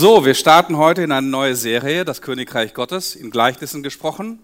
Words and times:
So, 0.00 0.24
wir 0.24 0.32
starten 0.32 0.78
heute 0.78 1.02
in 1.02 1.12
eine 1.12 1.26
neue 1.26 1.54
Serie, 1.54 2.06
das 2.06 2.22
Königreich 2.22 2.72
Gottes, 2.72 3.14
in 3.14 3.30
Gleichnissen 3.30 3.82
gesprochen. 3.82 4.38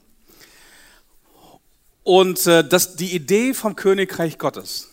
Und 2.02 2.46
äh, 2.46 2.62
das, 2.62 2.96
die 2.96 3.14
Idee 3.14 3.54
vom 3.54 3.74
Königreich 3.74 4.36
Gottes, 4.36 4.90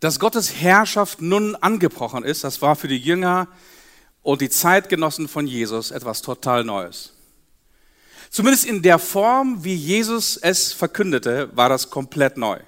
dass 0.00 0.18
Gottes 0.18 0.54
Herrschaft 0.54 1.20
nun 1.20 1.54
angebrochen 1.54 2.24
ist, 2.24 2.44
das 2.44 2.62
war 2.62 2.76
für 2.76 2.88
die 2.88 2.96
Jünger 2.96 3.48
und 4.22 4.40
die 4.40 4.48
Zeitgenossen 4.48 5.28
von 5.28 5.46
Jesus 5.46 5.90
etwas 5.90 6.22
total 6.22 6.64
Neues. 6.64 7.12
Zumindest 8.30 8.64
in 8.64 8.80
der 8.80 8.98
Form, 8.98 9.64
wie 9.64 9.74
Jesus 9.74 10.38
es 10.38 10.72
verkündete, 10.72 11.54
war 11.54 11.68
das 11.68 11.90
komplett 11.90 12.38
neu. 12.38 12.58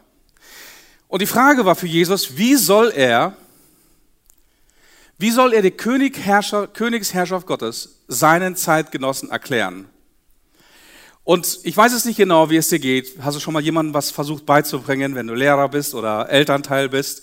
Und 1.09 1.23
die 1.23 1.27
Frage 1.27 1.65
war 1.65 1.77
für 1.77 1.87
Jesus, 1.87 2.37
wie 2.37 2.57
soll 2.57 2.93
er 2.95 3.39
wie 5.21 5.31
soll 5.31 5.53
er 5.53 5.61
die 5.61 5.71
Königsherrschaft 5.71 7.47
Gottes 7.47 8.01
seinen 8.09 8.57
Zeitgenossen 8.57 9.31
erklären? 9.31 9.87
Und 11.25 11.61
ich 11.63 11.77
weiß 11.77 11.93
es 11.93 12.07
nicht 12.07 12.17
genau, 12.17 12.49
wie 12.49 12.57
es 12.57 12.71
dir 12.71 12.79
geht. 12.79 13.19
Hast 13.21 13.37
du 13.37 13.41
schon 13.41 13.53
mal 13.53 13.63
jemandem 13.63 13.93
was 13.93 14.11
versucht 14.11 14.47
beizubringen, 14.47 15.15
wenn 15.15 15.27
du 15.27 15.35
Lehrer 15.35 15.69
bist 15.69 15.95
oder 15.95 16.31
Elternteil 16.31 16.89
bist? 16.89 17.23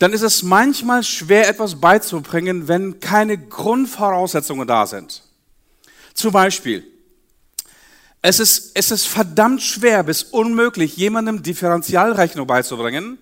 Dann 0.00 0.12
ist 0.12 0.22
es 0.22 0.42
manchmal 0.42 1.04
schwer, 1.04 1.48
etwas 1.48 1.80
beizubringen, 1.80 2.66
wenn 2.66 2.98
keine 2.98 3.38
Grundvoraussetzungen 3.38 4.66
da 4.66 4.84
sind. 4.86 5.22
Zum 6.14 6.32
Beispiel, 6.32 6.84
es 8.20 8.40
ist, 8.40 8.72
es 8.74 8.90
ist 8.90 9.06
verdammt 9.06 9.62
schwer 9.62 10.02
bis 10.02 10.24
unmöglich, 10.24 10.96
jemandem 10.96 11.44
Differentialrechnung 11.44 12.48
beizubringen, 12.48 13.18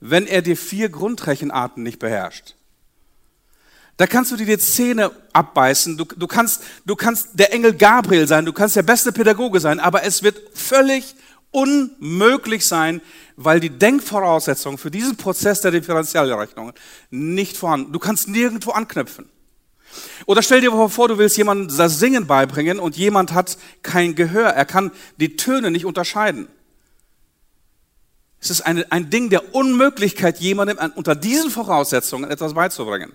wenn 0.00 0.26
er 0.26 0.42
die 0.42 0.56
vier 0.56 0.88
Grundrechenarten 0.88 1.82
nicht 1.82 1.98
beherrscht. 1.98 2.54
Da 3.96 4.06
kannst 4.06 4.32
du 4.32 4.36
dir 4.36 4.46
die 4.46 4.58
Zähne 4.58 5.12
abbeißen, 5.32 5.96
du, 5.96 6.04
du, 6.04 6.26
kannst, 6.26 6.64
du 6.84 6.96
kannst 6.96 7.28
der 7.34 7.52
Engel 7.52 7.74
Gabriel 7.74 8.26
sein, 8.26 8.44
du 8.44 8.52
kannst 8.52 8.74
der 8.74 8.82
beste 8.82 9.12
Pädagoge 9.12 9.60
sein, 9.60 9.78
aber 9.78 10.02
es 10.02 10.22
wird 10.24 10.40
völlig 10.54 11.14
unmöglich 11.52 12.66
sein, 12.66 13.00
weil 13.36 13.60
die 13.60 13.70
Denkvoraussetzungen 13.70 14.78
für 14.78 14.90
diesen 14.90 15.16
Prozess 15.16 15.60
der 15.60 15.70
Differentialrechnung 15.70 16.72
nicht 17.10 17.56
vorhanden. 17.56 17.92
Du 17.92 18.00
kannst 18.00 18.28
nirgendwo 18.28 18.72
anknüpfen. 18.72 19.28
Oder 20.26 20.42
stell 20.42 20.60
dir 20.60 20.72
vor, 20.88 21.08
du 21.08 21.18
willst 21.18 21.36
jemandem 21.36 21.76
das 21.76 22.00
Singen 22.00 22.26
beibringen 22.26 22.80
und 22.80 22.96
jemand 22.96 23.32
hat 23.32 23.56
kein 23.82 24.16
Gehör, 24.16 24.48
er 24.48 24.64
kann 24.64 24.90
die 25.18 25.36
Töne 25.36 25.70
nicht 25.70 25.84
unterscheiden. 25.84 26.48
Es 28.44 28.50
ist 28.50 28.60
eine, 28.60 28.92
ein 28.92 29.08
Ding 29.08 29.30
der 29.30 29.54
Unmöglichkeit, 29.54 30.38
jemandem 30.38 30.78
unter 30.96 31.14
diesen 31.14 31.50
Voraussetzungen 31.50 32.30
etwas 32.30 32.52
beizubringen. 32.52 33.14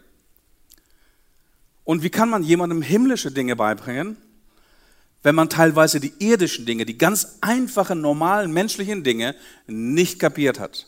Und 1.83 2.01
wie 2.01 2.09
kann 2.09 2.31
man 2.31 2.41
jemandem 2.41 2.81
himmlische 2.81 3.31
Dinge 3.31 3.55
beibringen, 3.55 4.17
wenn 5.21 5.35
man 5.35 5.47
teilweise 5.47 5.99
die 5.99 6.13
irdischen 6.17 6.65
Dinge, 6.65 6.83
die 6.83 6.97
ganz 6.97 7.37
einfachen, 7.41 8.01
normalen, 8.01 8.51
menschlichen 8.51 9.03
Dinge 9.03 9.35
nicht 9.67 10.17
kapiert 10.17 10.59
hat? 10.59 10.87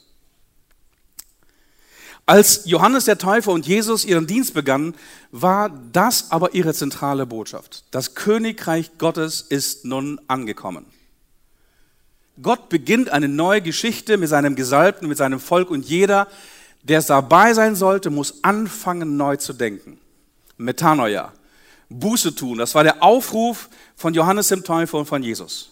Als 2.25 2.65
Johannes 2.65 3.05
der 3.05 3.19
Täufer 3.19 3.51
und 3.51 3.67
Jesus 3.67 4.05
ihren 4.05 4.25
Dienst 4.25 4.55
begannen, 4.55 4.95
war 5.29 5.69
das 5.91 6.31
aber 6.31 6.55
ihre 6.55 6.73
zentrale 6.73 7.27
Botschaft. 7.27 7.83
Das 7.91 8.15
Königreich 8.15 8.97
Gottes 8.97 9.41
ist 9.41 9.85
nun 9.85 10.19
angekommen. 10.27 10.87
Gott 12.41 12.69
beginnt 12.69 13.09
eine 13.09 13.27
neue 13.27 13.61
Geschichte 13.61 14.17
mit 14.17 14.29
seinem 14.29 14.55
Gesalbten, 14.55 15.07
mit 15.07 15.17
seinem 15.17 15.39
Volk 15.39 15.69
und 15.69 15.85
jeder, 15.85 16.27
der 16.83 17.01
dabei 17.01 17.53
sein 17.53 17.75
sollte, 17.75 18.09
muss 18.09 18.43
anfangen, 18.43 19.17
neu 19.17 19.37
zu 19.37 19.53
denken. 19.53 19.99
Metanoia, 20.57 21.33
Buße 21.89 22.35
tun, 22.35 22.57
das 22.57 22.73
war 22.75 22.83
der 22.83 23.03
Aufruf 23.03 23.69
von 23.95 24.13
Johannes 24.13 24.47
dem 24.47 24.63
Täufer 24.63 24.99
und 24.99 25.05
von 25.05 25.21
Jesus. 25.21 25.71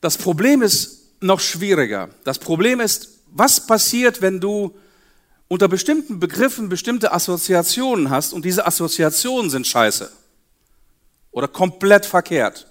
Das 0.00 0.16
Problem 0.16 0.62
ist 0.62 1.20
noch 1.20 1.40
schwieriger. 1.40 2.10
Das 2.24 2.38
Problem 2.38 2.80
ist, 2.80 3.20
was 3.32 3.66
passiert, 3.66 4.22
wenn 4.22 4.40
du 4.40 4.74
unter 5.48 5.68
bestimmten 5.68 6.20
Begriffen 6.20 6.68
bestimmte 6.68 7.12
Assoziationen 7.12 8.10
hast 8.10 8.32
und 8.32 8.44
diese 8.44 8.66
Assoziationen 8.66 9.50
sind 9.50 9.66
scheiße 9.66 10.10
oder 11.30 11.48
komplett 11.48 12.06
verkehrt. 12.06 12.66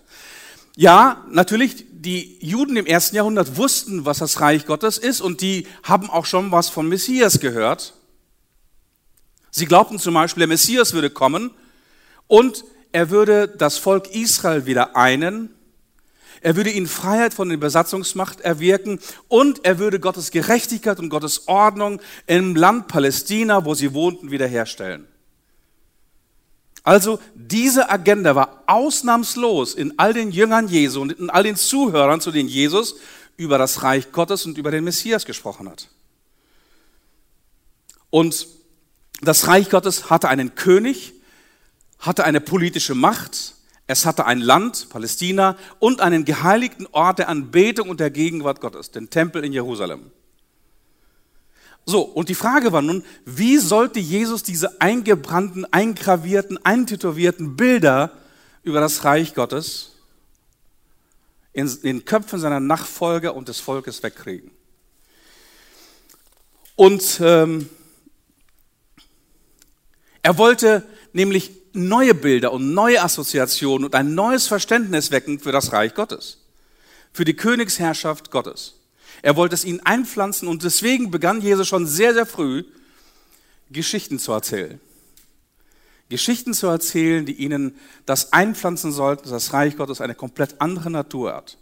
Ja, 0.76 1.26
natürlich, 1.30 1.86
die 2.06 2.38
Juden 2.40 2.78
im 2.78 2.86
ersten 2.86 3.16
Jahrhundert 3.16 3.58
wussten, 3.58 4.06
was 4.06 4.20
das 4.20 4.40
Reich 4.40 4.66
Gottes 4.66 4.98
ist 4.98 5.22
und 5.22 5.42
die 5.42 5.68
haben 5.84 6.10
auch 6.10 6.26
schon 6.26 6.52
was 6.52 6.70
von 6.70 6.88
Messias 6.88 7.40
gehört. 7.40 7.94
Sie 9.52 9.66
glaubten 9.66 10.00
zum 10.00 10.14
Beispiel, 10.14 10.42
der 10.42 10.48
Messias 10.48 10.94
würde 10.94 11.10
kommen 11.10 11.52
und 12.28 12.64
er 12.92 13.10
würde 13.10 13.48
das 13.48 13.78
Volk 13.78 14.14
Israel 14.14 14.66
wieder 14.66 14.96
einen, 14.96 15.50
er 16.42 16.56
würde 16.56 16.70
ihnen 16.70 16.88
Freiheit 16.88 17.34
von 17.34 17.50
der 17.50 17.58
Besatzungsmacht 17.58 18.42
erwirken 18.42 19.00
und 19.28 19.66
er 19.66 19.80
würde 19.80 20.00
Gottes 20.00 20.30
Gerechtigkeit 20.30 21.00
und 21.00 21.10
Gottes 21.10 21.48
Ordnung 21.48 22.00
im 22.28 22.56
Land 22.56 22.88
Palästina, 22.88 23.66
wo 23.66 23.74
sie 23.74 23.94
wohnten, 23.94 24.30
wiederherstellen. 24.30 25.08
Also 26.86 27.20
diese 27.34 27.90
Agenda 27.90 28.36
war 28.36 28.64
ausnahmslos 28.68 29.74
in 29.74 29.98
all 29.98 30.14
den 30.14 30.30
Jüngern 30.32 30.68
Jesu 30.68 31.02
und 31.02 31.14
in 31.14 31.32
all 31.32 31.42
den 31.42 31.56
Zuhörern, 31.56 32.22
zu 32.22 32.32
denen 32.32 32.48
Jesus 32.48 32.96
über 33.38 33.58
das 33.58 33.82
Reich 33.82 34.12
Gottes 34.12 34.46
und 34.46 34.60
über 34.60 34.70
den 34.70 34.84
Messias 34.84 35.26
gesprochen 35.26 35.68
hat. 35.68 35.90
Und 38.12 38.48
das 39.22 39.48
Reich 39.48 39.72
Gottes 39.72 40.12
hatte 40.12 40.30
einen 40.30 40.54
König, 40.54 41.14
hatte 41.98 42.24
eine 42.24 42.40
politische 42.40 42.94
Macht, 42.94 43.56
es 43.88 44.06
hatte 44.06 44.28
ein 44.28 44.40
Land, 44.40 44.90
Palästina, 44.90 45.58
und 45.80 46.02
einen 46.02 46.24
geheiligten 46.24 46.88
Ort 46.92 47.18
der 47.18 47.30
Anbetung 47.30 47.90
und 47.90 48.00
der 48.00 48.12
Gegenwart 48.12 48.62
Gottes, 48.62 48.92
den 48.92 49.10
Tempel 49.10 49.44
in 49.44 49.54
Jerusalem. 49.54 50.12
So, 51.86 52.02
und 52.02 52.30
die 52.30 52.36
Frage 52.36 52.72
war 52.72 52.82
nun, 52.82 53.04
wie 53.26 53.58
sollte 53.58 54.00
Jesus 54.00 54.42
diese 54.42 54.82
eingebrannten, 54.82 55.72
eingravierten, 55.72 56.64
eintätowierten 56.66 57.56
Bilder 57.56 58.12
über 58.64 58.80
das 58.80 59.04
Reich 59.04 59.36
Gottes 59.36 59.92
in 61.54 61.70
den 61.84 62.04
Köpfen 62.04 62.40
seiner 62.40 62.60
Nachfolger 62.60 63.36
und 63.36 63.48
des 63.48 63.60
Volkes 63.60 64.02
wegkriegen? 64.02 64.50
Und 66.76 67.20
ähm, 67.22 67.70
er 70.24 70.38
wollte 70.40 70.84
nämlich 71.14 71.52
neue 71.74 72.16
Bilder 72.16 72.52
und 72.52 72.74
neue 72.74 73.02
Assoziationen 73.04 73.86
und 73.86 73.94
ein 73.94 74.16
neues 74.16 74.48
Verständnis 74.48 75.12
wecken 75.12 75.40
für 75.40 75.52
das 75.52 75.72
Reich 75.72 75.94
Gottes, 75.94 76.40
für 77.14 77.26
die 77.26 77.36
Königsherrschaft 77.36 78.32
Gottes. 78.32 78.80
Er 79.22 79.36
wollte 79.36 79.56
es 79.56 79.66
ihnen 79.66 79.80
einpflanzen 79.86 80.48
und 80.48 80.64
deswegen 80.64 81.12
begann 81.12 81.42
Jesus 81.42 81.68
schon 81.68 81.86
sehr, 81.86 82.14
sehr 82.14 82.26
früh, 82.26 82.64
Geschichten 83.70 84.20
zu 84.20 84.32
erzählen. 84.32 84.80
Geschichten 86.10 86.54
zu 86.54 86.68
erzählen, 86.68 87.26
die 87.26 87.34
ihnen 87.34 87.76
das 88.06 88.32
einpflanzen 88.32 88.92
sollten, 88.92 89.24
dass 89.24 89.32
das 89.32 89.54
Reich 89.54 89.76
Gottes 89.76 90.02
eine 90.02 90.14
komplett 90.14 90.62
andere 90.62 90.92
Natur 90.92 91.34
hat. 91.34 91.58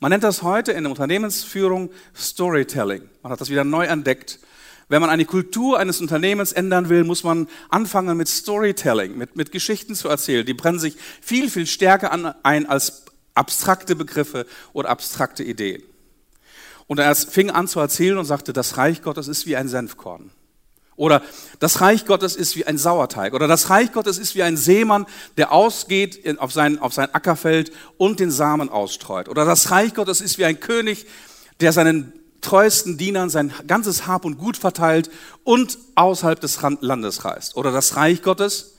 Man 0.00 0.10
nennt 0.10 0.24
das 0.24 0.42
heute 0.42 0.72
in 0.72 0.84
der 0.84 0.90
Unternehmensführung 0.90 1.90
Storytelling. 2.14 3.02
Man 3.22 3.32
hat 3.32 3.40
das 3.40 3.50
wieder 3.50 3.64
neu 3.64 3.86
entdeckt. 3.86 4.38
Wenn 4.88 5.00
man 5.00 5.10
eine 5.10 5.24
Kultur 5.24 5.78
eines 5.78 6.00
Unternehmens 6.00 6.52
ändern 6.52 6.88
will, 6.88 7.04
muss 7.04 7.24
man 7.24 7.48
anfangen 7.68 8.16
mit 8.16 8.28
Storytelling, 8.28 9.18
mit, 9.18 9.36
mit 9.36 9.52
Geschichten 9.52 9.94
zu 9.94 10.08
erzählen. 10.08 10.46
Die 10.46 10.54
brennen 10.54 10.78
sich 10.78 10.96
viel, 11.20 11.50
viel 11.50 11.66
stärker 11.66 12.12
an, 12.12 12.34
ein 12.42 12.66
als 12.66 13.04
abstrakte 13.34 13.96
Begriffe 13.96 14.46
oder 14.72 14.88
abstrakte 14.88 15.42
Ideen. 15.42 15.82
Und 16.88 16.98
er 16.98 17.14
fing 17.14 17.50
an 17.50 17.68
zu 17.68 17.78
erzählen 17.78 18.18
und 18.18 18.24
sagte, 18.24 18.52
das 18.52 18.76
Reich 18.76 19.02
Gottes 19.02 19.28
ist 19.28 19.46
wie 19.46 19.56
ein 19.56 19.68
Senfkorn. 19.68 20.30
Oder 20.96 21.22
das 21.60 21.80
Reich 21.80 22.06
Gottes 22.06 22.34
ist 22.34 22.56
wie 22.56 22.66
ein 22.66 22.76
Sauerteig. 22.76 23.32
Oder 23.32 23.46
das 23.46 23.70
Reich 23.70 23.92
Gottes 23.92 24.18
ist 24.18 24.34
wie 24.34 24.42
ein 24.42 24.56
Seemann, 24.56 25.06
der 25.36 25.52
ausgeht 25.52 26.26
auf 26.40 26.52
sein, 26.52 26.80
auf 26.80 26.92
sein 26.92 27.14
Ackerfeld 27.14 27.70
und 27.98 28.18
den 28.18 28.32
Samen 28.32 28.68
ausstreut. 28.68 29.28
Oder 29.28 29.44
das 29.44 29.70
Reich 29.70 29.94
Gottes 29.94 30.20
ist 30.20 30.38
wie 30.38 30.44
ein 30.44 30.58
König, 30.58 31.06
der 31.60 31.72
seinen 31.72 32.12
treuesten 32.40 32.98
Dienern 32.98 33.30
sein 33.30 33.52
ganzes 33.68 34.08
Hab 34.08 34.24
und 34.24 34.38
Gut 34.38 34.56
verteilt 34.56 35.08
und 35.44 35.78
außerhalb 35.94 36.40
des 36.40 36.58
Landes 36.80 37.24
reist. 37.24 37.56
Oder 37.56 37.70
das 37.70 37.94
Reich 37.94 38.22
Gottes 38.22 38.74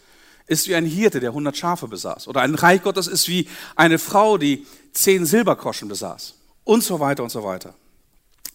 ist 0.47 0.67
wie 0.67 0.75
ein 0.75 0.85
Hirte, 0.85 1.21
der 1.21 1.31
hundert 1.31 1.56
Schafe 1.56 1.88
besaß. 1.88 2.27
Oder 2.27 2.41
ein 2.41 2.56
Reich 2.56 2.81
Gottes 2.81 3.07
ist 3.07 3.29
wie 3.29 3.47
eine 3.77 3.97
Frau, 3.97 4.38
die 4.38 4.65
zehn 4.91 5.25
Silberkoschen 5.25 5.88
besaß. 5.88 6.33
Und 6.65 6.83
so 6.83 7.00
weiter 7.00 7.23
und 7.23 7.29
so 7.29 7.44
weiter. 7.44 7.75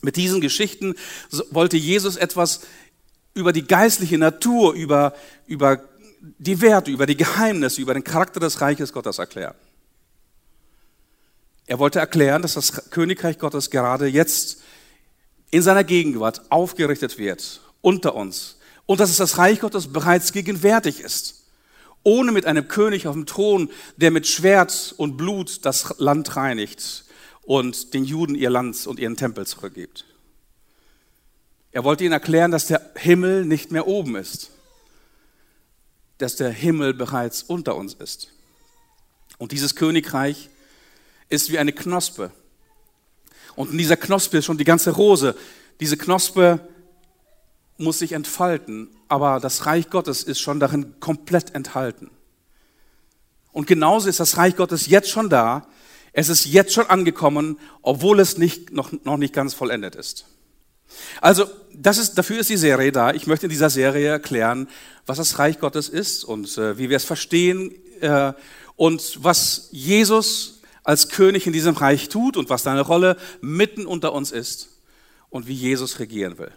Mit 0.04 0.16
diesen 0.16 0.42
Geschichten 0.42 0.94
wollte 1.50 1.78
Jesus 1.78 2.16
etwas 2.16 2.60
über 3.32 3.52
die 3.54 3.66
geistliche 3.66 4.18
Natur, 4.18 4.74
über, 4.74 5.14
über 5.46 5.82
die 6.20 6.60
Werte, 6.60 6.90
über 6.90 7.06
die 7.06 7.16
Geheimnisse, 7.16 7.80
über 7.80 7.94
den 7.94 8.04
Charakter 8.04 8.38
des 8.38 8.60
Reiches 8.60 8.92
Gottes 8.92 9.18
erklären. 9.18 9.54
Er 11.66 11.78
wollte 11.78 12.00
erklären, 12.00 12.42
dass 12.42 12.52
das 12.52 12.90
Königreich 12.90 13.38
Gottes 13.38 13.70
gerade 13.70 14.06
jetzt 14.06 14.62
in 15.50 15.62
seiner 15.62 15.84
Gegenwart 15.84 16.42
aufgerichtet 16.50 17.16
wird, 17.16 17.62
unter 17.80 18.14
uns. 18.14 18.58
Und 18.84 19.00
dass 19.00 19.08
es 19.08 19.16
das 19.16 19.38
Reich 19.38 19.60
Gottes 19.60 19.90
bereits 19.90 20.32
gegenwärtig 20.32 21.00
ist. 21.00 21.46
Ohne 22.02 22.32
mit 22.32 22.44
einem 22.44 22.68
König 22.68 23.06
auf 23.06 23.14
dem 23.14 23.24
Thron, 23.24 23.70
der 23.96 24.10
mit 24.10 24.26
Schwert 24.26 24.94
und 24.98 25.16
Blut 25.16 25.64
das 25.64 25.94
Land 25.96 26.36
reinigt 26.36 27.03
und 27.44 27.94
den 27.94 28.04
Juden 28.04 28.34
ihr 28.34 28.50
Land 28.50 28.86
und 28.86 28.98
ihren 28.98 29.16
Tempel 29.16 29.46
zurückgibt. 29.46 30.04
Er 31.72 31.84
wollte 31.84 32.04
ihnen 32.04 32.12
erklären, 32.12 32.50
dass 32.50 32.66
der 32.66 32.92
Himmel 32.96 33.44
nicht 33.44 33.72
mehr 33.72 33.86
oben 33.86 34.16
ist, 34.16 34.50
dass 36.18 36.36
der 36.36 36.50
Himmel 36.50 36.94
bereits 36.94 37.42
unter 37.42 37.76
uns 37.76 37.94
ist. 37.94 38.30
Und 39.38 39.52
dieses 39.52 39.74
Königreich 39.74 40.48
ist 41.28 41.50
wie 41.50 41.58
eine 41.58 41.72
Knospe. 41.72 42.30
Und 43.56 43.72
in 43.72 43.78
dieser 43.78 43.96
Knospe 43.96 44.38
ist 44.38 44.44
schon 44.44 44.58
die 44.58 44.64
ganze 44.64 44.92
Rose. 44.92 45.36
Diese 45.80 45.96
Knospe 45.96 46.60
muss 47.76 47.98
sich 47.98 48.12
entfalten, 48.12 48.88
aber 49.08 49.40
das 49.40 49.66
Reich 49.66 49.90
Gottes 49.90 50.22
ist 50.22 50.40
schon 50.40 50.60
darin 50.60 51.00
komplett 51.00 51.54
enthalten. 51.54 52.10
Und 53.52 53.66
genauso 53.66 54.08
ist 54.08 54.20
das 54.20 54.36
Reich 54.36 54.56
Gottes 54.56 54.86
jetzt 54.86 55.10
schon 55.10 55.28
da. 55.28 55.66
Es 56.14 56.28
ist 56.28 56.46
jetzt 56.46 56.72
schon 56.72 56.86
angekommen, 56.86 57.58
obwohl 57.82 58.20
es 58.20 58.38
nicht, 58.38 58.72
noch, 58.72 58.92
noch 59.04 59.16
nicht 59.16 59.34
ganz 59.34 59.52
vollendet 59.52 59.96
ist. 59.96 60.26
Also, 61.20 61.46
das 61.72 61.98
ist, 61.98 62.14
dafür 62.14 62.38
ist 62.38 62.48
die 62.50 62.56
Serie 62.56 62.92
da. 62.92 63.12
Ich 63.12 63.26
möchte 63.26 63.46
in 63.46 63.50
dieser 63.50 63.68
Serie 63.68 64.08
erklären, 64.08 64.68
was 65.06 65.18
das 65.18 65.40
Reich 65.40 65.58
Gottes 65.58 65.88
ist 65.88 66.22
und 66.24 66.56
äh, 66.56 66.78
wie 66.78 66.88
wir 66.88 66.96
es 66.96 67.04
verstehen 67.04 67.74
äh, 68.00 68.32
und 68.76 69.18
was 69.22 69.68
Jesus 69.72 70.62
als 70.84 71.08
König 71.08 71.48
in 71.48 71.52
diesem 71.52 71.74
Reich 71.74 72.08
tut 72.08 72.36
und 72.36 72.48
was 72.48 72.62
seine 72.62 72.82
Rolle 72.82 73.16
mitten 73.40 73.84
unter 73.84 74.12
uns 74.12 74.30
ist 74.30 74.68
und 75.30 75.48
wie 75.48 75.54
Jesus 75.54 75.98
regieren 75.98 76.38
will. 76.38 76.52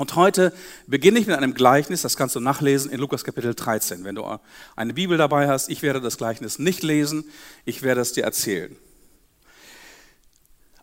Und 0.00 0.14
heute 0.14 0.52
beginne 0.86 1.18
ich 1.18 1.26
mit 1.26 1.36
einem 1.36 1.54
Gleichnis, 1.54 2.02
das 2.02 2.16
kannst 2.16 2.36
du 2.36 2.40
nachlesen 2.40 2.88
in 2.92 3.00
Lukas 3.00 3.24
Kapitel 3.24 3.52
13. 3.52 4.04
Wenn 4.04 4.14
du 4.14 4.38
eine 4.76 4.94
Bibel 4.94 5.18
dabei 5.18 5.48
hast, 5.48 5.68
ich 5.70 5.82
werde 5.82 6.00
das 6.00 6.16
Gleichnis 6.16 6.60
nicht 6.60 6.84
lesen, 6.84 7.24
ich 7.64 7.82
werde 7.82 8.00
es 8.00 8.12
dir 8.12 8.22
erzählen. 8.22 8.76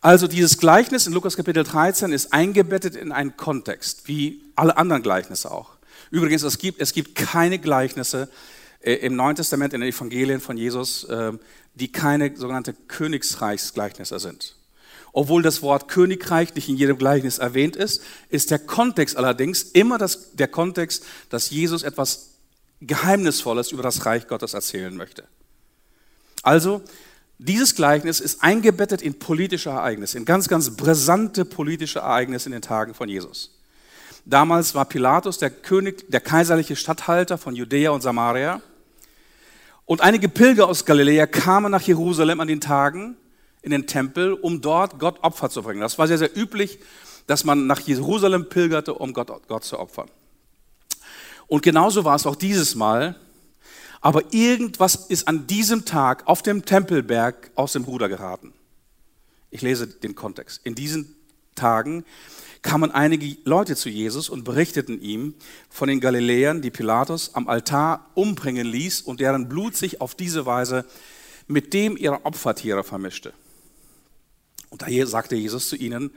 Also 0.01 0.27
dieses 0.27 0.57
Gleichnis 0.57 1.07
in 1.07 1.13
Lukas 1.13 1.37
Kapitel 1.37 1.63
13 1.63 2.11
ist 2.11 2.33
eingebettet 2.33 2.97
in 2.97 3.13
einen 3.13 3.37
Kontext, 3.37 4.09
wie 4.09 4.41
alle 4.57 4.75
anderen 4.75 5.01
Gleichnisse 5.01 5.49
auch. 5.49 5.69
Übrigens, 6.11 6.43
es 6.43 6.57
gibt, 6.57 6.81
es 6.81 6.91
gibt 6.91 7.15
keine 7.15 7.57
Gleichnisse 7.57 8.27
äh, 8.81 8.95
im 8.95 9.15
Neuen 9.15 9.37
Testament, 9.37 9.73
in 9.73 9.79
den 9.79 9.93
Evangelien 9.93 10.41
von 10.41 10.57
Jesus, 10.57 11.05
äh, 11.05 11.31
die 11.73 11.89
keine 11.89 12.35
sogenannte 12.35 12.73
Königsreichsgleichnisse 12.73 14.19
sind. 14.19 14.57
Obwohl 15.17 15.41
das 15.41 15.61
Wort 15.61 15.87
Königreich 15.87 16.53
nicht 16.55 16.67
in 16.67 16.75
jedem 16.75 16.97
Gleichnis 16.97 17.37
erwähnt 17.37 17.77
ist, 17.77 18.01
ist 18.27 18.51
der 18.51 18.59
Kontext 18.59 19.15
allerdings 19.15 19.63
immer 19.63 19.97
das, 19.97 20.33
der 20.33 20.49
Kontext, 20.49 21.05
dass 21.29 21.49
Jesus 21.49 21.83
etwas 21.83 22.31
Geheimnisvolles 22.81 23.71
über 23.71 23.81
das 23.81 24.05
Reich 24.05 24.27
Gottes 24.27 24.53
erzählen 24.53 24.93
möchte. 24.93 25.23
Also, 26.43 26.81
dieses 27.37 27.75
Gleichnis 27.75 28.19
ist 28.19 28.43
eingebettet 28.43 29.01
in 29.01 29.17
politische 29.17 29.69
Ereignisse, 29.69 30.17
in 30.17 30.25
ganz, 30.25 30.49
ganz 30.49 30.75
brisante 30.75 31.45
politische 31.45 31.99
Ereignisse 31.99 32.49
in 32.49 32.51
den 32.51 32.61
Tagen 32.61 32.93
von 32.93 33.07
Jesus. 33.07 33.57
Damals 34.25 34.75
war 34.75 34.83
Pilatus 34.83 35.37
der 35.37 35.49
König, 35.49 36.11
der 36.11 36.19
kaiserliche 36.19 36.75
Statthalter 36.75 37.37
von 37.37 37.55
Judäa 37.55 37.91
und 37.91 38.01
Samaria. 38.01 38.61
Und 39.85 40.01
einige 40.01 40.27
Pilger 40.27 40.67
aus 40.67 40.83
Galiläa 40.83 41.25
kamen 41.25 41.71
nach 41.71 41.83
Jerusalem 41.83 42.41
an 42.41 42.49
den 42.49 42.59
Tagen 42.59 43.15
in 43.65 43.71
den 43.71 43.87
Tempel, 43.87 44.33
um 44.33 44.61
dort 44.61 44.99
Gott 44.99 45.23
Opfer 45.23 45.49
zu 45.49 45.63
bringen. 45.63 45.81
Das 45.81 45.97
war 45.97 46.07
sehr, 46.07 46.19
sehr 46.19 46.37
üblich, 46.37 46.79
dass 47.27 47.43
man 47.43 47.67
nach 47.67 47.81
Jerusalem 47.81 48.47
pilgerte, 48.47 48.93
um 48.93 49.11
Gott, 49.13 49.31
Gott 49.47 49.63
zu 49.63 49.79
opfern. 49.79 50.09
Und 51.47 51.63
genauso 51.63 52.05
war 52.05 52.15
es 52.15 52.25
auch 52.25 52.35
dieses 52.35 52.75
Mal. 52.75 53.15
Aber 54.01 54.21
irgendwas 54.33 55.07
ist 55.07 55.27
an 55.27 55.47
diesem 55.47 55.83
Tag 55.85 56.27
auf 56.27 56.43
dem 56.43 56.63
Tempelberg 56.63 57.49
aus 57.55 57.73
dem 57.73 57.85
Ruder 57.85 58.07
geraten. 58.07 58.53
Ich 59.49 59.63
lese 59.63 59.87
den 59.87 60.13
Kontext. 60.13 60.61
In 60.63 60.75
diesen 60.75 61.15
Tagen 61.55 62.05
kamen 62.61 62.91
einige 62.91 63.37
Leute 63.45 63.75
zu 63.75 63.89
Jesus 63.89 64.29
und 64.29 64.43
berichteten 64.43 65.01
ihm 65.01 65.33
von 65.69 65.87
den 65.87 65.99
Galiläern, 66.01 66.61
die 66.61 66.71
Pilatus 66.71 67.33
am 67.33 67.47
Altar 67.47 68.11
umbringen 68.13 68.67
ließ 68.67 69.01
und 69.01 69.19
deren 69.19 69.49
Blut 69.49 69.75
sich 69.75 70.01
auf 70.01 70.13
diese 70.13 70.45
Weise 70.45 70.85
mit 71.47 71.73
dem 71.73 71.95
ihrer 71.95 72.25
Opfertiere 72.25 72.83
vermischte. 72.83 73.33
Und 74.75 74.81
da 74.81 75.07
sagte 75.07 75.35
Jesus 75.35 75.69
zu 75.69 75.75
ihnen, 75.75 76.11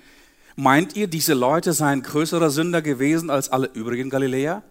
meint 0.56 0.96
ihr, 0.96 1.06
diese 1.06 1.34
Leute 1.34 1.72
seien 1.72 2.02
größere 2.02 2.50
Sünder 2.50 2.82
gewesen 2.82 3.30
als 3.30 3.48
alle 3.48 3.70
übrigen 3.72 4.10
Galiläer? 4.10 4.62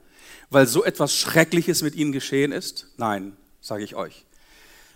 weil 0.50 0.68
so 0.68 0.84
etwas 0.84 1.16
Schreckliches 1.16 1.82
mit 1.82 1.96
ihnen 1.96 2.12
geschehen 2.12 2.52
ist? 2.52 2.88
Nein, 2.98 3.36
sage 3.62 3.84
ich 3.84 3.96
euch. 3.96 4.26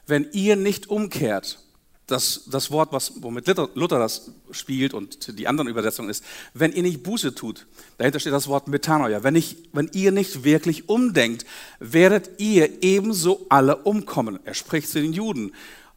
Wenn 0.07 0.27
ihr 0.31 0.55
nicht 0.55 0.89
umkehrt, 0.89 1.59
das, 2.07 2.43
das 2.51 2.71
Wort, 2.71 2.91
was, 2.91 3.13
womit 3.21 3.47
Luther 3.75 3.99
das 3.99 4.31
spielt 4.51 4.93
und 4.93 5.39
die 5.39 5.47
anderen 5.47 5.69
Übersetzungen 5.69 6.09
ist, 6.09 6.23
wenn 6.53 6.73
ihr 6.73 6.83
nicht 6.83 7.03
Buße 7.03 7.35
tut, 7.35 7.67
dahinter 7.97 8.19
steht 8.19 8.33
das 8.33 8.47
Wort 8.47 8.67
Metanoia, 8.67 9.23
wenn, 9.23 9.35
ich, 9.35 9.69
wenn 9.71 9.89
ihr 9.93 10.11
nicht 10.11 10.43
wirklich 10.43 10.89
umdenkt, 10.89 11.45
werdet 11.79 12.31
ihr 12.39 12.83
ebenso 12.83 13.45
alle 13.47 13.77
umkommen. 13.77 14.39
Er 14.43 14.55
spricht 14.55 14.89
zu 14.89 15.01
den 15.01 15.13
Juden, 15.13 15.53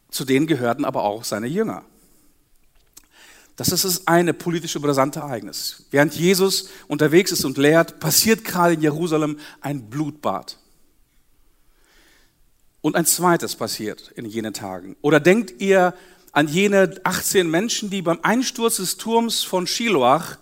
zu 0.09 0.23
denen 0.23 0.47
gehörten 0.47 0.85
aber 0.85 1.03
auch 1.03 1.25
seine 1.25 1.47
Jünger. 1.47 1.83
Das 3.55 3.69
ist 3.69 3.85
das 3.85 4.07
eine 4.07 4.33
politische 4.33 4.79
brisante 4.79 5.19
Ereignis. 5.19 5.85
Während 5.91 6.13
Jesus 6.13 6.69
unterwegs 6.87 7.31
ist 7.31 7.45
und 7.45 7.57
lehrt, 7.57 7.99
passiert 7.99 8.43
gerade 8.43 8.73
in 8.73 8.81
Jerusalem 8.81 9.39
ein 9.61 9.89
Blutbad. 9.89 10.57
Und 12.81 12.95
ein 12.95 13.05
zweites 13.05 13.55
passiert 13.55 14.11
in 14.15 14.25
jenen 14.25 14.53
Tagen. 14.53 14.95
Oder 15.01 15.19
denkt 15.19 15.61
ihr 15.61 15.93
an 16.33 16.47
jene 16.47 16.99
18 17.03 17.49
Menschen, 17.49 17.89
die 17.89 18.01
beim 18.01 18.19
Einsturz 18.21 18.75
des 18.75 18.97
Turms 18.97 19.41
von 19.43 19.67
Shiloach 19.67 20.37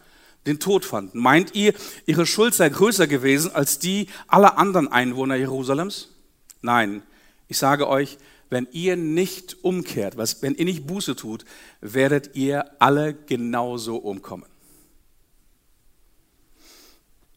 den 0.48 0.59
Tod 0.59 0.83
fanden? 0.83 1.19
Meint 1.19 1.54
ihr, 1.56 1.74
ihre 2.07 2.25
Schuld 2.25 2.56
sei 2.56 2.69
größer 2.69 3.06
gewesen 3.07 3.51
als 3.54 3.77
die 3.80 4.07
aller 4.27 4.57
anderen 4.57 4.92
Einwohner 4.92 5.36
Jerusalems? 5.36 6.09
Nein, 6.62 7.04
ich 7.48 7.59
sage 7.59 7.88
euch, 7.88 8.18
wenn 8.54 8.68
ihr 8.72 8.96
nicht 8.96 9.64
umkehrt, 9.64 10.16
wenn 10.16 10.56
ihr 10.56 10.66
nicht 10.66 10.88
Buße 10.88 11.16
tut, 11.16 11.44
werdet 11.82 12.36
ihr 12.36 12.80
alle 12.82 13.14
genauso 13.14 13.98
umkommen. 13.98 14.46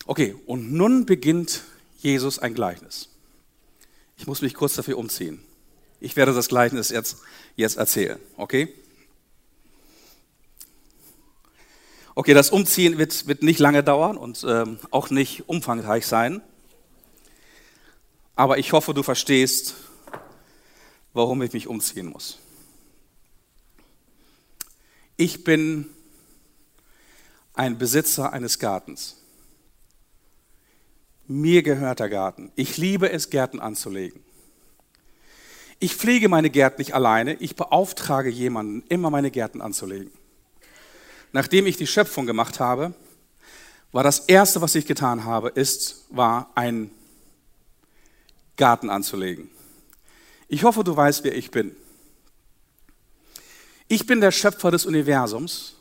Okay, 0.06 0.36
und 0.46 0.72
nun 0.72 1.06
beginnt 1.06 1.64
Jesus 1.98 2.38
ein 2.38 2.54
Gleichnis. 2.54 3.08
Ich 4.16 4.26
muss 4.26 4.42
mich 4.42 4.54
kurz 4.54 4.74
dafür 4.74 4.98
umziehen. 4.98 5.40
Ich 5.98 6.14
werde 6.14 6.32
das 6.32 6.48
Gleichnis 6.48 6.90
jetzt, 6.90 7.18
jetzt 7.56 7.76
erzählen, 7.76 8.20
okay? 8.36 8.72
Okay, 12.14 12.34
das 12.34 12.50
Umziehen 12.50 12.98
wird, 12.98 13.26
wird 13.26 13.42
nicht 13.42 13.58
lange 13.58 13.82
dauern 13.82 14.16
und 14.16 14.44
ähm, 14.48 14.78
auch 14.90 15.10
nicht 15.10 15.48
umfangreich 15.48 16.06
sein. 16.06 16.40
Aber 18.36 18.58
ich 18.58 18.72
hoffe, 18.72 18.94
du 18.94 19.02
verstehst, 19.02 19.74
warum 21.16 21.40
ich 21.40 21.54
mich 21.54 21.66
umziehen 21.66 22.06
muss. 22.06 22.38
Ich 25.16 25.44
bin 25.44 25.86
ein 27.54 27.78
Besitzer 27.78 28.34
eines 28.34 28.58
Gartens. 28.58 29.16
Mir 31.26 31.62
gehört 31.62 32.00
der 32.00 32.10
Garten. 32.10 32.52
Ich 32.54 32.76
liebe 32.76 33.10
es, 33.10 33.30
Gärten 33.30 33.60
anzulegen. 33.60 34.20
Ich 35.78 35.96
pflege 35.96 36.28
meine 36.28 36.50
Gärten 36.50 36.82
nicht 36.82 36.94
alleine. 36.94 37.34
Ich 37.34 37.56
beauftrage 37.56 38.28
jemanden, 38.28 38.84
immer 38.90 39.08
meine 39.08 39.30
Gärten 39.30 39.62
anzulegen. 39.62 40.12
Nachdem 41.32 41.66
ich 41.66 41.78
die 41.78 41.86
Schöpfung 41.86 42.26
gemacht 42.26 42.60
habe, 42.60 42.92
war 43.90 44.04
das 44.04 44.20
erste, 44.20 44.60
was 44.60 44.74
ich 44.74 44.84
getan 44.84 45.24
habe, 45.24 45.48
ist, 45.48 46.04
war 46.10 46.50
einen 46.54 46.90
Garten 48.56 48.90
anzulegen. 48.90 49.55
Ich 50.48 50.64
hoffe, 50.64 50.84
du 50.84 50.96
weißt, 50.96 51.24
wer 51.24 51.36
ich 51.36 51.50
bin. 51.50 51.74
Ich 53.88 54.06
bin 54.06 54.20
der 54.20 54.32
Schöpfer 54.32 54.70
des 54.70 54.86
Universums 54.86 55.76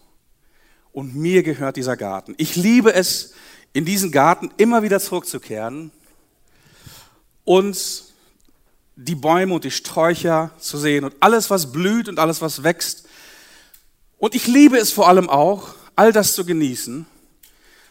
und 0.91 1.15
mir 1.15 1.43
gehört 1.43 1.75
dieser 1.75 1.97
Garten. 1.97 2.35
Ich 2.37 2.55
liebe 2.55 2.93
es, 2.93 3.33
in 3.73 3.83
diesen 3.83 4.11
Garten 4.11 4.51
immer 4.57 4.83
wieder 4.83 4.99
zurückzukehren 4.99 5.91
und 7.43 8.05
die 8.95 9.15
Bäume 9.15 9.53
und 9.53 9.63
die 9.63 9.71
Sträucher 9.71 10.51
zu 10.57 10.77
sehen 10.77 11.03
und 11.03 11.15
alles, 11.19 11.49
was 11.49 11.71
blüht 11.71 12.07
und 12.07 12.19
alles, 12.19 12.41
was 12.41 12.63
wächst. 12.63 13.07
Und 14.17 14.33
ich 14.35 14.47
liebe 14.47 14.77
es 14.77 14.91
vor 14.91 15.09
allem 15.09 15.29
auch, 15.29 15.75
all 15.95 16.13
das 16.13 16.33
zu 16.33 16.45
genießen, 16.45 17.05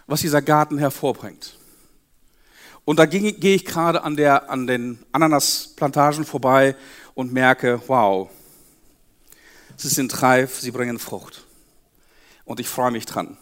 was 0.06 0.22
dieser 0.22 0.42
Garten 0.42 0.78
hervorbringt. 0.78 1.56
Und 2.84 2.98
da 2.98 3.06
gehe 3.06 3.54
ich 3.54 3.64
gerade 3.64 4.02
an, 4.02 4.16
der, 4.16 4.50
an 4.50 4.66
den 4.66 4.98
Ananasplantagen 5.12 6.24
vorbei 6.24 6.76
und 7.14 7.32
merke, 7.32 7.80
wow, 7.86 8.28
sie 9.76 9.88
sind 9.88 10.22
reif, 10.22 10.60
sie 10.60 10.70
bringen 10.70 10.98
Frucht. 10.98 11.46
Und 12.44 12.60
ich 12.60 12.68
freue 12.68 12.90
mich 12.90 13.06
dran. 13.06 13.38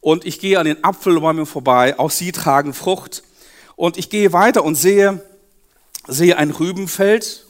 Und 0.00 0.24
ich 0.24 0.40
gehe 0.40 0.58
an 0.58 0.64
den 0.64 0.82
Apfelbäumen 0.82 1.46
vorbei, 1.46 1.98
auch 1.98 2.10
sie 2.10 2.32
tragen 2.32 2.74
Frucht. 2.74 3.22
Und 3.76 3.96
ich 3.96 4.10
gehe 4.10 4.32
weiter 4.32 4.64
und 4.64 4.74
sehe, 4.74 5.24
sehe 6.08 6.36
ein 6.36 6.50
Rübenfeld. 6.50 7.46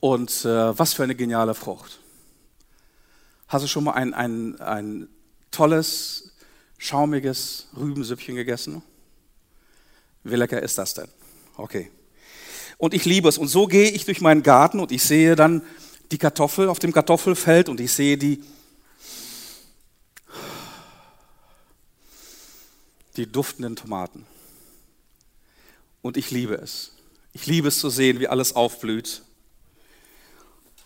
Und 0.00 0.44
äh, 0.44 0.78
was 0.78 0.94
für 0.94 1.02
eine 1.02 1.16
geniale 1.16 1.54
Frucht. 1.54 1.98
Hast 3.48 3.64
du 3.64 3.68
schon 3.68 3.84
mal 3.84 3.92
ein, 3.92 4.14
ein, 4.14 4.60
ein 4.60 5.08
tolles, 5.50 6.32
schaumiges 6.78 7.66
Rübensüppchen 7.76 8.36
gegessen? 8.36 8.82
Wie 10.30 10.36
lecker 10.36 10.62
ist 10.62 10.78
das 10.78 10.94
denn? 10.94 11.08
Okay. 11.56 11.90
Und 12.76 12.94
ich 12.94 13.04
liebe 13.04 13.28
es. 13.28 13.38
Und 13.38 13.48
so 13.48 13.66
gehe 13.66 13.90
ich 13.90 14.04
durch 14.04 14.20
meinen 14.20 14.42
Garten 14.42 14.80
und 14.80 14.92
ich 14.92 15.02
sehe 15.02 15.36
dann 15.36 15.62
die 16.10 16.18
Kartoffel 16.18 16.68
auf 16.68 16.78
dem 16.78 16.92
Kartoffelfeld 16.92 17.68
und 17.68 17.80
ich 17.80 17.92
sehe 17.92 18.16
die, 18.16 18.42
die 23.16 23.30
duftenden 23.30 23.76
Tomaten. 23.76 24.26
Und 26.02 26.16
ich 26.16 26.30
liebe 26.30 26.54
es. 26.54 26.92
Ich 27.32 27.46
liebe 27.46 27.68
es 27.68 27.78
zu 27.78 27.90
sehen, 27.90 28.20
wie 28.20 28.28
alles 28.28 28.54
aufblüht. 28.54 29.22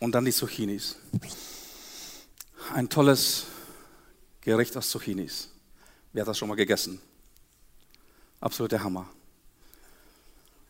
Und 0.00 0.14
dann 0.14 0.24
die 0.24 0.32
Zucchinis. 0.32 0.96
Ein 2.74 2.88
tolles 2.88 3.44
Gericht 4.40 4.76
aus 4.76 4.90
Zucchinis. 4.90 5.50
Wer 6.12 6.22
hat 6.22 6.28
das 6.28 6.38
schon 6.38 6.48
mal 6.48 6.56
gegessen? 6.56 7.00
Absoluter 8.40 8.82
Hammer. 8.82 9.08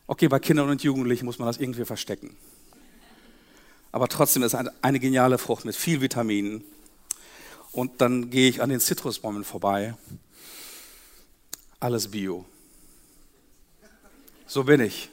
Okay, 0.05 0.27
bei 0.27 0.39
Kindern 0.39 0.69
und 0.69 0.83
Jugendlichen 0.83 1.25
muss 1.25 1.39
man 1.39 1.47
das 1.47 1.57
irgendwie 1.57 1.85
verstecken. 1.85 2.35
Aber 3.91 4.07
trotzdem 4.07 4.43
ist 4.43 4.53
es 4.53 4.67
eine 4.81 4.99
geniale 4.99 5.37
Frucht 5.37 5.65
mit 5.65 5.75
viel 5.75 6.01
Vitaminen. 6.01 6.63
Und 7.71 8.01
dann 8.01 8.29
gehe 8.29 8.49
ich 8.49 8.61
an 8.61 8.69
den 8.69 8.79
Zitrusbäumen 8.79 9.43
vorbei. 9.43 9.95
Alles 11.79 12.09
Bio. 12.09 12.45
So 14.45 14.63
bin 14.65 14.81
ich. 14.81 15.09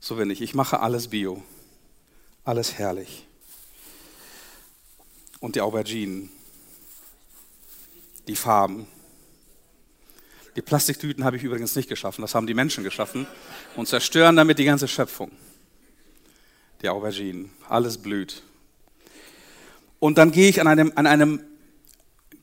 So 0.00 0.16
bin 0.16 0.30
ich. 0.30 0.40
Ich 0.42 0.54
mache 0.54 0.80
alles 0.80 1.08
Bio. 1.08 1.42
Alles 2.44 2.74
herrlich. 2.74 3.26
Und 5.40 5.56
die 5.56 5.60
Auberginen. 5.60 6.30
Die 8.26 8.36
Farben. 8.36 8.86
Die 10.56 10.62
Plastiktüten 10.62 11.24
habe 11.24 11.36
ich 11.36 11.42
übrigens 11.42 11.74
nicht 11.74 11.88
geschaffen, 11.88 12.22
das 12.22 12.34
haben 12.34 12.46
die 12.46 12.54
Menschen 12.54 12.84
geschaffen 12.84 13.26
und 13.76 13.88
zerstören 13.88 14.36
damit 14.36 14.58
die 14.58 14.64
ganze 14.64 14.86
Schöpfung. 14.86 15.32
Die 16.82 16.88
Auberginen, 16.88 17.50
alles 17.68 17.98
blüht. 17.98 18.42
Und 19.98 20.18
dann 20.18 20.30
gehe 20.32 20.48
ich 20.48 20.60
an 20.60 20.68
einem, 20.68 20.92
an 20.94 21.06
einem 21.06 21.40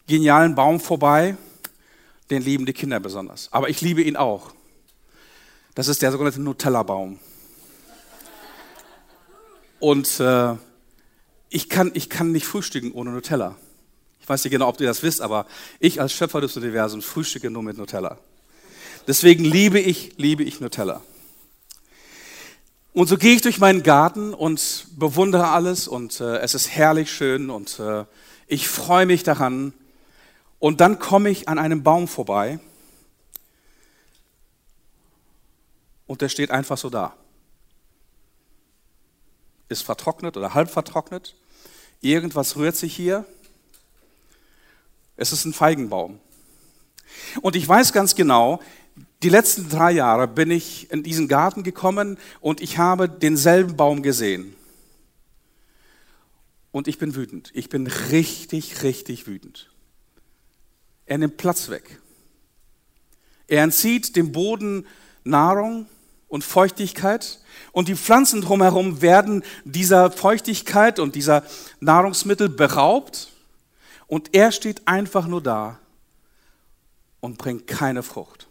genialen 0.08 0.56
Baum 0.56 0.80
vorbei, 0.80 1.38
den 2.30 2.42
lieben 2.42 2.66
die 2.66 2.74
Kinder 2.74 3.00
besonders. 3.00 3.50
Aber 3.52 3.70
ich 3.70 3.82
liebe 3.82 4.02
ihn 4.02 4.16
auch. 4.16 4.54
Das 5.76 5.88
ist 5.88 6.02
der 6.02 6.12
sogenannte 6.12 6.42
Nutella-Baum. 6.42 7.20
Und 9.80 10.20
äh, 10.20 10.56
ich, 11.50 11.70
kann, 11.70 11.92
ich 11.94 12.10
kann 12.10 12.32
nicht 12.32 12.46
frühstücken 12.46 12.92
ohne 12.92 13.12
Nutella. 13.12 13.56
Ich 14.22 14.30
weiß 14.30 14.44
nicht 14.44 14.52
genau, 14.52 14.68
ob 14.68 14.80
ihr 14.80 14.88
das 14.88 15.02
wisst, 15.02 15.20
aber 15.20 15.48
ich 15.80 16.00
als 16.00 16.14
Schöpfer 16.14 16.42
des 16.42 16.56
Universums 16.56 17.06
frühstücke 17.06 17.50
nur 17.50 17.64
mit 17.64 17.78
Nutella. 17.78 18.18
Deswegen 19.08 19.44
liebe 19.44 19.80
ich, 19.80 20.14
liebe 20.18 20.44
ich 20.44 20.60
Nutella. 20.62 21.02
Und 22.94 23.08
so 23.08 23.18
gehe 23.18 23.36
ich 23.36 23.42
durch 23.42 23.58
meinen 23.58 23.84
Garten 23.84 24.34
und 24.34 24.88
bewundere 24.96 25.50
alles 25.50 25.88
und 25.88 26.20
äh, 26.20 26.38
es 26.38 26.54
ist 26.54 26.70
herrlich 26.70 27.12
schön 27.12 27.50
und 27.50 27.80
äh, 27.80 28.06
ich 28.48 28.68
freue 28.68 29.06
mich 29.06 29.24
daran. 29.24 29.74
Und 30.60 30.82
dann 30.82 31.00
komme 31.00 31.30
ich 31.30 31.48
an 31.48 31.58
einem 31.58 31.84
Baum 31.84 32.08
vorbei 32.08 32.60
und 36.06 36.22
der 36.22 36.30
steht 36.30 36.52
einfach 36.52 36.78
so 36.78 36.90
da. 36.90 37.16
Ist 39.70 39.82
vertrocknet 39.82 40.38
oder 40.38 40.54
halb 40.54 40.70
vertrocknet. 40.70 41.36
Irgendwas 42.02 42.58
rührt 42.58 42.76
sich 42.76 42.96
hier 42.96 43.26
es 45.16 45.32
ist 45.32 45.46
ein 45.46 45.54
Feigenbaum. 45.54 46.20
Und 47.42 47.56
ich 47.56 47.68
weiß 47.68 47.94
ganz 47.94 48.16
genau, 48.16 48.62
die 49.24 49.30
letzten 49.30 49.70
drei 49.70 49.92
Jahre 49.92 50.28
bin 50.28 50.52
ich 50.52 50.92
in 50.92 51.04
diesen 51.04 51.28
Garten 51.28 51.64
gekommen 51.64 52.18
und 52.40 52.62
ich 52.62 52.78
habe 52.78 53.08
denselben 53.08 53.78
Baum 53.78 54.02
gesehen. 54.02 54.56
Und 56.72 56.88
ich 56.88 56.98
bin 56.98 57.16
wütend. 57.16 57.52
Ich 57.54 57.70
bin 57.70 57.88
richtig, 57.88 58.84
richtig 58.84 59.28
wütend. 59.28 59.70
Er 61.06 61.18
nimmt 61.18 61.38
Platz 61.38 61.70
weg. 61.70 62.00
Er 63.48 63.64
entzieht 63.64 64.16
dem 64.16 64.32
Boden 64.32 64.88
Nahrung 65.24 65.88
und 66.30 66.44
Feuchtigkeit 66.44 67.40
und 67.74 67.90
die 67.90 67.96
Pflanzen 67.96 68.42
drumherum 68.42 69.02
werden 69.02 69.44
dieser 69.66 70.10
Feuchtigkeit 70.10 71.00
und 71.00 71.16
dieser 71.16 71.44
Nahrungsmittel 71.82 72.48
beraubt 72.48 73.31
und 74.12 74.36
er 74.36 74.52
steht 74.52 74.90
einfach 74.90 75.26
nur 75.26 75.42
da 75.42 75.80
und 77.22 77.38
bringt 77.38 77.66
keine 77.66 78.04
Frucht. 78.04 78.50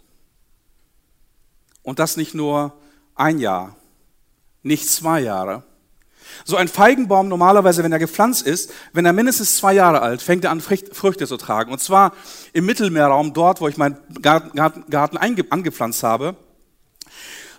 Und 1.82 1.98
das 1.98 2.16
nicht 2.16 2.34
nur 2.34 2.72
ein 3.14 3.38
Jahr, 3.38 3.76
nicht 4.62 4.88
zwei 4.88 5.20
Jahre. 5.20 5.62
So 6.46 6.56
ein 6.56 6.66
Feigenbaum 6.66 7.28
normalerweise, 7.28 7.84
wenn 7.84 7.92
er 7.92 7.98
gepflanzt 7.98 8.46
ist, 8.46 8.72
wenn 8.94 9.04
er 9.04 9.12
mindestens 9.12 9.58
zwei 9.58 9.74
Jahre 9.74 10.00
alt, 10.00 10.22
fängt 10.22 10.44
er 10.44 10.50
an 10.50 10.62
Früchte 10.62 11.26
zu 11.26 11.36
tragen. 11.36 11.72
Und 11.72 11.82
zwar 11.82 12.14
im 12.54 12.64
Mittelmeerraum, 12.64 13.34
dort, 13.34 13.60
wo 13.60 13.68
ich 13.68 13.76
meinen 13.76 13.98
Garten 14.22 15.18
angepflanzt 15.18 16.02
habe. 16.02 16.36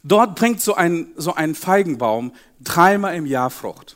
Dort 0.02 0.34
bringt 0.34 0.60
so 0.60 0.74
ein, 0.74 1.12
so 1.18 1.36
ein 1.36 1.54
Feigenbaum 1.54 2.34
dreimal 2.62 3.14
im 3.14 3.28
Jahr 3.28 3.52
Frucht. 3.52 3.96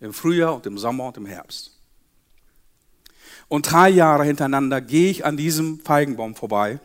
Im 0.00 0.12
Frühjahr 0.12 0.56
und 0.56 0.66
im 0.66 0.76
Sommer 0.76 1.06
und 1.06 1.16
im 1.18 1.26
Herbst. 1.26 1.77
Und 3.48 3.70
drei 3.70 3.88
Jahre 3.88 4.24
hintereinander 4.24 4.80
gehe 4.80 5.10
ich 5.10 5.24
an 5.24 5.36
diesem 5.36 5.80
Feigenbaum 5.80 6.34
vorbei 6.34 6.80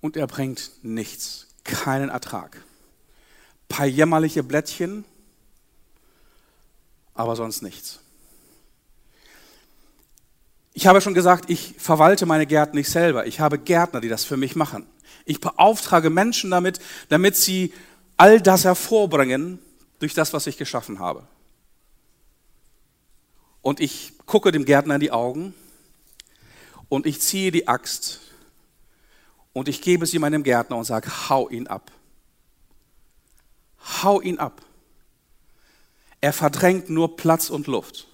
und 0.00 0.16
er 0.16 0.26
bringt 0.26 0.72
nichts, 0.82 1.46
keinen 1.62 2.08
Ertrag. 2.08 2.56
Ein 2.56 3.68
paar 3.68 3.86
jämmerliche 3.86 4.42
Blättchen, 4.42 5.04
aber 7.14 7.36
sonst 7.36 7.62
nichts. 7.62 8.00
Ich 10.74 10.86
habe 10.86 11.00
schon 11.00 11.14
gesagt, 11.14 11.50
ich 11.50 11.74
verwalte 11.78 12.26
meine 12.26 12.46
Gärten 12.46 12.76
nicht 12.76 12.90
selber. 12.90 13.26
Ich 13.26 13.40
habe 13.40 13.58
Gärtner, 13.58 14.00
die 14.00 14.08
das 14.08 14.24
für 14.24 14.36
mich 14.36 14.56
machen. 14.56 14.86
Ich 15.24 15.38
beauftrage 15.38 16.10
Menschen 16.10 16.50
damit, 16.50 16.80
damit 17.08 17.36
sie 17.36 17.72
all 18.16 18.40
das 18.40 18.64
hervorbringen 18.64 19.58
durch 20.00 20.14
das, 20.14 20.32
was 20.32 20.46
ich 20.46 20.56
geschaffen 20.56 20.98
habe. 20.98 21.26
Und 23.60 23.78
ich 23.78 24.14
gucke 24.32 24.50
dem 24.50 24.64
Gärtner 24.64 24.94
in 24.94 25.00
die 25.02 25.10
Augen 25.10 25.52
und 26.88 27.04
ich 27.04 27.20
ziehe 27.20 27.50
die 27.50 27.68
Axt 27.68 28.20
und 29.52 29.68
ich 29.68 29.82
gebe 29.82 30.06
sie 30.06 30.18
meinem 30.18 30.42
Gärtner 30.42 30.78
und 30.78 30.86
sage, 30.86 31.28
hau 31.28 31.50
ihn 31.50 31.66
ab. 31.66 31.92
Hau 34.02 34.22
ihn 34.22 34.38
ab. 34.38 34.62
Er 36.22 36.32
verdrängt 36.32 36.88
nur 36.88 37.14
Platz 37.14 37.50
und 37.50 37.66
Luft. 37.66 38.08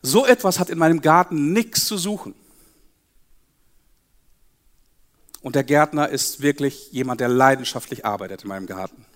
So 0.00 0.26
etwas 0.26 0.58
hat 0.58 0.68
in 0.68 0.78
meinem 0.78 1.00
Garten 1.00 1.52
nichts 1.52 1.84
zu 1.84 1.96
suchen. 1.96 2.34
Und 5.42 5.54
der 5.54 5.62
Gärtner 5.62 6.08
ist 6.08 6.40
wirklich 6.40 6.90
jemand, 6.90 7.20
der 7.20 7.28
leidenschaftlich 7.28 8.04
arbeitet 8.04 8.42
in 8.42 8.48
meinem 8.48 8.66
Garten. 8.66 9.06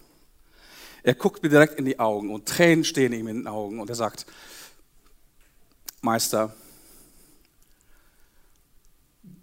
Er 1.03 1.17
guckt 1.17 1.43
mir 1.43 1.49
direkt 1.49 1.75
in 1.75 1.87
die 1.87 1.99
Augen 1.99 2.33
und 2.33 2.47
Tränen 2.47 2.85
stehen 2.85 3.13
ihm 3.13 3.27
in 3.27 3.39
den 3.39 3.47
Augen 3.49 3.81
und 3.81 3.91
er 3.91 3.97
sagt, 3.97 4.27
Meister, 6.07 6.55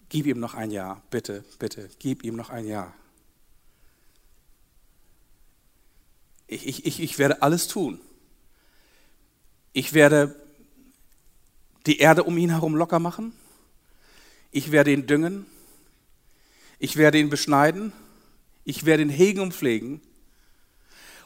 gib 0.07 0.25
ihm 0.27 0.39
noch 0.39 0.53
ein 0.53 0.71
Jahr, 0.71 1.01
bitte, 1.11 1.43
bitte, 1.59 1.89
gib 1.99 2.23
ihm 2.23 2.37
noch 2.37 2.49
ein 2.49 2.65
Jahr. 2.65 2.93
Ich, 6.47 6.85
ich, 6.85 7.01
ich, 7.01 7.19
werde 7.19 7.41
alles 7.41 7.67
tun. 7.67 7.99
Ich 9.73 9.93
werde 9.93 10.41
die 11.85 11.97
Erde 11.99 12.23
um 12.23 12.37
ihn 12.37 12.51
herum 12.51 12.75
locker 12.75 12.99
machen. 12.99 13.33
Ich 14.51 14.71
werde 14.71 14.93
ihn 14.93 15.05
düngen. 15.05 15.45
Ich 16.79 16.95
werde 16.95 17.19
ihn 17.19 17.29
beschneiden. 17.29 17.91
Ich 18.63 18.85
werde 18.85 19.03
ihn 19.03 19.09
hegen 19.09 19.41
und 19.41 19.53
pflegen. 19.53 19.99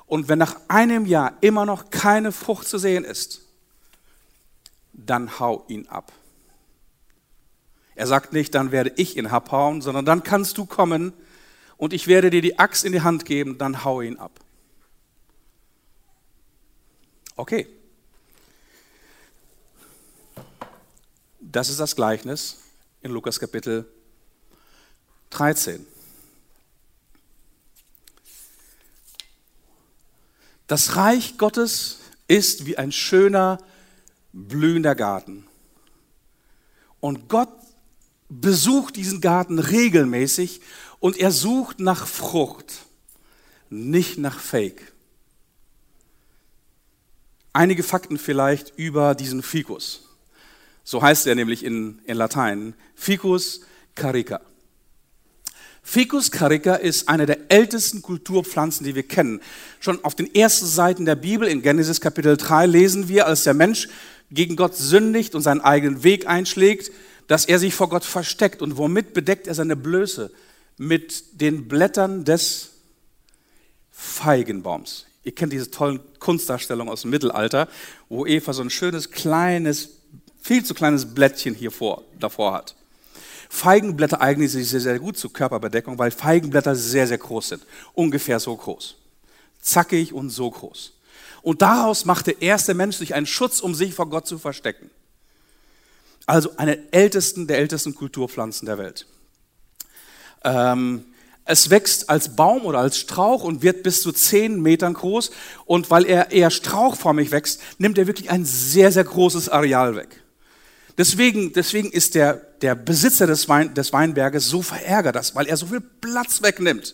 Und 0.08 0.30
wenn 0.30 0.40
nach 0.40 0.60
einem 0.68 1.06
Jahr 1.06 1.38
immer 1.42 1.68
noch 1.68 1.92
keine 1.92 2.32
Frucht 2.32 2.68
zu 2.68 2.80
sehen 2.80 3.04
ist, 3.04 3.47
dann 4.98 5.40
hau 5.40 5.64
ihn 5.70 5.88
ab. 5.88 6.12
Er 7.96 8.08
sagt 8.08 8.34
nicht, 8.34 8.54
dann 8.54 8.72
werde 8.72 8.92
ich 8.96 9.18
ihn 9.18 9.28
abhauen, 9.28 9.82
sondern 9.82 10.06
dann 10.06 10.24
kannst 10.24 10.58
du 10.58 10.66
kommen 10.66 11.14
und 11.78 11.94
ich 11.94 12.08
werde 12.08 12.30
dir 12.30 12.42
die 12.42 12.60
Axt 12.60 12.84
in 12.84 12.92
die 12.92 13.02
Hand 13.02 13.26
geben, 13.26 13.58
dann 13.58 13.84
hau 13.84 14.02
ihn 14.02 14.18
ab. 14.18 14.40
Okay. 17.36 17.68
Das 21.40 21.70
ist 21.70 21.80
das 21.80 21.96
Gleichnis 21.96 22.58
in 23.02 23.12
Lukas 23.12 23.40
Kapitel 23.40 23.86
13. 25.30 25.86
Das 30.68 30.96
Reich 30.96 31.38
Gottes 31.38 32.00
ist 32.28 32.66
wie 32.66 32.78
ein 32.78 32.92
schöner, 32.92 33.58
blühender 34.38 34.96
Garten. 34.96 35.46
Und 37.00 37.28
Gott 37.28 37.50
besucht 38.30 38.96
diesen 38.96 39.22
Garten 39.22 39.60
regelmäßig 39.60 40.62
und 41.00 41.18
er 41.18 41.32
sucht 41.32 41.80
nach 41.80 42.08
Frucht, 42.08 42.86
nicht 43.70 44.18
nach 44.18 44.40
Fake. 44.40 44.94
Einige 47.54 47.84
Fakten 47.84 48.18
vielleicht 48.18 48.78
über 48.78 49.16
diesen 49.16 49.42
Ficus. 49.42 50.04
So 50.84 51.02
heißt 51.02 51.26
er 51.28 51.36
nämlich 51.36 51.66
in, 51.66 52.00
in 52.06 52.18
Latein. 52.18 52.76
Ficus 52.96 53.62
carica. 53.96 54.42
Ficus 55.82 56.32
carica 56.32 56.76
ist 56.76 57.08
eine 57.08 57.26
der 57.26 57.50
ältesten 57.50 58.02
Kulturpflanzen, 58.02 58.86
die 58.86 58.94
wir 58.94 59.08
kennen. 59.08 59.40
Schon 59.80 60.04
auf 60.04 60.16
den 60.16 60.34
ersten 60.36 60.66
Seiten 60.66 61.06
der 61.06 61.16
Bibel 61.16 61.48
in 61.48 61.62
Genesis 61.62 62.02
Kapitel 62.02 62.36
3 62.36 62.66
lesen 62.66 63.08
wir, 63.08 63.26
als 63.26 63.44
der 63.44 63.54
Mensch 63.54 63.88
gegen 64.32 64.56
Gott 64.56 64.76
sündigt 64.76 65.36
und 65.36 65.42
seinen 65.42 65.62
eigenen 65.62 66.04
Weg 66.04 66.28
einschlägt, 66.28 66.92
dass 67.28 67.46
er 67.46 67.60
sich 67.60 67.74
vor 67.74 67.90
Gott 67.90 68.06
versteckt. 68.06 68.62
Und 68.62 68.78
womit 68.78 69.14
bedeckt 69.14 69.48
er 69.48 69.54
seine 69.54 69.76
Blöße? 69.76 70.32
Mit 70.78 71.42
den 71.42 71.68
Blättern 71.68 72.24
des 72.24 72.70
Feigenbaums. 73.92 75.06
Ihr 75.24 75.34
kennt 75.34 75.52
diese 75.52 75.72
tollen 75.72 76.00
Kunstdarstellungen 76.20 76.92
aus 76.92 77.02
dem 77.02 77.10
Mittelalter, 77.10 77.68
wo 78.10 78.26
Eva 78.26 78.54
so 78.54 78.62
ein 78.62 78.70
schönes, 78.70 79.12
kleines, 79.12 79.90
viel 80.40 80.64
zu 80.64 80.74
kleines 80.74 81.14
Blättchen 81.14 81.56
hier 81.56 81.72
vor, 81.72 82.04
davor 82.20 82.54
hat. 82.54 82.76
Feigenblätter 83.50 84.22
eignen 84.22 84.48
sich 84.48 84.70
sehr, 84.70 84.80
sehr 84.80 85.00
gut 85.00 85.18
zur 85.18 85.34
Körperbedeckung, 85.34 85.98
weil 85.98 86.12
Feigenblätter 86.12 86.76
sehr, 86.76 87.08
sehr 87.08 87.18
groß 87.18 87.50
sind. 87.50 87.66
Ungefähr 87.94 88.40
so 88.40 88.56
groß. 88.56 88.96
Zackig 89.62 90.14
und 90.14 90.30
so 90.30 90.52
groß. 90.52 90.94
Und 91.48 91.62
daraus 91.62 92.04
macht 92.04 92.28
der 92.28 92.42
erste 92.42 92.74
Mensch 92.74 92.98
sich 92.98 93.16
einen 93.16 93.26
Schutz, 93.26 93.62
um 93.62 93.74
sich 93.74 93.94
vor 93.94 94.10
Gott 94.10 94.28
zu 94.28 94.38
verstecken. 94.38 94.90
Also 96.26 96.52
eine 96.58 96.92
ältesten 96.92 97.48
der 97.48 97.60
ältesten 97.60 97.96
Kulturpflanzen 97.96 98.66
der 98.66 98.78
Welt. 98.78 99.08
Ähm, 100.44 101.06
es 101.46 101.70
wächst 101.70 102.10
als 102.10 102.36
Baum 102.36 102.66
oder 102.66 102.80
als 102.80 102.98
Strauch 102.98 103.46
und 103.46 103.62
wird 103.62 103.82
bis 103.82 104.02
zu 104.02 104.12
zehn 104.12 104.62
Metern 104.62 104.94
groß. 104.94 105.32
Und 105.64 105.90
weil 105.90 106.06
er 106.06 106.34
eher 106.34 106.52
strauchförmig 106.52 107.32
wächst, 107.32 107.62
nimmt 107.78 107.98
er 107.98 108.08
wirklich 108.08 108.30
ein 108.30 108.44
sehr, 108.44 108.92
sehr 108.92 109.06
großes 109.06 109.48
Areal 109.48 109.96
weg. 109.96 110.22
Deswegen, 110.98 111.54
deswegen 111.54 111.90
ist 111.90 112.16
der, 112.16 112.34
der 112.62 112.76
Besitzer 112.76 113.26
des, 113.26 113.48
Wein, 113.48 113.74
des 113.74 113.94
Weinberges 113.94 114.50
so 114.50 114.62
verärgert, 114.62 115.34
weil 115.34 115.48
er 115.48 115.56
so 115.56 115.68
viel 115.68 115.80
Platz 115.80 116.42
wegnimmt 116.42 116.94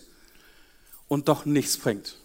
und 1.08 1.28
doch 1.28 1.44
nichts 1.46 1.76
bringt. 1.76 2.18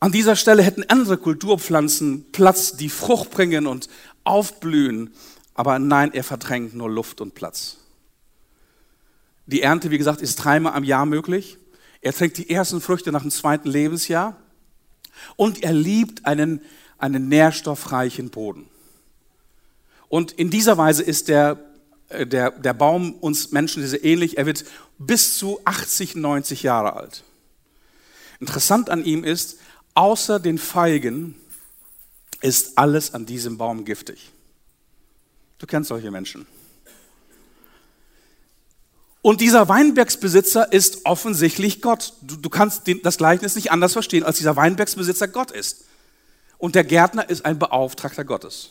An 0.00 0.12
dieser 0.12 0.36
Stelle 0.36 0.62
hätten 0.62 0.84
andere 0.84 1.18
Kulturpflanzen 1.18 2.30
Platz, 2.30 2.76
die 2.76 2.88
Frucht 2.88 3.30
bringen 3.30 3.66
und 3.66 3.88
aufblühen, 4.24 5.12
aber 5.54 5.78
nein, 5.78 6.12
er 6.12 6.22
verdrängt 6.22 6.74
nur 6.74 6.88
Luft 6.88 7.20
und 7.20 7.34
Platz. 7.34 7.78
Die 9.46 9.62
Ernte, 9.62 9.90
wie 9.90 9.98
gesagt, 9.98 10.20
ist 10.20 10.36
dreimal 10.36 10.74
am 10.74 10.84
Jahr 10.84 11.06
möglich. 11.06 11.58
Er 12.00 12.12
trinkt 12.12 12.38
die 12.38 12.48
ersten 12.48 12.80
Früchte 12.80 13.10
nach 13.10 13.22
dem 13.22 13.30
zweiten 13.30 13.68
Lebensjahr 13.68 14.36
und 15.34 15.64
er 15.64 15.72
liebt 15.72 16.26
einen, 16.26 16.60
einen 16.98 17.28
nährstoffreichen 17.28 18.30
Boden. 18.30 18.68
Und 20.08 20.32
in 20.32 20.50
dieser 20.50 20.78
Weise 20.78 21.02
ist 21.02 21.28
der, 21.28 21.58
äh, 22.08 22.26
der, 22.26 22.52
der 22.52 22.72
Baum 22.72 23.14
uns 23.14 23.50
Menschen 23.50 23.84
sehr 23.86 24.04
ähnlich. 24.04 24.38
Er 24.38 24.46
wird 24.46 24.64
bis 24.98 25.38
zu 25.38 25.60
80, 25.64 26.14
90 26.14 26.62
Jahre 26.62 26.94
alt. 26.94 27.24
Interessant 28.40 28.90
an 28.90 29.04
ihm 29.04 29.24
ist, 29.24 29.58
außer 29.98 30.38
den 30.38 30.58
Feigen 30.58 31.34
ist 32.40 32.78
alles 32.78 33.14
an 33.14 33.26
diesem 33.26 33.58
Baum 33.58 33.84
giftig. 33.84 34.30
Du 35.58 35.66
kennst 35.66 35.88
solche 35.88 36.12
Menschen. 36.12 36.46
Und 39.22 39.40
dieser 39.40 39.68
Weinbergsbesitzer 39.68 40.72
ist 40.72 41.04
offensichtlich 41.04 41.82
Gott. 41.82 42.12
Du, 42.22 42.36
du 42.36 42.48
kannst 42.48 42.86
den, 42.86 43.02
das 43.02 43.16
Gleichnis 43.16 43.56
nicht 43.56 43.72
anders 43.72 43.92
verstehen, 43.92 44.22
als 44.22 44.36
dieser 44.36 44.54
Weinbergsbesitzer 44.54 45.26
Gott 45.26 45.50
ist. 45.50 45.84
Und 46.58 46.76
der 46.76 46.84
Gärtner 46.84 47.28
ist 47.28 47.44
ein 47.44 47.58
Beauftragter 47.58 48.24
Gottes. 48.24 48.70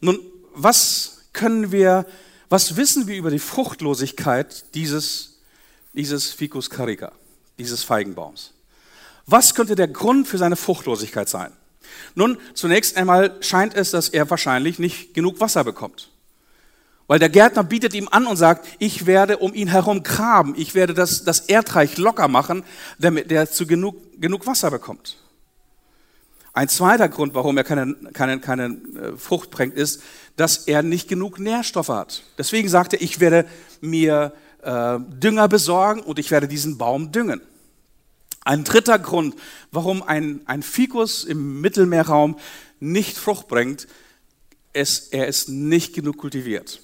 Nun, 0.00 0.18
was 0.52 1.18
können 1.32 1.70
wir, 1.70 2.06
was 2.48 2.76
wissen 2.76 3.06
wir 3.06 3.16
über 3.16 3.30
die 3.30 3.38
Fruchtlosigkeit 3.38 4.64
dieses, 4.74 5.38
dieses 5.92 6.32
Ficus 6.32 6.70
carica, 6.70 7.12
dieses 7.56 7.84
Feigenbaums? 7.84 8.55
Was 9.26 9.54
könnte 9.54 9.74
der 9.74 9.88
Grund 9.88 10.28
für 10.28 10.38
seine 10.38 10.56
Fruchtlosigkeit 10.56 11.28
sein? 11.28 11.52
Nun, 12.14 12.38
zunächst 12.54 12.96
einmal 12.96 13.36
scheint 13.40 13.74
es, 13.74 13.90
dass 13.90 14.08
er 14.08 14.28
wahrscheinlich 14.30 14.78
nicht 14.78 15.14
genug 15.14 15.40
Wasser 15.40 15.64
bekommt. 15.64 16.10
Weil 17.08 17.18
der 17.18 17.28
Gärtner 17.28 17.62
bietet 17.62 17.94
ihm 17.94 18.08
an 18.10 18.26
und 18.26 18.36
sagt, 18.36 18.66
ich 18.78 19.06
werde 19.06 19.38
um 19.38 19.54
ihn 19.54 19.68
herum 19.68 20.02
graben, 20.02 20.54
ich 20.56 20.74
werde 20.74 20.94
das, 20.94 21.24
das 21.24 21.40
Erdreich 21.40 21.98
locker 21.98 22.26
machen, 22.26 22.64
damit 22.98 23.30
er 23.30 23.50
zu 23.50 23.66
genug, 23.66 23.96
genug 24.20 24.46
Wasser 24.46 24.70
bekommt. 24.70 25.18
Ein 26.52 26.68
zweiter 26.68 27.08
Grund, 27.08 27.34
warum 27.34 27.58
er 27.58 27.64
keine, 27.64 27.94
keine, 28.12 28.40
keine 28.40 28.64
äh, 28.64 29.16
Frucht 29.18 29.50
bringt, 29.50 29.74
ist, 29.74 30.02
dass 30.36 30.66
er 30.66 30.82
nicht 30.82 31.06
genug 31.06 31.38
Nährstoffe 31.38 31.90
hat. 31.90 32.22
Deswegen 32.38 32.68
sagt 32.68 32.94
er, 32.94 33.02
ich 33.02 33.20
werde 33.20 33.46
mir 33.80 34.32
äh, 34.62 34.98
Dünger 34.98 35.48
besorgen 35.48 36.00
und 36.00 36.18
ich 36.18 36.30
werde 36.30 36.48
diesen 36.48 36.78
Baum 36.78 37.12
düngen. 37.12 37.42
Ein 38.46 38.62
dritter 38.62 39.00
Grund, 39.00 39.34
warum 39.72 40.04
ein, 40.04 40.40
ein 40.46 40.62
Fikus 40.62 41.24
im 41.24 41.60
Mittelmeerraum 41.60 42.38
nicht 42.78 43.18
Frucht 43.18 43.48
bringt, 43.48 43.88
ist, 44.72 45.12
er 45.12 45.26
ist 45.26 45.48
nicht 45.48 45.94
genug 45.94 46.16
kultiviert. 46.16 46.80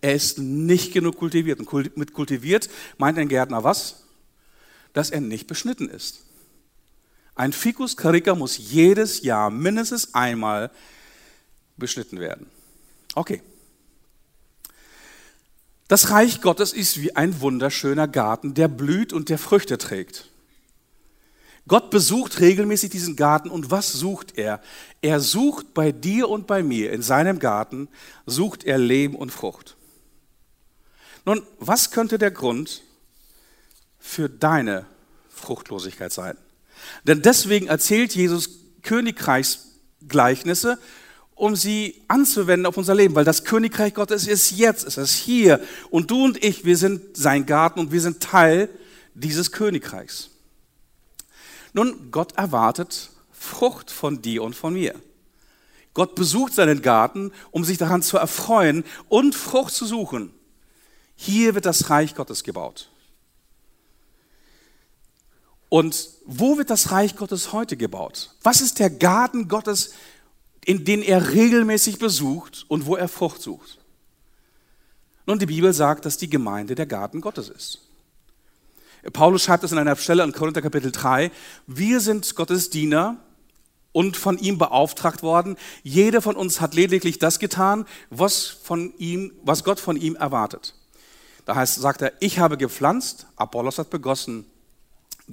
Er 0.00 0.14
ist 0.14 0.38
nicht 0.38 0.94
genug 0.94 1.18
kultiviert. 1.18 1.60
Und 1.60 1.96
mit 1.98 2.14
kultiviert 2.14 2.70
meint 2.96 3.18
ein 3.18 3.28
Gärtner 3.28 3.62
was? 3.62 4.04
Dass 4.94 5.10
er 5.10 5.20
nicht 5.20 5.48
beschnitten 5.48 5.90
ist. 5.90 6.24
Ein 7.34 7.52
Ficus 7.52 7.98
carica 7.98 8.34
muss 8.34 8.56
jedes 8.56 9.20
Jahr 9.22 9.50
mindestens 9.50 10.14
einmal 10.14 10.70
beschnitten 11.76 12.20
werden. 12.20 12.46
Okay. 13.14 13.42
Das 15.92 16.08
Reich 16.08 16.40
Gottes 16.40 16.72
ist 16.72 17.02
wie 17.02 17.16
ein 17.16 17.42
wunderschöner 17.42 18.08
Garten, 18.08 18.54
der 18.54 18.68
blüht 18.68 19.12
und 19.12 19.28
der 19.28 19.36
Früchte 19.36 19.76
trägt. 19.76 20.30
Gott 21.68 21.90
besucht 21.90 22.40
regelmäßig 22.40 22.88
diesen 22.88 23.14
Garten 23.14 23.50
und 23.50 23.70
was 23.70 23.92
sucht 23.92 24.38
er? 24.38 24.62
Er 25.02 25.20
sucht 25.20 25.74
bei 25.74 25.92
dir 25.92 26.30
und 26.30 26.46
bei 26.46 26.62
mir 26.62 26.92
in 26.92 27.02
seinem 27.02 27.38
Garten, 27.38 27.88
sucht 28.24 28.64
er 28.64 28.78
Leben 28.78 29.16
und 29.16 29.32
Frucht. 29.32 29.76
Nun, 31.26 31.42
was 31.58 31.90
könnte 31.90 32.16
der 32.16 32.30
Grund 32.30 32.80
für 33.98 34.30
deine 34.30 34.86
Fruchtlosigkeit 35.28 36.10
sein? 36.10 36.38
Denn 37.04 37.20
deswegen 37.20 37.66
erzählt 37.66 38.14
Jesus 38.14 38.48
Königreichsgleichnisse, 38.80 40.78
um 41.34 41.56
sie 41.56 42.02
anzuwenden 42.08 42.66
auf 42.66 42.76
unser 42.76 42.94
Leben, 42.94 43.14
weil 43.14 43.24
das 43.24 43.44
Königreich 43.44 43.94
Gottes 43.94 44.26
ist 44.26 44.52
jetzt, 44.52 44.84
es 44.84 44.96
ist 44.96 45.16
hier. 45.16 45.60
Und 45.90 46.10
du 46.10 46.24
und 46.24 46.42
ich, 46.44 46.64
wir 46.64 46.76
sind 46.76 47.16
sein 47.16 47.46
Garten 47.46 47.80
und 47.80 47.92
wir 47.92 48.00
sind 48.00 48.20
Teil 48.20 48.68
dieses 49.14 49.52
Königreichs. 49.52 50.30
Nun, 51.72 52.10
Gott 52.10 52.32
erwartet 52.36 53.10
Frucht 53.32 53.90
von 53.90 54.22
dir 54.22 54.42
und 54.42 54.54
von 54.54 54.74
mir. 54.74 54.94
Gott 55.94 56.14
besucht 56.14 56.54
seinen 56.54 56.80
Garten, 56.80 57.32
um 57.50 57.64
sich 57.64 57.76
daran 57.76 58.02
zu 58.02 58.16
erfreuen 58.16 58.84
und 59.08 59.34
Frucht 59.34 59.74
zu 59.74 59.84
suchen. 59.84 60.32
Hier 61.16 61.54
wird 61.54 61.66
das 61.66 61.90
Reich 61.90 62.14
Gottes 62.14 62.44
gebaut. 62.44 62.88
Und 65.68 66.10
wo 66.26 66.58
wird 66.58 66.70
das 66.70 66.90
Reich 66.90 67.16
Gottes 67.16 67.52
heute 67.52 67.76
gebaut? 67.76 68.34
Was 68.42 68.60
ist 68.60 68.78
der 68.78 68.90
Garten 68.90 69.48
Gottes, 69.48 69.94
in 70.64 70.84
den 70.84 71.02
er 71.02 71.32
regelmäßig 71.32 71.98
besucht 71.98 72.64
und 72.68 72.86
wo 72.86 72.96
er 72.96 73.08
Frucht 73.08 73.42
sucht? 73.42 73.78
Nun, 75.26 75.38
die 75.38 75.46
Bibel 75.46 75.72
sagt, 75.72 76.04
dass 76.04 76.16
die 76.16 76.30
Gemeinde 76.30 76.74
der 76.74 76.86
Garten 76.86 77.20
Gottes 77.20 77.48
ist. 77.48 77.80
Paulus 79.12 79.42
schreibt 79.42 79.64
es 79.64 79.72
an 79.72 79.78
einer 79.78 79.96
Stelle 79.96 80.22
in 80.22 80.32
Korinther 80.32 80.62
Kapitel 80.62 80.92
3. 80.92 81.32
Wir 81.66 82.00
sind 82.00 82.34
Gottes 82.36 82.70
Diener 82.70 83.16
und 83.90 84.16
von 84.16 84.38
ihm 84.38 84.58
beauftragt 84.58 85.22
worden. 85.22 85.56
Jeder 85.82 86.22
von 86.22 86.36
uns 86.36 86.60
hat 86.60 86.74
lediglich 86.74 87.18
das 87.18 87.38
getan, 87.38 87.84
was, 88.10 88.46
von 88.46 88.94
ihm, 88.98 89.32
was 89.42 89.64
Gott 89.64 89.80
von 89.80 89.96
ihm 89.96 90.14
erwartet. 90.14 90.74
Da 91.44 91.56
heißt, 91.56 91.80
sagt 91.80 92.02
er, 92.02 92.12
ich 92.20 92.38
habe 92.38 92.56
gepflanzt, 92.56 93.26
Apollos 93.36 93.78
hat 93.78 93.90
begossen, 93.90 94.46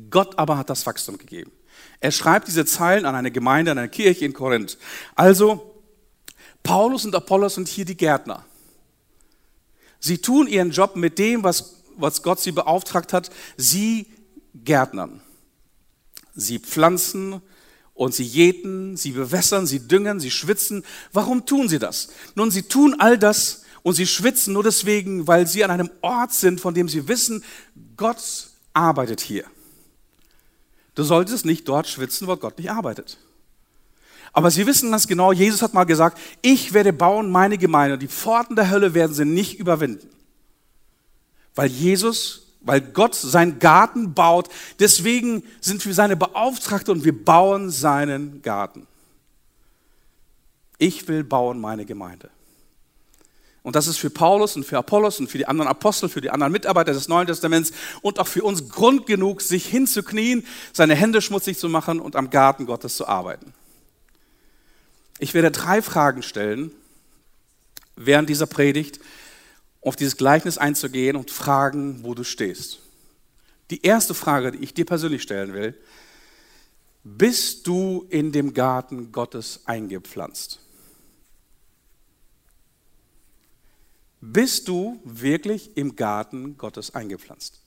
Gott 0.09 0.37
aber 0.39 0.57
hat 0.57 0.69
das 0.69 0.85
Wachstum 0.85 1.17
gegeben. 1.17 1.51
Er 1.99 2.11
schreibt 2.11 2.47
diese 2.47 2.65
Zeilen 2.65 3.05
an 3.05 3.15
eine 3.15 3.31
Gemeinde, 3.31 3.71
an 3.71 3.77
eine 3.77 3.89
Kirche 3.89 4.25
in 4.25 4.33
Korinth. 4.33 4.77
Also, 5.15 5.75
Paulus 6.63 7.05
und 7.05 7.15
Apollos 7.15 7.55
sind 7.55 7.67
hier 7.67 7.85
die 7.85 7.97
Gärtner. 7.97 8.45
Sie 9.99 10.19
tun 10.19 10.47
ihren 10.47 10.71
Job 10.71 10.95
mit 10.95 11.19
dem, 11.19 11.43
was, 11.43 11.81
was 11.97 12.23
Gott 12.23 12.39
sie 12.39 12.51
beauftragt 12.51 13.11
hat. 13.11 13.29
Sie 13.57 14.07
gärtnern. 14.53 15.21
Sie 16.35 16.59
pflanzen 16.59 17.41
und 17.93 18.13
sie 18.13 18.23
jäten, 18.23 18.95
sie 18.95 19.11
bewässern, 19.11 19.67
sie 19.67 19.87
düngen, 19.87 20.21
sie 20.21 20.31
schwitzen. 20.31 20.85
Warum 21.11 21.45
tun 21.45 21.67
sie 21.67 21.79
das? 21.79 22.09
Nun, 22.35 22.49
sie 22.49 22.63
tun 22.63 22.95
all 22.97 23.17
das 23.17 23.63
und 23.83 23.95
sie 23.95 24.07
schwitzen 24.07 24.53
nur 24.53 24.63
deswegen, 24.63 25.27
weil 25.27 25.47
sie 25.47 25.65
an 25.65 25.71
einem 25.71 25.89
Ort 26.01 26.33
sind, 26.33 26.61
von 26.61 26.73
dem 26.73 26.87
sie 26.87 27.09
wissen, 27.09 27.43
Gott 27.97 28.51
arbeitet 28.73 29.19
hier. 29.19 29.43
Du 30.99 31.05
solltest 31.05 31.45
nicht 31.45 31.65
dort 31.65 31.87
schwitzen, 31.87 32.27
wo 32.27 32.35
Gott 32.35 32.57
nicht 32.57 32.71
arbeitet. 32.71 33.19
Aber 34.33 34.51
sie 34.51 34.67
wissen 34.67 34.91
ganz 34.91 35.07
genau, 35.07 35.31
Jesus 35.31 35.61
hat 35.61 35.73
mal 35.73 35.85
gesagt, 35.85 36.19
ich 36.41 36.73
werde 36.73 36.91
bauen 36.91 37.31
meine 37.31 37.57
Gemeinde 37.57 37.93
und 37.93 38.01
die 38.01 38.09
Pforten 38.09 38.57
der 38.57 38.69
Hölle 38.69 38.93
werden 38.93 39.13
sie 39.13 39.23
nicht 39.23 39.59
überwinden. 39.59 40.09
Weil 41.55 41.69
Jesus, 41.69 42.47
weil 42.59 42.81
Gott 42.81 43.15
seinen 43.15 43.59
Garten 43.59 44.13
baut, 44.13 44.49
deswegen 44.79 45.43
sind 45.61 45.85
wir 45.85 45.93
seine 45.93 46.17
Beauftragte 46.17 46.91
und 46.91 47.05
wir 47.05 47.23
bauen 47.23 47.69
seinen 47.69 48.41
Garten. 48.41 48.85
Ich 50.79 51.07
will 51.07 51.23
bauen 51.23 51.61
meine 51.61 51.85
Gemeinde. 51.85 52.29
Und 53.69 53.75
das 53.75 53.85
ist 53.85 53.99
für 53.99 54.09
Paulus 54.09 54.55
und 54.55 54.65
für 54.65 54.79
Apollos 54.79 55.19
und 55.19 55.29
für 55.29 55.37
die 55.37 55.45
anderen 55.45 55.69
Apostel, 55.69 56.09
für 56.09 56.21
die 56.21 56.31
anderen 56.31 56.51
Mitarbeiter 56.51 56.91
des 56.91 57.07
Neuen 57.07 57.27
Testaments 57.27 57.71
und 58.01 58.17
auch 58.17 58.25
für 58.25 58.41
uns 58.41 58.67
Grund 58.67 59.05
genug, 59.05 59.43
sich 59.43 59.67
hinzuknien, 59.67 60.43
seine 60.73 60.95
Hände 60.95 61.21
schmutzig 61.21 61.59
zu 61.59 61.69
machen 61.69 61.99
und 61.99 62.15
am 62.15 62.31
Garten 62.31 62.65
Gottes 62.65 62.95
zu 62.95 63.07
arbeiten. 63.07 63.53
Ich 65.19 65.35
werde 65.35 65.51
drei 65.51 65.83
Fragen 65.83 66.23
stellen 66.23 66.71
während 67.95 68.27
dieser 68.27 68.47
Predigt, 68.47 68.99
auf 69.81 69.95
dieses 69.95 70.17
Gleichnis 70.17 70.57
einzugehen 70.57 71.15
und 71.15 71.29
fragen, 71.29 71.99
wo 72.01 72.15
du 72.15 72.23
stehst. 72.23 72.79
Die 73.69 73.83
erste 73.83 74.15
Frage, 74.15 74.53
die 74.53 74.63
ich 74.63 74.73
dir 74.73 74.85
persönlich 74.85 75.21
stellen 75.21 75.53
will, 75.53 75.77
bist 77.03 77.67
du 77.67 78.07
in 78.09 78.31
dem 78.31 78.55
Garten 78.55 79.11
Gottes 79.11 79.59
eingepflanzt? 79.65 80.59
Bist 84.21 84.67
du 84.67 84.99
wirklich 85.03 85.71
im 85.75 85.95
Garten 85.95 86.57
Gottes 86.57 86.93
eingepflanzt? 86.93 87.61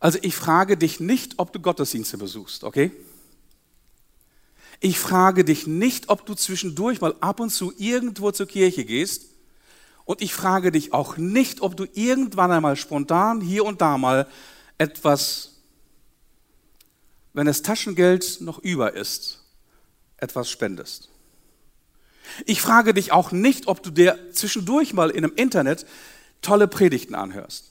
Also 0.00 0.18
ich 0.22 0.34
frage 0.34 0.76
dich 0.76 0.98
nicht, 0.98 1.38
ob 1.38 1.52
du 1.52 1.60
Gottesdienste 1.60 2.18
besuchst, 2.18 2.64
okay? 2.64 2.90
Ich 4.80 4.98
frage 4.98 5.44
dich 5.44 5.68
nicht, 5.68 6.08
ob 6.08 6.26
du 6.26 6.34
zwischendurch 6.34 7.00
mal 7.00 7.14
ab 7.20 7.38
und 7.38 7.50
zu 7.50 7.72
irgendwo 7.78 8.32
zur 8.32 8.46
Kirche 8.48 8.84
gehst. 8.84 9.26
Und 10.04 10.20
ich 10.20 10.34
frage 10.34 10.72
dich 10.72 10.92
auch 10.92 11.16
nicht, 11.16 11.60
ob 11.60 11.76
du 11.76 11.86
irgendwann 11.94 12.50
einmal 12.50 12.74
spontan 12.74 13.40
hier 13.40 13.64
und 13.64 13.80
da 13.80 13.96
mal 13.96 14.26
etwas, 14.78 15.52
wenn 17.32 17.46
das 17.46 17.62
Taschengeld 17.62 18.40
noch 18.40 18.58
über 18.58 18.94
ist, 18.94 19.44
etwas 20.16 20.50
spendest. 20.50 21.11
Ich 22.46 22.60
frage 22.60 22.94
dich 22.94 23.12
auch 23.12 23.32
nicht, 23.32 23.66
ob 23.66 23.82
du 23.82 23.90
dir 23.90 24.18
zwischendurch 24.32 24.92
mal 24.94 25.10
in 25.10 25.24
einem 25.24 25.34
Internet 25.36 25.86
tolle 26.40 26.68
Predigten 26.68 27.14
anhörst. 27.14 27.70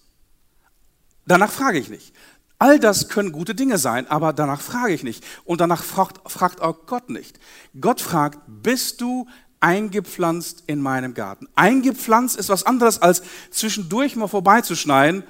Danach 1.25 1.51
frage 1.51 1.79
ich 1.79 1.89
nicht. 1.89 2.13
All 2.59 2.79
das 2.79 3.09
können 3.09 3.31
gute 3.31 3.55
Dinge 3.55 3.77
sein, 3.77 4.07
aber 4.07 4.33
danach 4.33 4.61
frage 4.61 4.93
ich 4.93 5.03
nicht. 5.03 5.23
Und 5.45 5.61
danach 5.61 5.83
fragt, 5.83 6.31
fragt 6.31 6.61
auch 6.61 6.85
Gott 6.85 7.09
nicht. 7.09 7.39
Gott 7.79 8.01
fragt, 8.01 8.39
bist 8.47 9.01
du 9.01 9.27
eingepflanzt 9.59 10.63
in 10.67 10.79
meinem 10.79 11.13
Garten? 11.13 11.47
Eingepflanzt 11.55 12.37
ist 12.37 12.49
was 12.49 12.63
anderes 12.63 13.01
als 13.01 13.23
zwischendurch 13.49 14.15
mal 14.15 14.27
vorbeizuschneiden, 14.27 15.23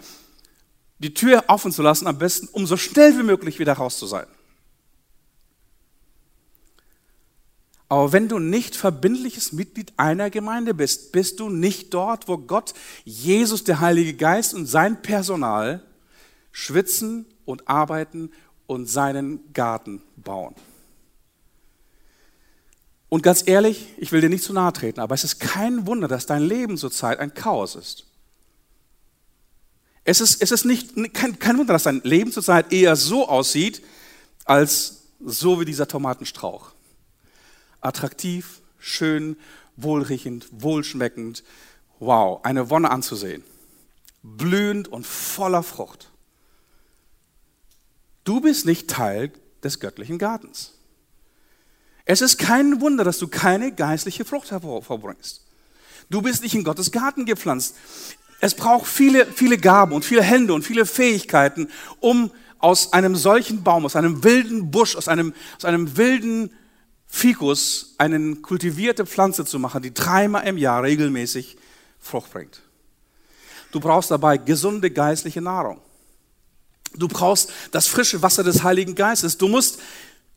die 0.99 1.13
Tür 1.13 1.45
offen 1.47 1.71
zu 1.71 1.81
lassen, 1.81 2.07
am 2.07 2.17
besten 2.17 2.47
um 2.51 2.65
so 2.67 2.77
schnell 2.77 3.17
wie 3.17 3.23
möglich 3.23 3.59
wieder 3.59 3.73
raus 3.73 3.97
zu 3.97 4.07
sein. 4.07 4.27
Aber 7.91 8.13
wenn 8.13 8.29
du 8.29 8.39
nicht 8.39 8.77
verbindliches 8.77 9.51
Mitglied 9.51 9.91
einer 9.97 10.29
Gemeinde 10.29 10.73
bist, 10.73 11.11
bist 11.11 11.41
du 11.41 11.49
nicht 11.49 11.93
dort, 11.93 12.29
wo 12.29 12.37
Gott, 12.37 12.73
Jesus, 13.03 13.65
der 13.65 13.81
Heilige 13.81 14.13
Geist 14.13 14.53
und 14.53 14.65
sein 14.65 15.01
Personal 15.01 15.83
schwitzen 16.53 17.25
und 17.43 17.67
arbeiten 17.67 18.31
und 18.65 18.85
seinen 18.85 19.41
Garten 19.51 20.01
bauen. 20.15 20.55
Und 23.09 23.23
ganz 23.23 23.45
ehrlich, 23.45 23.89
ich 23.97 24.13
will 24.13 24.21
dir 24.21 24.29
nicht 24.29 24.45
zu 24.45 24.53
nahe 24.53 24.71
treten, 24.71 25.01
aber 25.01 25.13
es 25.13 25.25
ist 25.25 25.41
kein 25.41 25.85
Wunder, 25.85 26.07
dass 26.07 26.25
dein 26.25 26.43
Leben 26.43 26.77
zurzeit 26.77 27.19
ein 27.19 27.33
Chaos 27.33 27.75
ist. 27.75 28.05
Es 30.05 30.21
ist, 30.21 30.41
es 30.41 30.51
ist 30.51 30.63
nicht, 30.63 30.95
kein, 31.13 31.37
kein 31.39 31.57
Wunder, 31.57 31.73
dass 31.73 31.83
dein 31.83 31.99
Leben 32.05 32.31
zurzeit 32.31 32.71
eher 32.71 32.95
so 32.95 33.27
aussieht, 33.27 33.83
als 34.45 35.07
so 35.19 35.59
wie 35.59 35.65
dieser 35.65 35.89
Tomatenstrauch. 35.89 36.71
Attraktiv, 37.81 38.61
schön, 38.79 39.37
wohlriechend, 39.75 40.47
wohlschmeckend. 40.51 41.43
Wow, 41.99 42.43
eine 42.43 42.69
Wonne 42.69 42.89
anzusehen. 42.89 43.43
Blühend 44.23 44.87
und 44.87 45.05
voller 45.05 45.63
Frucht. 45.63 46.11
Du 48.23 48.39
bist 48.39 48.65
nicht 48.65 48.89
Teil 48.89 49.31
des 49.63 49.79
göttlichen 49.79 50.17
Gartens. 50.17 50.73
Es 52.05 52.21
ist 52.21 52.37
kein 52.37 52.81
Wunder, 52.81 53.03
dass 53.03 53.19
du 53.19 53.27
keine 53.27 53.71
geistliche 53.71 54.25
Frucht 54.25 54.51
hervorbringst. 54.51 55.45
Du 56.09 56.21
bist 56.21 56.43
nicht 56.43 56.55
in 56.55 56.63
Gottes 56.63 56.91
Garten 56.91 57.25
gepflanzt. 57.25 57.75
Es 58.41 58.55
braucht 58.55 58.87
viele, 58.87 59.25
viele 59.25 59.57
Gaben 59.57 59.93
und 59.93 60.03
viele 60.03 60.23
Hände 60.23 60.53
und 60.53 60.63
viele 60.63 60.85
Fähigkeiten, 60.85 61.69
um 61.99 62.31
aus 62.59 62.93
einem 62.93 63.15
solchen 63.15 63.63
Baum, 63.63 63.85
aus 63.85 63.95
einem 63.95 64.23
wilden 64.23 64.71
Busch, 64.71 64.95
aus 64.95 65.07
einem, 65.07 65.33
aus 65.57 65.65
einem 65.65 65.97
wilden 65.97 66.51
Fikus 67.13 67.93
eine 67.97 68.37
kultivierte 68.37 69.05
Pflanze 69.05 69.43
zu 69.43 69.59
machen, 69.59 69.83
die 69.83 69.93
dreimal 69.93 70.47
im 70.47 70.57
Jahr 70.57 70.81
regelmäßig 70.81 71.57
Frucht 71.99 72.31
bringt. 72.31 72.61
Du 73.71 73.81
brauchst 73.81 74.11
dabei 74.11 74.37
gesunde 74.37 74.89
geistliche 74.89 75.41
Nahrung. 75.41 75.81
Du 76.95 77.09
brauchst 77.09 77.51
das 77.71 77.87
frische 77.87 78.21
Wasser 78.21 78.43
des 78.43 78.63
Heiligen 78.63 78.95
Geistes. 78.95 79.37
Du 79.37 79.49
musst 79.49 79.79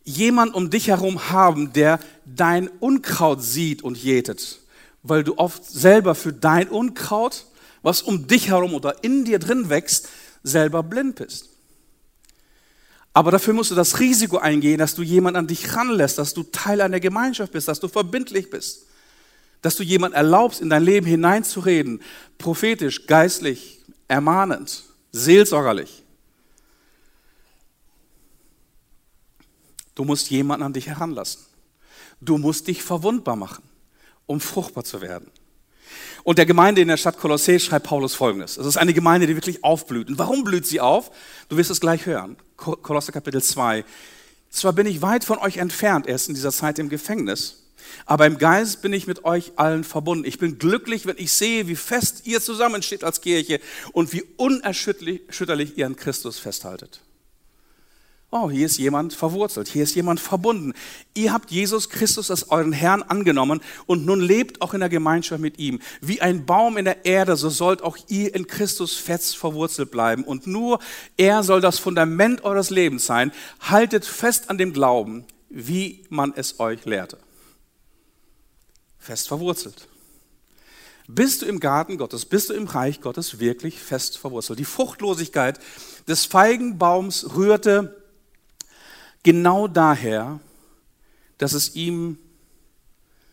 jemand 0.03 0.53
um 0.55 0.69
dich 0.69 0.89
herum 0.89 1.31
haben, 1.31 1.73
der 1.73 2.01
dein 2.27 2.69
Unkraut 2.81 3.41
sieht 3.41 3.83
und 3.83 3.97
jätet, 3.97 4.61
weil 5.05 5.23
du 5.23 5.39
oft 5.39 5.65
selber 5.65 6.17
für 6.17 6.33
dein 6.33 6.69
Unkraut, 6.69 7.47
was 7.83 8.03
um 8.03 8.27
dich 8.27 8.49
herum 8.49 8.75
oder 8.75 9.03
in 9.05 9.25
dir 9.25 9.39
drin 9.39 9.71
wächst, 9.71 10.09
selber 10.43 10.83
blind 10.83 11.17
bist. 11.17 11.54
Aber 13.17 13.31
dafür 13.31 13.55
musst 13.55 13.71
du 13.71 13.77
das 13.77 14.01
Risiko 14.01 14.39
eingehen, 14.39 14.79
dass 14.79 14.97
du 14.97 15.03
jemand 15.03 15.37
an 15.37 15.47
dich 15.47 15.75
ranlässt, 15.77 16.19
dass 16.19 16.35
du 16.35 16.43
Teil 16.43 16.81
einer 16.81 16.99
Gemeinschaft 16.99 17.53
bist, 17.53 17.69
dass 17.69 17.79
du 17.79 17.87
verbindlich 17.87 18.51
bist, 18.51 18.87
dass 19.63 19.77
du 19.77 19.85
jemand 19.85 20.15
erlaubst, 20.15 20.61
in 20.61 20.69
dein 20.69 20.83
Leben 20.83 21.07
hineinzureden, 21.07 22.03
prophetisch, 22.39 23.07
geistlich, 23.07 23.81
ermahnend, 24.09 24.83
seelsorgerlich. 25.13 26.03
Du 29.95 30.05
musst 30.05 30.29
jemanden 30.31 30.65
an 30.65 30.73
dich 30.73 30.89
heranlassen. 30.89 31.41
Du 32.21 32.37
musst 32.37 32.67
dich 32.67 32.83
verwundbar 32.83 33.37
machen, 33.37 33.63
um 34.27 34.41
fruchtbar 34.41 34.83
zu 34.83 35.01
werden. 35.01 35.31
Und 36.25 36.39
der 36.39 36.47
Gemeinde 36.47 36.81
in 36.81 36.89
der 36.89 36.97
Stadt 36.97 37.19
Kolossä 37.19 37.59
schreibt 37.59 37.87
Paulus 37.87 38.15
folgendes. 38.15 38.57
Es 38.57 38.67
ist 38.67 38.79
eine 38.79 38.95
Gemeinde, 38.95 39.27
die 39.27 39.37
wirklich 39.37 39.63
aufblüht. 39.63 40.09
Und 40.09 40.19
warum 40.19 40.43
blüht 40.43 40.67
sie 40.67 40.81
auf? 40.81 41.11
Du 41.49 41.57
wirst 41.59 41.71
es 41.71 41.81
gleich 41.81 42.07
hören. 42.07 42.37
Kolosser 42.57 43.13
Kapitel 43.13 43.43
2. 43.43 43.85
Zwar 44.51 44.73
bin 44.73 44.87
ich 44.87 45.03
weit 45.03 45.25
von 45.25 45.39
euch 45.39 45.59
entfernt, 45.59 46.07
erst 46.07 46.29
in 46.29 46.35
dieser 46.35 46.53
Zeit 46.53 46.79
im 46.79 46.89
Gefängnis, 46.89 47.65
aber 48.07 48.27
im 48.27 48.39
Geist 48.39 48.83
bin 48.83 48.93
ich 48.93 49.07
mit 49.07 49.25
euch 49.25 49.53
allen 49.57 49.85
verbunden. 49.85 50.25
Ich 50.25 50.39
bin 50.39 50.59
glücklich, 50.59 51.07
wenn 51.07 51.17
ich 51.19 51.33
sehe, 51.33 51.67
wie 51.67 51.77
fest 51.77 52.23
ihr 52.25 52.41
zusammensteht 52.41 53.03
als 53.03 53.21
Kirche 53.21 53.61
und 53.93 54.13
wie 54.13 54.23
unerschütterlich 54.37 55.77
ihr 55.77 55.87
an 55.87 55.97
Christus 55.97 56.39
festhaltet. 56.39 57.01
Oh, 58.37 58.51
hier 58.51 58.67
ist 58.67 58.79
jemand 58.79 59.15
verwurzelt, 59.15 59.69
hier 59.69 59.85
ist 59.85 59.95
jemand 59.95 60.19
verbunden. 60.19 60.73
Ihr 61.15 61.33
habt 61.33 61.53
Jesus 61.53 61.89
Christus 61.89 62.33
als 62.33 62.51
euren 62.51 62.73
Herrn 62.73 63.05
angenommen 63.05 63.61
und 63.87 64.07
nun 64.07 64.21
lebt 64.21 64.61
auch 64.61 64.75
in 64.75 64.81
der 64.81 64.89
Gemeinschaft 64.89 65.41
mit 65.41 65.61
ihm. 65.61 65.79
Wie 66.01 66.21
ein 66.21 66.45
Baum 66.45 66.77
in 66.77 66.85
der 66.85 67.05
Erde, 67.05 67.37
so 67.37 67.49
sollt 67.49 67.83
auch 67.83 67.97
ihr 68.09 68.35
in 68.35 68.49
Christus 68.49 68.97
fest 68.97 69.37
verwurzelt 69.37 69.93
bleiben. 69.93 70.25
Und 70.25 70.49
nur 70.49 70.81
er 71.17 71.45
soll 71.45 71.61
das 71.61 71.79
Fundament 71.79 72.43
eures 72.43 72.71
Lebens 72.71 73.07
sein. 73.07 73.31
Haltet 73.61 74.05
fest 74.05 74.51
an 74.51 74.59
dem 74.59 74.73
Glauben, 74.73 75.27
wie 75.49 76.03
man 76.09 76.33
es 76.35 76.59
euch 76.59 76.85
lehrte. 76.87 77.19
Fest 78.99 79.29
verwurzelt. 79.29 79.87
Bist 81.07 81.43
du 81.43 81.47
im 81.47 81.61
Garten 81.61 81.99
Gottes, 81.99 82.25
bist 82.25 82.51
du 82.51 82.55
im 82.55 82.67
Reich 82.67 83.01
Gottes 83.01 83.39
wirklich 83.39 83.79
fest 83.79 84.19
verwurzelt? 84.19 84.59
Die 84.59 84.65
Fruchtlosigkeit 84.65 85.61
des 86.09 86.27
Feigenbaums 86.27 87.37
rührte 87.37 88.01
Genau 89.25 89.67
daher, 89.67 90.39
dass 91.39 91.55
es 91.55 91.75
ihm, 91.75 92.19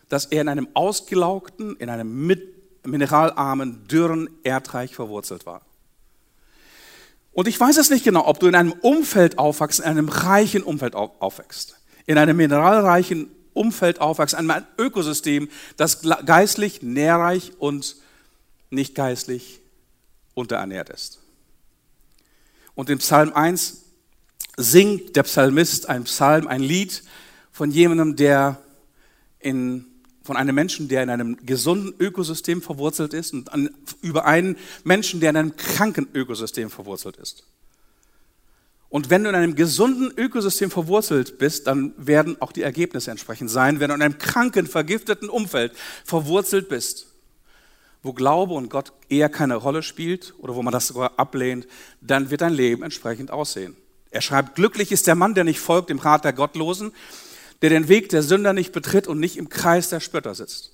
dass 0.10 0.26
er 0.26 0.42
in 0.42 0.50
einem 0.50 0.68
ausgelaugten, 0.74 1.76
in 1.78 1.90
einem 1.90 2.36
mineralarmen, 2.84 3.88
dürren 3.88 4.30
Erdreich 4.44 4.96
verwurzelt 4.96 5.46
war. 5.46 5.62
Und 7.34 7.48
ich 7.48 7.60
weiß 7.60 7.78
es 7.78 7.90
nicht 7.90 8.04
genau, 8.04 8.26
ob 8.26 8.40
du 8.40 8.48
in 8.48 8.56
einem 8.56 8.72
Umfeld 8.72 9.38
aufwachst, 9.38 9.80
in 9.80 9.86
einem 9.86 10.10
reichen 10.10 10.64
Umfeld 10.64 10.96
aufwächst, 10.96 11.78
in 12.06 12.18
einem 12.18 12.38
mineralreichen 12.38 13.30
Umfeld 13.54 14.02
aufwachst, 14.02 14.34
in 14.34 14.50
einem 14.50 14.66
Ökosystem, 14.78 15.50
das 15.78 16.02
geistlich 16.26 16.82
nährreich 16.82 17.54
und 17.60 17.98
nicht 18.70 18.96
geistlich 18.96 19.60
unterernährt 20.34 20.90
ist. 20.90 21.20
Und 22.76 22.90
in 22.90 23.00
Psalm 23.00 23.34
1 23.34 23.81
singt 24.58 25.16
der 25.16 25.24
Psalmist 25.24 25.90
ein 25.90 26.04
Psalm, 26.04 26.48
ein 26.48 26.62
Lied 26.62 27.04
von 27.52 27.72
jemandem, 27.72 28.16
der 28.16 28.62
in, 29.40 29.86
von 30.24 30.38
einem 30.38 30.56
Menschen, 30.56 30.88
der 30.88 31.04
in 31.04 31.10
einem 31.10 31.46
gesunden 31.46 31.94
Ökosystem 32.00 32.62
verwurzelt 32.62 33.14
ist 33.14 33.34
und 33.34 33.52
an, 33.54 33.70
über 34.02 34.26
einen 34.26 34.58
Menschen, 34.84 35.20
der 35.20 35.32
in 35.32 35.38
einem 35.38 35.56
kranken 35.56 36.08
Ökosystem 36.14 36.70
verwurzelt 36.70 37.18
ist. 37.18 37.44
Und 38.90 39.10
wenn 39.10 39.24
du 39.24 39.30
in 39.30 39.36
einem 39.36 39.56
gesunden 39.56 40.12
Ökosystem 40.18 40.70
verwurzelt 40.70 41.38
bist, 41.38 41.66
dann 41.66 41.94
werden 41.96 42.42
auch 42.42 42.52
die 42.52 42.62
Ergebnisse 42.62 43.10
entsprechend 43.10 43.50
sein. 43.50 43.80
Wenn 43.80 43.88
du 43.88 43.96
in 43.96 44.02
einem 44.02 44.18
kranken, 44.18 44.68
vergifteten 44.68 45.30
Umfeld 45.30 45.72
verwurzelt 46.04 46.68
bist, 46.68 47.08
wo 48.04 48.12
Glaube 48.12 48.54
und 48.54 48.70
Gott 48.70 48.92
eher 49.08 49.30
keine 49.30 49.56
Rolle 49.56 49.82
spielt 49.82 50.34
oder 50.40 50.56
wo 50.56 50.62
man 50.62 50.74
das 50.74 50.88
sogar 50.88 51.18
ablehnt, 51.18 51.68
dann 52.02 52.32
wird 52.32 52.42
dein 52.42 52.54
Leben 52.54 52.84
entsprechend 52.84 53.32
aussehen. 53.32 53.78
Er 54.12 54.22
schreibt, 54.22 54.56
glücklich 54.56 54.92
ist 54.92 55.08
der 55.08 55.16
Mann, 55.16 55.34
der 55.34 55.46
nicht 55.46 55.60
folgt 55.60 55.90
dem 55.90 55.98
Rat 55.98 56.26
der 56.26 56.34
Gottlosen, 56.34 56.92
der 57.62 57.70
den 57.70 57.88
Weg 57.88 58.10
der 58.10 58.22
Sünder 58.22 58.54
nicht 58.54 58.74
betritt 58.74 59.08
und 59.08 59.20
nicht 59.20 59.38
im 59.38 59.50
Kreis 59.50 59.90
der 59.90 60.02
Spötter 60.02 60.36
sitzt, 60.36 60.74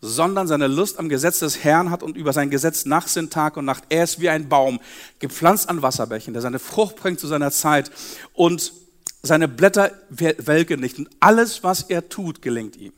sondern 0.00 0.48
seine 0.48 0.68
Lust 0.68 0.98
am 0.98 1.10
Gesetz 1.10 1.40
des 1.40 1.62
Herrn 1.62 1.90
hat 1.90 2.02
und 2.02 2.16
über 2.16 2.32
sein 2.32 2.48
Gesetz 2.50 2.86
Nachtsinn 2.86 3.28
Tag 3.28 3.56
und 3.58 3.66
Nacht. 3.66 3.84
Er 3.90 4.04
ist 4.04 4.20
wie 4.20 4.30
ein 4.30 4.48
Baum, 4.48 4.80
gepflanzt 5.18 5.68
an 5.68 5.82
Wasserbächen, 5.82 6.32
der 6.32 6.42
seine 6.42 6.58
Frucht 6.58 6.96
bringt 6.96 7.20
zu 7.20 7.26
seiner 7.26 7.50
Zeit 7.50 7.90
und 8.32 8.72
seine 9.22 9.48
Blätter 9.48 9.92
welken 10.08 10.80
nicht. 10.80 10.98
Und 10.98 11.10
alles, 11.20 11.62
was 11.62 11.82
er 11.82 12.08
tut, 12.08 12.40
gelingt 12.40 12.76
ihm. 12.76 12.92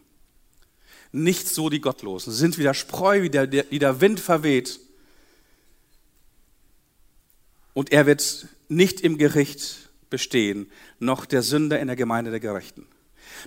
Nicht 1.13 1.49
so 1.49 1.69
die 1.69 1.81
Gottlosen, 1.81 2.33
sind 2.33 2.59
wie 2.59 2.63
der 2.63 2.75
Spreu, 2.75 3.23
wie 3.23 3.31
der, 3.31 3.51
wie 3.51 3.79
der 3.81 4.01
Wind 4.01 4.21
verweht. 4.21 4.79
Und 7.73 7.91
er 7.91 8.07
wird 8.07 8.47
nicht 8.71 9.01
im 9.01 9.19
Gericht 9.19 9.91
bestehen, 10.09 10.71
noch 10.99 11.27
der 11.27 11.43
Sünder 11.43 11.81
in 11.81 11.89
der 11.89 11.97
Gemeinde 11.97 12.31
der 12.31 12.41
Gerechten. 12.41 12.87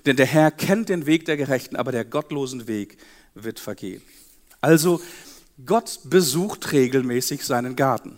Denn 0.06 0.16
der 0.16 0.26
Herr 0.26 0.52
kennt 0.52 0.90
den 0.90 1.06
Weg 1.06 1.26
der 1.26 1.38
Gerechten, 1.38 1.76
aber 1.76 1.92
der 1.92 2.06
gottlosen 2.06 2.68
Weg 2.68 2.98
wird 3.34 3.60
vergehen. 3.60 4.02
Also 4.62 5.02
Gott 5.66 6.00
besucht 6.06 6.72
regelmäßig 6.72 7.44
seinen 7.44 7.76
Garten. 7.76 8.18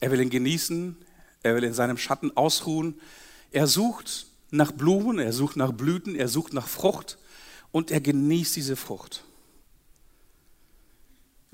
Er 0.00 0.10
will 0.10 0.20
ihn 0.20 0.30
genießen, 0.30 0.96
er 1.42 1.54
will 1.56 1.64
in 1.64 1.72
seinem 1.72 1.96
Schatten 1.96 2.36
ausruhen. 2.36 3.00
Er 3.50 3.66
sucht 3.66 4.26
nach 4.50 4.72
Blumen, 4.72 5.18
er 5.18 5.32
sucht 5.32 5.56
nach 5.56 5.72
Blüten, 5.72 6.16
er 6.16 6.28
sucht 6.28 6.52
nach 6.52 6.68
Frucht 6.68 7.18
und 7.72 7.90
er 7.90 8.00
genießt 8.00 8.56
diese 8.56 8.76
Frucht. 8.76 9.24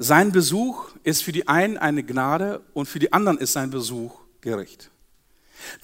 Sein 0.03 0.33
Besuch 0.33 0.89
ist 1.05 1.23
für 1.23 1.31
die 1.31 1.47
einen 1.47 1.79
eine 1.79 2.03
Gnade 2.03 2.61
und 2.75 2.87
für 2.87 2.99
die 2.99 3.13
anderen 3.13 3.39
ist 3.39 3.53
sein 3.53 3.71
Besuch 3.71 4.13
Gericht. 4.41 4.91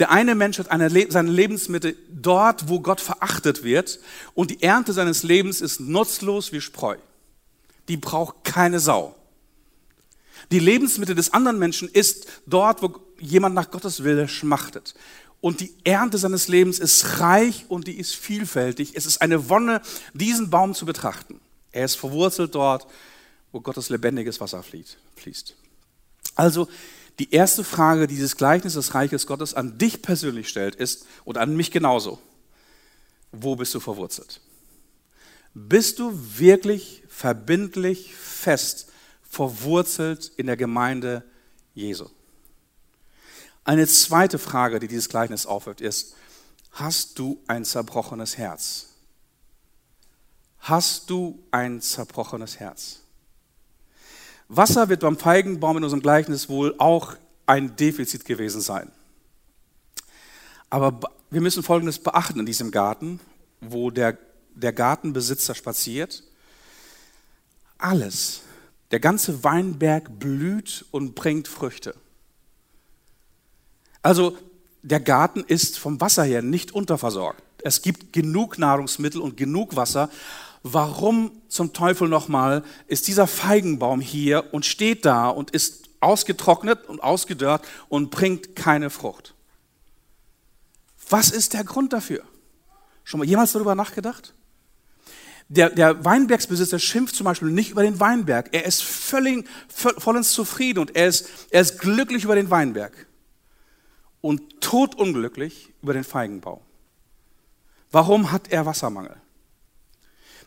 Der 0.00 0.10
eine 0.10 0.34
Mensch 0.34 0.58
hat 0.58 0.72
eine, 0.72 0.90
seine 1.08 1.30
Lebensmittel 1.30 1.96
dort, 2.10 2.68
wo 2.68 2.80
Gott 2.80 3.00
verachtet 3.00 3.62
wird 3.62 4.00
und 4.34 4.50
die 4.50 4.60
Ernte 4.60 4.92
seines 4.92 5.22
Lebens 5.22 5.60
ist 5.60 5.78
nutzlos 5.78 6.50
wie 6.50 6.60
Spreu. 6.60 6.96
Die 7.86 7.96
braucht 7.96 8.42
keine 8.42 8.80
Sau. 8.80 9.14
Die 10.50 10.58
Lebensmittel 10.58 11.14
des 11.14 11.32
anderen 11.32 11.60
Menschen 11.60 11.88
ist 11.88 12.26
dort, 12.44 12.82
wo 12.82 12.98
jemand 13.20 13.54
nach 13.54 13.70
Gottes 13.70 14.02
Wille 14.02 14.26
schmachtet. 14.26 14.94
Und 15.40 15.60
die 15.60 15.72
Ernte 15.84 16.18
seines 16.18 16.48
Lebens 16.48 16.80
ist 16.80 17.20
reich 17.20 17.66
und 17.68 17.86
die 17.86 18.00
ist 18.00 18.16
vielfältig. 18.16 18.96
Es 18.96 19.06
ist 19.06 19.22
eine 19.22 19.48
Wonne, 19.48 19.80
diesen 20.12 20.50
Baum 20.50 20.74
zu 20.74 20.86
betrachten. 20.86 21.40
Er 21.70 21.84
ist 21.84 21.94
verwurzelt 21.94 22.56
dort, 22.56 22.88
wo 23.52 23.60
Gottes 23.60 23.88
lebendiges 23.88 24.40
Wasser 24.40 24.62
fließt. 24.62 25.56
Also 26.34 26.68
die 27.18 27.32
erste 27.32 27.64
Frage 27.64 28.06
dieses 28.06 28.36
Gleichnisses 28.36 28.86
des 28.86 28.94
Reiches 28.94 29.26
Gottes 29.26 29.54
an 29.54 29.78
dich 29.78 30.02
persönlich 30.02 30.48
stellt, 30.48 30.76
ist, 30.76 31.06
und 31.24 31.36
an 31.36 31.56
mich 31.56 31.70
genauso, 31.70 32.20
wo 33.32 33.56
bist 33.56 33.74
du 33.74 33.80
verwurzelt? 33.80 34.40
Bist 35.54 35.98
du 35.98 36.12
wirklich 36.38 37.02
verbindlich 37.08 38.14
fest 38.14 38.88
verwurzelt 39.28 40.30
in 40.36 40.46
der 40.46 40.56
Gemeinde 40.56 41.24
Jesu? 41.74 42.08
Eine 43.64 43.86
zweite 43.86 44.38
Frage, 44.38 44.78
die 44.78 44.88
dieses 44.88 45.08
Gleichnis 45.08 45.44
aufwirft, 45.44 45.80
ist, 45.80 46.14
hast 46.70 47.18
du 47.18 47.42
ein 47.48 47.64
zerbrochenes 47.64 48.38
Herz? 48.38 48.90
Hast 50.60 51.10
du 51.10 51.42
ein 51.50 51.80
zerbrochenes 51.80 52.60
Herz? 52.60 53.00
Wasser 54.48 54.88
wird 54.88 55.00
beim 55.00 55.18
Feigenbaum 55.18 55.76
in 55.76 55.84
unserem 55.84 56.02
Gleichnis 56.02 56.48
wohl 56.48 56.74
auch 56.78 57.14
ein 57.46 57.76
Defizit 57.76 58.24
gewesen 58.24 58.60
sein. 58.60 58.90
Aber 60.70 61.00
wir 61.30 61.40
müssen 61.40 61.62
Folgendes 61.62 61.98
beachten 61.98 62.40
in 62.40 62.46
diesem 62.46 62.70
Garten, 62.70 63.20
wo 63.60 63.90
der, 63.90 64.16
der 64.54 64.72
Gartenbesitzer 64.72 65.54
spaziert. 65.54 66.22
Alles, 67.76 68.42
der 68.90 69.00
ganze 69.00 69.44
Weinberg 69.44 70.18
blüht 70.18 70.84
und 70.90 71.14
bringt 71.14 71.48
Früchte. 71.48 71.94
Also 74.02 74.36
der 74.82 75.00
Garten 75.00 75.44
ist 75.44 75.78
vom 75.78 76.00
Wasser 76.00 76.24
her 76.24 76.42
nicht 76.42 76.72
unterversorgt. 76.72 77.42
Es 77.62 77.82
gibt 77.82 78.12
genug 78.12 78.58
Nahrungsmittel 78.58 79.20
und 79.20 79.36
genug 79.36 79.76
Wasser, 79.76 80.08
warum 80.72 81.32
zum 81.48 81.72
Teufel 81.72 82.08
nochmal 82.08 82.64
ist 82.86 83.08
dieser 83.08 83.26
Feigenbaum 83.26 84.00
hier 84.00 84.52
und 84.52 84.66
steht 84.66 85.04
da 85.04 85.28
und 85.28 85.50
ist 85.50 85.88
ausgetrocknet 86.00 86.88
und 86.88 87.02
ausgedörrt 87.02 87.66
und 87.88 88.10
bringt 88.10 88.56
keine 88.56 88.90
Frucht? 88.90 89.34
Was 91.10 91.30
ist 91.30 91.54
der 91.54 91.64
Grund 91.64 91.92
dafür? 91.92 92.22
Schon 93.04 93.18
mal 93.18 93.26
jemals 93.26 93.52
darüber 93.52 93.74
nachgedacht? 93.74 94.34
Der, 95.48 95.70
der 95.70 96.04
Weinbergsbesitzer 96.04 96.78
schimpft 96.78 97.14
zum 97.14 97.24
Beispiel 97.24 97.50
nicht 97.50 97.70
über 97.70 97.82
den 97.82 97.98
Weinberg. 98.00 98.50
Er 98.52 98.66
ist 98.66 98.82
völlig, 98.82 99.48
vollends 99.68 100.32
zufrieden 100.32 100.80
und 100.80 100.94
er 100.94 101.08
ist, 101.08 101.28
er 101.50 101.62
ist 101.62 101.78
glücklich 101.78 102.24
über 102.24 102.34
den 102.34 102.50
Weinberg 102.50 103.06
und 104.20 104.60
todunglücklich 104.60 105.72
über 105.82 105.94
den 105.94 106.04
Feigenbaum. 106.04 106.60
Warum 107.90 108.30
hat 108.30 108.48
er 108.52 108.66
Wassermangel? 108.66 109.16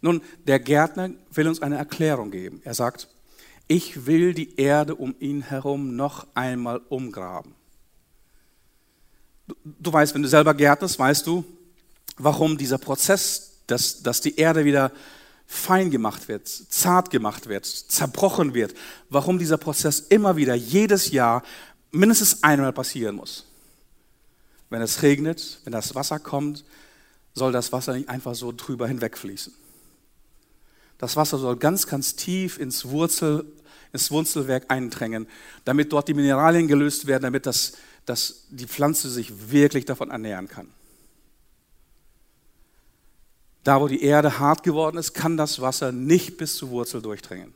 Nun, 0.01 0.21
der 0.45 0.59
Gärtner 0.59 1.11
will 1.31 1.47
uns 1.47 1.61
eine 1.61 1.77
Erklärung 1.77 2.31
geben. 2.31 2.61
Er 2.63 2.73
sagt, 2.73 3.07
ich 3.67 4.05
will 4.05 4.33
die 4.33 4.57
Erde 4.57 4.95
um 4.95 5.15
ihn 5.19 5.41
herum 5.41 5.95
noch 5.95 6.27
einmal 6.33 6.81
umgraben. 6.89 7.55
Du, 9.47 9.55
du 9.63 9.93
weißt, 9.93 10.13
wenn 10.13 10.23
du 10.23 10.27
selber 10.27 10.53
gärtnest, 10.53 10.99
weißt 10.99 11.25
du, 11.25 11.45
warum 12.17 12.57
dieser 12.57 12.77
Prozess, 12.77 13.61
dass, 13.67 14.01
dass 14.03 14.21
die 14.21 14.35
Erde 14.35 14.65
wieder 14.65 14.91
fein 15.45 15.91
gemacht 15.91 16.27
wird, 16.27 16.47
zart 16.47 17.11
gemacht 17.11 17.47
wird, 17.47 17.65
zerbrochen 17.65 18.53
wird, 18.53 18.73
warum 19.09 19.37
dieser 19.37 19.57
Prozess 19.57 19.99
immer 19.99 20.35
wieder, 20.35 20.55
jedes 20.55 21.11
Jahr, 21.11 21.43
mindestens 21.91 22.41
einmal 22.41 22.73
passieren 22.73 23.15
muss. 23.15 23.45
Wenn 24.69 24.81
es 24.81 25.01
regnet, 25.01 25.59
wenn 25.65 25.73
das 25.73 25.93
Wasser 25.93 26.19
kommt, 26.19 26.63
soll 27.33 27.51
das 27.51 27.71
Wasser 27.71 27.93
nicht 27.93 28.09
einfach 28.09 28.35
so 28.35 28.53
drüber 28.55 28.87
hinwegfließen. 28.87 29.53
Das 31.01 31.15
Wasser 31.15 31.39
soll 31.39 31.57
ganz, 31.57 31.87
ganz 31.87 32.15
tief 32.15 32.59
ins, 32.59 32.85
Wurzel, 32.85 33.43
ins 33.91 34.11
Wurzelwerk 34.11 34.65
eindrängen, 34.67 35.27
damit 35.65 35.91
dort 35.91 36.07
die 36.07 36.13
Mineralien 36.13 36.67
gelöst 36.67 37.07
werden, 37.07 37.23
damit 37.23 37.47
das, 37.47 37.73
das 38.05 38.45
die 38.51 38.67
Pflanze 38.67 39.09
sich 39.09 39.49
wirklich 39.49 39.85
davon 39.85 40.11
ernähren 40.11 40.47
kann. 40.47 40.67
Da, 43.63 43.81
wo 43.81 43.87
die 43.87 44.03
Erde 44.03 44.37
hart 44.37 44.61
geworden 44.61 44.97
ist, 44.97 45.13
kann 45.13 45.37
das 45.37 45.59
Wasser 45.59 45.91
nicht 45.91 46.37
bis 46.37 46.55
zur 46.57 46.69
Wurzel 46.69 47.01
durchdringen. 47.01 47.51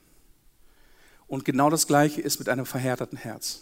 Und 1.27 1.45
genau 1.45 1.69
das 1.69 1.85
Gleiche 1.85 2.21
ist 2.21 2.39
mit 2.39 2.49
einem 2.49 2.65
verhärteten 2.65 3.17
Herz. 3.17 3.61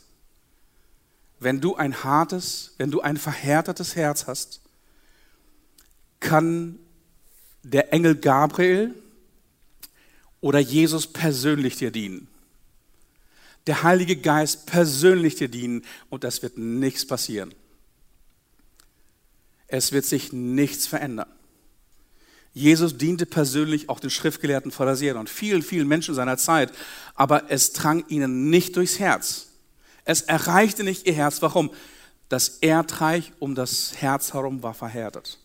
Wenn 1.41 1.59
du 1.59 1.75
ein 1.75 2.05
hartes, 2.05 2.73
wenn 2.77 2.89
du 2.89 3.01
ein 3.01 3.17
verhärtetes 3.17 3.97
Herz 3.97 4.27
hast, 4.27 4.61
kann 6.21 6.79
der 7.63 7.91
Engel 7.91 8.15
Gabriel 8.15 8.95
oder 10.43 10.59
Jesus 10.59 11.07
persönlich 11.07 11.77
dir 11.77 11.89
dienen. 11.89 12.27
Der 13.65 13.83
Heilige 13.83 14.17
Geist 14.17 14.65
persönlich 14.65 15.35
dir 15.35 15.47
dienen 15.47 15.85
und 16.09 16.25
es 16.25 16.41
wird 16.41 16.57
nichts 16.57 17.07
passieren. 17.07 17.55
Es 19.67 19.93
wird 19.93 20.03
sich 20.03 20.33
nichts 20.33 20.85
verändern. 20.85 21.29
Jesus 22.53 22.97
diente 22.97 23.25
persönlich 23.25 23.87
auch 23.87 24.01
den 24.01 24.09
schriftgelehrten 24.09 24.71
Pharisäern 24.71 25.17
und 25.17 25.29
vielen, 25.29 25.61
vielen 25.61 25.87
Menschen 25.87 26.13
seiner 26.13 26.37
Zeit, 26.37 26.73
aber 27.15 27.49
es 27.49 27.71
drang 27.71 28.03
ihnen 28.09 28.49
nicht 28.49 28.75
durchs 28.75 28.99
Herz. 28.99 29.47
Es 30.03 30.23
erreichte 30.23 30.83
nicht 30.83 31.07
ihr 31.07 31.13
Herz. 31.13 31.41
Warum? 31.41 31.71
Das 32.27 32.49
Erdreich 32.59 33.31
um 33.39 33.55
das 33.55 33.93
Herz 33.95 34.33
herum 34.33 34.61
war 34.61 34.73
verhärtet. 34.73 35.39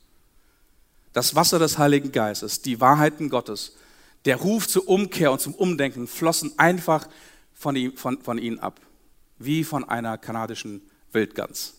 Das 1.13 1.37
Wasser 1.37 1.61
des 1.61 1.79
Heiligen 1.79 2.11
Geistes, 2.11 2.63
die 2.63 2.81
Wahrheiten 2.81 3.31
Gottes, 3.31 3.77
der 4.25 4.37
Ruf 4.37 4.67
zur 4.69 4.89
Umkehr 4.89 5.33
und 5.33 5.41
zum 5.41 5.55
Umdenken 5.55 6.07
flossen 6.07 6.53
einfach 6.59 7.09
von, 7.55 7.77
ihm, 7.77 7.97
von, 7.97 8.21
von 8.23 8.39
ihnen 8.39 8.59
ab, 8.59 8.81
wie 9.39 9.65
von 9.65 9.89
einer 9.89 10.19
kanadischen 10.19 10.83
Wildgans. 11.13 11.75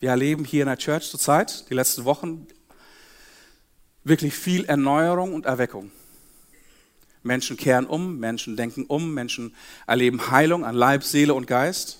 Wir 0.00 0.10
erleben 0.10 0.44
hier 0.44 0.62
in 0.62 0.68
der 0.68 0.78
Church 0.78 1.10
zurzeit, 1.10 1.68
die 1.68 1.74
letzten 1.74 2.04
Wochen, 2.04 2.46
wirklich 4.02 4.34
viel 4.34 4.64
Erneuerung 4.64 5.34
und 5.34 5.44
Erweckung. 5.44 5.90
Menschen 7.22 7.58
kehren 7.58 7.86
um, 7.86 8.18
Menschen 8.18 8.56
denken 8.56 8.86
um, 8.86 9.12
Menschen 9.12 9.54
erleben 9.86 10.30
Heilung 10.30 10.64
an 10.64 10.74
Leib, 10.74 11.04
Seele 11.04 11.34
und 11.34 11.46
Geist. 11.46 11.98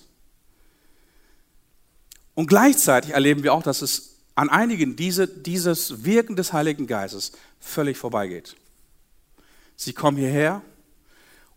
Und 2.35 2.47
gleichzeitig 2.47 3.13
erleben 3.13 3.43
wir 3.43 3.53
auch, 3.53 3.63
dass 3.63 3.83
es 3.83 4.17
an 4.35 4.49
einigen 4.49 4.97
diese, 4.97 5.29
dieses 5.29 6.05
Wirken 6.05 6.37
des 6.37 6.55
Heiligen 6.55 6.87
Geistes 6.87 7.33
völlig 7.61 7.97
vorbeigeht. 7.99 8.57
Sie 9.77 9.93
kommen 9.93 10.17
hierher 10.17 10.63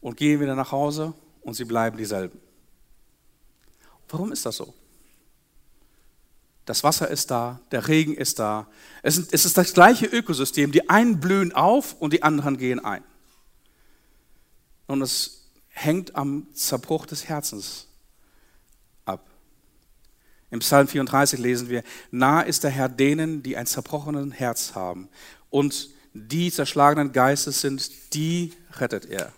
und 0.01 0.17
gehen 0.17 0.39
wieder 0.39 0.55
nach 0.55 0.71
Hause 0.71 1.13
und 1.41 1.55
sie 1.55 1.65
bleiben 1.65 1.97
dieselben. 1.97 2.39
Warum 4.09 4.31
ist 4.31 4.45
das 4.45 4.57
so? 4.57 4.73
Das 6.65 6.83
Wasser 6.83 7.09
ist 7.09 7.31
da, 7.31 7.59
der 7.71 7.87
Regen 7.87 8.13
ist 8.13 8.39
da. 8.39 8.67
Es 9.01 9.17
ist 9.17 9.57
das 9.57 9.73
gleiche 9.73 10.05
Ökosystem. 10.05 10.71
Die 10.71 10.89
einen 10.89 11.19
blühen 11.19 11.51
auf 11.51 11.93
und 11.99 12.13
die 12.13 12.23
anderen 12.23 12.57
gehen 12.57 12.79
ein. 12.79 13.03
Und 14.87 15.01
es 15.01 15.49
hängt 15.69 16.15
am 16.15 16.47
Zerbruch 16.53 17.05
des 17.05 17.27
Herzens 17.27 17.87
ab. 19.05 19.25
Im 20.51 20.59
Psalm 20.59 20.87
34 20.87 21.39
lesen 21.39 21.67
wir, 21.67 21.83
nah 22.11 22.41
ist 22.41 22.63
der 22.63 22.71
Herr 22.71 22.87
denen, 22.87 23.43
die 23.43 23.57
ein 23.57 23.65
zerbrochenes 23.65 24.33
Herz 24.33 24.75
haben 24.75 25.09
und 25.49 25.89
die 26.13 26.51
zerschlagenen 26.51 27.11
Geistes 27.11 27.61
sind, 27.61 28.13
die 28.13 28.53
rettet 28.79 29.05
er. 29.05 29.33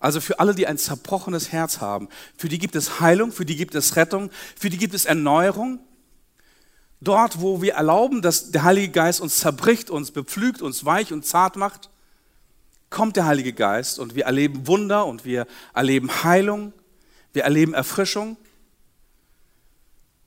Also 0.00 0.20
für 0.20 0.38
alle, 0.38 0.54
die 0.54 0.66
ein 0.66 0.76
zerbrochenes 0.76 1.52
Herz 1.52 1.80
haben, 1.80 2.08
für 2.36 2.48
die 2.48 2.58
gibt 2.58 2.76
es 2.76 3.00
Heilung, 3.00 3.32
für 3.32 3.46
die 3.46 3.56
gibt 3.56 3.74
es 3.74 3.96
Rettung, 3.96 4.30
für 4.56 4.68
die 4.68 4.76
gibt 4.76 4.94
es 4.94 5.06
Erneuerung. 5.06 5.78
Dort, 7.00 7.40
wo 7.40 7.62
wir 7.62 7.74
erlauben, 7.74 8.22
dass 8.22 8.50
der 8.50 8.64
Heilige 8.64 8.90
Geist 8.92 9.20
uns 9.20 9.38
zerbricht, 9.38 9.90
uns 9.90 10.10
bepflügt, 10.10 10.62
uns 10.62 10.84
weich 10.84 11.12
und 11.12 11.24
zart 11.24 11.56
macht, 11.56 11.90
kommt 12.90 13.16
der 13.16 13.26
Heilige 13.26 13.52
Geist 13.52 13.98
und 13.98 14.14
wir 14.14 14.24
erleben 14.24 14.66
Wunder 14.66 15.06
und 15.06 15.24
wir 15.24 15.46
erleben 15.74 16.22
Heilung, 16.22 16.72
wir 17.32 17.44
erleben 17.44 17.74
Erfrischung. 17.74 18.36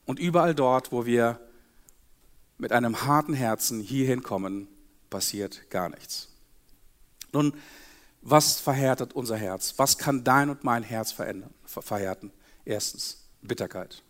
Und 0.05 0.19
überall 0.19 0.55
dort, 0.55 0.91
wo 0.91 1.05
wir 1.05 1.39
mit 2.57 2.71
einem 2.71 3.05
harten 3.05 3.33
Herzen 3.33 3.79
hierhin 3.79 4.23
kommen, 4.23 4.67
passiert 5.09 5.69
gar 5.69 5.89
nichts. 5.89 6.29
Nun, 7.31 7.53
was 8.21 8.59
verhärtet 8.59 9.13
unser 9.13 9.37
Herz? 9.37 9.75
Was 9.77 9.97
kann 9.97 10.23
dein 10.23 10.49
und 10.49 10.63
mein 10.63 10.83
Herz 10.83 11.11
verändern, 11.11 11.53
verhärten? 11.65 12.31
Erstens, 12.65 13.25
Bitterkeit. 13.41 14.03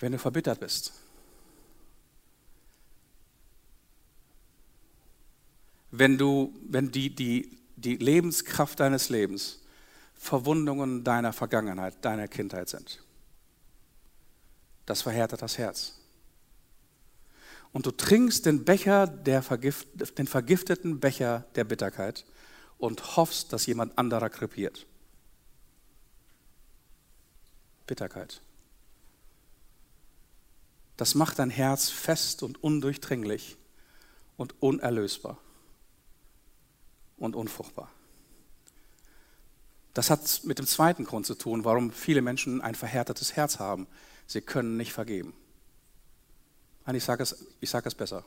Wenn 0.00 0.12
du 0.12 0.18
verbittert 0.18 0.60
bist, 0.60 0.92
wenn, 5.90 6.18
du, 6.18 6.54
wenn 6.68 6.90
die, 6.90 7.14
die, 7.14 7.58
die 7.76 7.96
Lebenskraft 7.96 8.80
deines 8.80 9.08
Lebens 9.08 9.60
Verwundungen 10.14 11.04
deiner 11.04 11.32
Vergangenheit, 11.32 12.04
deiner 12.04 12.26
Kindheit 12.26 12.68
sind, 12.68 13.02
das 14.86 15.02
verhärtet 15.02 15.42
das 15.42 15.58
Herz 15.58 15.95
und 17.76 17.84
du 17.84 17.90
trinkst 17.90 18.46
den 18.46 18.64
Becher 18.64 19.06
der 19.06 19.42
Vergift, 19.42 19.86
den 20.16 20.26
vergifteten 20.26 20.98
Becher 20.98 21.44
der 21.56 21.64
Bitterkeit 21.64 22.24
und 22.78 23.18
hoffst, 23.18 23.52
dass 23.52 23.66
jemand 23.66 23.98
anderer 23.98 24.30
krepiert. 24.30 24.86
Bitterkeit. 27.86 28.40
Das 30.96 31.14
macht 31.14 31.38
dein 31.38 31.50
Herz 31.50 31.90
fest 31.90 32.42
und 32.42 32.64
undurchdringlich 32.64 33.58
und 34.38 34.54
unerlösbar 34.62 35.36
und 37.18 37.36
unfruchtbar. 37.36 37.92
Das 39.92 40.08
hat 40.08 40.44
mit 40.44 40.58
dem 40.58 40.66
zweiten 40.66 41.04
Grund 41.04 41.26
zu 41.26 41.34
tun, 41.34 41.66
warum 41.66 41.92
viele 41.92 42.22
Menschen 42.22 42.62
ein 42.62 42.74
verhärtetes 42.74 43.36
Herz 43.36 43.58
haben. 43.58 43.86
Sie 44.26 44.40
können 44.40 44.78
nicht 44.78 44.94
vergeben. 44.94 45.34
Nein, 46.86 46.96
ich 46.96 47.04
sage 47.04 47.24
es, 47.24 47.44
ich 47.60 47.68
sage 47.68 47.88
es 47.88 47.94
besser. 47.94 48.24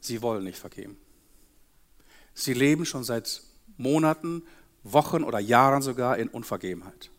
Sie 0.00 0.22
wollen 0.22 0.44
nicht 0.44 0.58
vergeben. 0.58 0.96
Sie 2.34 2.54
leben 2.54 2.84
schon 2.86 3.04
seit 3.04 3.42
Monaten, 3.76 4.42
Wochen 4.84 5.24
oder 5.24 5.38
Jahren 5.38 5.82
sogar 5.82 6.18
in 6.18 6.28
Unvergebenheit. 6.28 7.10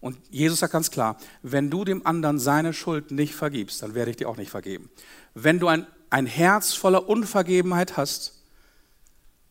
Und 0.00 0.18
Jesus 0.30 0.58
sagt 0.58 0.72
ganz 0.72 0.90
klar, 0.90 1.16
wenn 1.42 1.70
du 1.70 1.84
dem 1.84 2.04
anderen 2.06 2.40
seine 2.40 2.72
Schuld 2.72 3.12
nicht 3.12 3.34
vergibst, 3.34 3.82
dann 3.82 3.94
werde 3.94 4.10
ich 4.10 4.16
dir 4.16 4.28
auch 4.28 4.36
nicht 4.36 4.50
vergeben. 4.50 4.90
Wenn 5.34 5.60
du 5.60 5.68
ein, 5.68 5.86
ein 6.10 6.26
Herz 6.26 6.74
voller 6.74 7.08
Unvergebenheit 7.08 7.96
hast, 7.96 8.42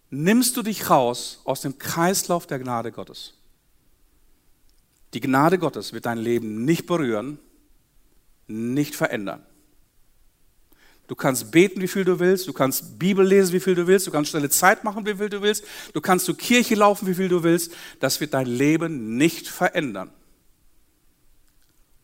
nimmst 0.10 0.58
du 0.58 0.62
dich 0.62 0.90
raus 0.90 1.42
aus 1.46 1.62
dem 1.62 1.78
Kreislauf 1.78 2.48
der 2.48 2.60
Gnade 2.60 2.92
Gottes. 2.92 3.36
Die 5.14 5.22
Gnade 5.22 5.58
Gottes 5.58 5.94
wird 5.94 6.06
dein 6.06 6.18
Leben 6.18 6.66
nicht 6.66 6.86
berühren, 6.86 7.40
nicht 8.48 8.96
verändern. 8.96 9.46
Du 11.12 11.16
kannst 11.16 11.52
beten, 11.52 11.82
wie 11.82 11.90
viel 11.90 12.06
du 12.06 12.20
willst, 12.20 12.48
du 12.48 12.54
kannst 12.54 12.98
Bibel 12.98 13.28
lesen, 13.28 13.52
wie 13.52 13.60
viel 13.60 13.76
du 13.76 13.86
willst, 13.86 14.08
du 14.08 14.12
kannst 14.12 14.32
schnelle 14.32 14.50
Zeit 14.50 14.86
machen, 14.86 15.06
wie 15.06 15.16
viel 15.16 15.28
du 15.28 15.42
willst, 15.42 15.66
du 15.94 16.00
kannst 16.00 16.26
zur 16.26 16.38
Kirche 16.38 16.76
laufen, 16.76 17.06
wie 17.06 17.16
viel 17.16 17.28
du 17.28 17.44
willst. 17.44 17.74
Das 18.00 18.22
wird 18.22 18.34
dein 18.34 18.46
Leben 18.46 19.18
nicht 19.18 19.50
verändern. 19.50 20.10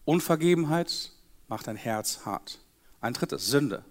Unvergebenheit 0.03 1.13
macht 1.47 1.67
dein 1.67 1.77
Herz 1.77 2.25
hart. 2.25 2.59
Ein 2.99 3.13
drittes, 3.13 3.47
Sünde. 3.47 3.85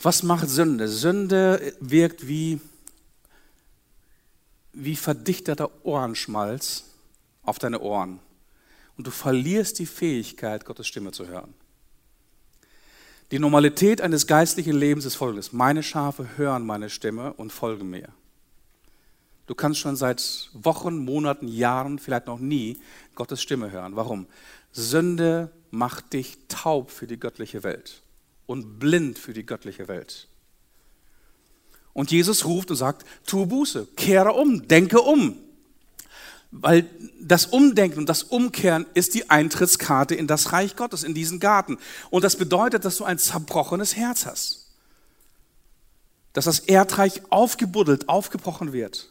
Was 0.00 0.22
macht 0.22 0.48
Sünde? 0.48 0.88
Sünde 0.88 1.74
wirkt 1.80 2.26
wie, 2.26 2.60
wie 4.72 4.96
verdichteter 4.96 5.70
Ohrenschmalz 5.84 6.84
auf 7.42 7.58
deine 7.58 7.80
Ohren 7.80 8.20
und 8.96 9.06
du 9.06 9.10
verlierst 9.10 9.78
die 9.78 9.86
Fähigkeit, 9.86 10.64
Gottes 10.64 10.86
Stimme 10.86 11.12
zu 11.12 11.26
hören. 11.26 11.54
Die 13.30 13.38
Normalität 13.38 14.00
eines 14.00 14.26
geistlichen 14.26 14.76
Lebens 14.76 15.04
ist 15.04 15.16
folgendes. 15.16 15.52
Meine 15.52 15.82
Schafe 15.82 16.36
hören 16.36 16.64
meine 16.64 16.90
Stimme 16.90 17.32
und 17.32 17.52
folgen 17.52 17.90
mir. 17.90 18.08
Du 19.46 19.54
kannst 19.54 19.80
schon 19.80 19.96
seit 19.96 20.50
Wochen, 20.54 21.04
Monaten, 21.04 21.48
Jahren, 21.48 21.98
vielleicht 21.98 22.26
noch 22.26 22.38
nie 22.38 22.78
Gottes 23.14 23.42
Stimme 23.42 23.70
hören. 23.70 23.96
Warum? 23.96 24.26
Sünde 24.72 25.50
macht 25.70 26.12
dich 26.12 26.38
taub 26.48 26.90
für 26.90 27.06
die 27.06 27.18
göttliche 27.18 27.62
Welt 27.62 28.02
und 28.46 28.78
blind 28.78 29.18
für 29.18 29.32
die 29.32 29.44
göttliche 29.44 29.88
Welt. 29.88 30.28
Und 31.92 32.10
Jesus 32.10 32.44
ruft 32.44 32.70
und 32.70 32.76
sagt, 32.76 33.06
tu 33.26 33.46
Buße, 33.46 33.86
kehre 33.96 34.32
um, 34.32 34.66
denke 34.66 35.00
um, 35.00 35.36
weil 36.60 36.88
das 37.20 37.46
Umdenken 37.46 37.98
und 37.98 38.08
das 38.08 38.22
Umkehren 38.22 38.86
ist 38.94 39.14
die 39.14 39.28
Eintrittskarte 39.28 40.14
in 40.14 40.28
das 40.28 40.52
Reich 40.52 40.76
Gottes, 40.76 41.02
in 41.02 41.12
diesen 41.12 41.40
Garten. 41.40 41.78
Und 42.10 42.22
das 42.22 42.36
bedeutet, 42.36 42.84
dass 42.84 42.96
du 42.98 43.04
ein 43.04 43.18
zerbrochenes 43.18 43.96
Herz 43.96 44.24
hast. 44.24 44.66
Dass 46.32 46.44
das 46.44 46.60
Erdreich 46.60 47.22
aufgebuddelt, 47.30 48.08
aufgebrochen 48.08 48.72
wird. 48.72 49.10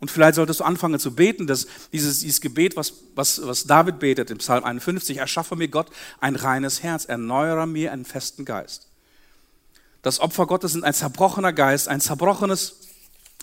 Und 0.00 0.10
vielleicht 0.10 0.36
solltest 0.36 0.60
du 0.60 0.64
anfangen 0.64 0.98
zu 0.98 1.14
beten, 1.14 1.46
dass 1.46 1.66
dieses, 1.92 2.20
dieses 2.20 2.40
Gebet, 2.40 2.76
was, 2.76 2.94
was, 3.14 3.46
was 3.46 3.64
David 3.64 3.98
betet 3.98 4.30
im 4.30 4.38
Psalm 4.38 4.64
51, 4.64 5.18
erschaffe 5.18 5.56
mir 5.56 5.68
Gott 5.68 5.90
ein 6.20 6.34
reines 6.34 6.82
Herz, 6.82 7.04
erneuere 7.04 7.66
mir 7.66 7.92
einen 7.92 8.06
festen 8.06 8.46
Geist. 8.46 8.88
Das 10.00 10.18
Opfer 10.18 10.46
Gottes 10.46 10.74
ist 10.74 10.82
ein 10.82 10.94
zerbrochener 10.94 11.52
Geist, 11.52 11.88
ein 11.88 12.00
zerbrochenes 12.00 12.80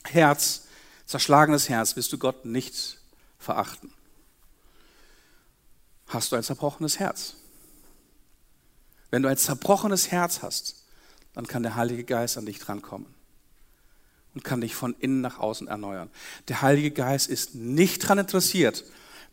Herz, 0.05 0.63
zerschlagenes 1.05 1.69
Herz, 1.69 1.95
wirst 1.95 2.11
du 2.13 2.17
Gott 2.17 2.45
nicht 2.45 3.00
verachten. 3.41 3.91
Hast 6.07 6.31
du 6.31 6.35
ein 6.35 6.43
zerbrochenes 6.43 6.99
Herz? 6.99 7.35
Wenn 9.09 9.23
du 9.23 9.29
ein 9.29 9.37
zerbrochenes 9.37 10.11
Herz 10.11 10.41
hast, 10.41 10.85
dann 11.33 11.47
kann 11.47 11.63
der 11.63 11.75
Heilige 11.75 12.03
Geist 12.03 12.37
an 12.37 12.45
dich 12.45 12.59
drankommen 12.59 13.07
und 14.33 14.43
kann 14.43 14.61
dich 14.61 14.75
von 14.75 14.95
innen 14.99 15.21
nach 15.21 15.39
außen 15.39 15.67
erneuern. 15.67 16.09
Der 16.47 16.61
Heilige 16.61 16.91
Geist 16.91 17.29
ist 17.29 17.55
nicht 17.55 18.03
daran 18.03 18.19
interessiert, 18.19 18.83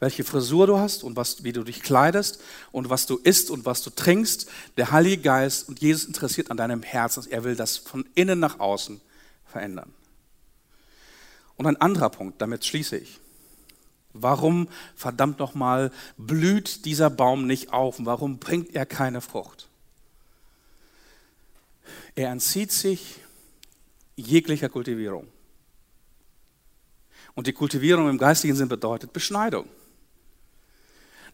welche 0.00 0.24
Frisur 0.24 0.66
du 0.66 0.78
hast 0.78 1.02
und 1.02 1.16
was, 1.16 1.42
wie 1.44 1.52
du 1.52 1.64
dich 1.64 1.82
kleidest 1.82 2.40
und 2.70 2.88
was 2.88 3.06
du 3.06 3.16
isst 3.16 3.50
und 3.50 3.66
was 3.66 3.82
du 3.82 3.90
trinkst. 3.90 4.48
Der 4.76 4.92
Heilige 4.92 5.22
Geist 5.22 5.68
und 5.68 5.80
Jesus 5.80 6.06
interessiert 6.06 6.50
an 6.50 6.56
deinem 6.56 6.82
Herzen. 6.82 7.28
Er 7.30 7.44
will 7.44 7.56
das 7.56 7.76
von 7.76 8.08
innen 8.14 8.38
nach 8.38 8.60
außen 8.60 9.00
verändern. 9.46 9.92
Und 11.56 11.66
ein 11.66 11.80
anderer 11.80 12.10
Punkt, 12.10 12.40
damit 12.40 12.64
schließe 12.64 12.96
ich. 12.96 13.18
Warum, 14.12 14.68
verdammt 14.96 15.38
nochmal, 15.38 15.92
blüht 16.16 16.84
dieser 16.84 17.10
Baum 17.10 17.46
nicht 17.46 17.72
auf? 17.72 17.96
Warum 17.98 18.38
bringt 18.38 18.74
er 18.74 18.86
keine 18.86 19.20
Frucht? 19.20 19.68
Er 22.14 22.30
entzieht 22.30 22.72
sich 22.72 23.16
jeglicher 24.16 24.68
Kultivierung. 24.68 25.28
Und 27.34 27.46
die 27.46 27.52
Kultivierung 27.52 28.08
im 28.08 28.18
geistigen 28.18 28.56
Sinn 28.56 28.68
bedeutet 28.68 29.12
Beschneidung. 29.12 29.66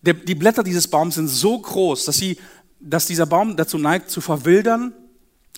Die 0.02 0.34
Blätter 0.34 0.62
dieses 0.62 0.86
Baums 0.86 1.14
sind 1.14 1.28
so 1.28 1.58
groß, 1.58 2.04
dass, 2.04 2.18
sie, 2.18 2.36
dass 2.78 3.06
dieser 3.06 3.24
Baum 3.24 3.56
dazu 3.56 3.78
neigt 3.78 4.10
zu 4.10 4.20
verwildern. 4.20 4.92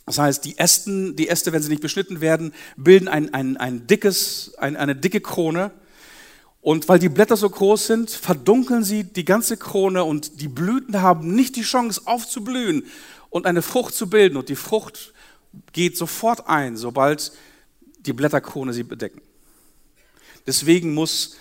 Das 0.05 0.19
heißt, 0.19 0.45
die, 0.45 0.57
Ästen, 0.57 1.17
die 1.17 1.29
Äste, 1.29 1.53
wenn 1.53 1.63
sie 1.63 1.71
nicht 1.71 1.83
beschnitten 1.83 2.21
werden, 2.21 2.55
bilden 2.77 3.09
ein, 3.09 3.35
ein, 3.35 3.57
ein 3.57 3.89
dickes, 3.89 4.55
ein, 4.59 4.77
eine 4.77 4.95
dicke 4.95 5.21
Krone. 5.21 5.73
Und 6.67 6.89
weil 6.89 6.99
die 6.99 7.09
Blätter 7.09 7.37
so 7.37 7.49
groß 7.49 7.87
sind, 7.87 8.11
verdunkeln 8.11 8.83
sie 8.83 9.05
die 9.05 9.25
ganze 9.25 9.57
Krone 9.57 10.03
und 10.03 10.41
die 10.41 10.49
Blüten 10.49 11.01
haben 11.01 11.33
nicht 11.33 11.55
die 11.55 11.63
Chance 11.63 12.01
aufzublühen 12.07 12.87
und 13.31 13.47
eine 13.47 13.63
Frucht 13.63 13.95
zu 13.95 14.11
bilden. 14.11 14.37
Und 14.37 14.49
die 14.49 14.57
Frucht 14.57 15.15
geht 15.71 15.97
sofort 15.97 16.49
ein, 16.49 16.77
sobald 16.77 17.31
die 18.01 18.13
Blätterkrone 18.13 18.73
sie 18.73 18.83
bedecken. 18.83 19.21
Deswegen 20.45 20.93
muss 20.93 21.37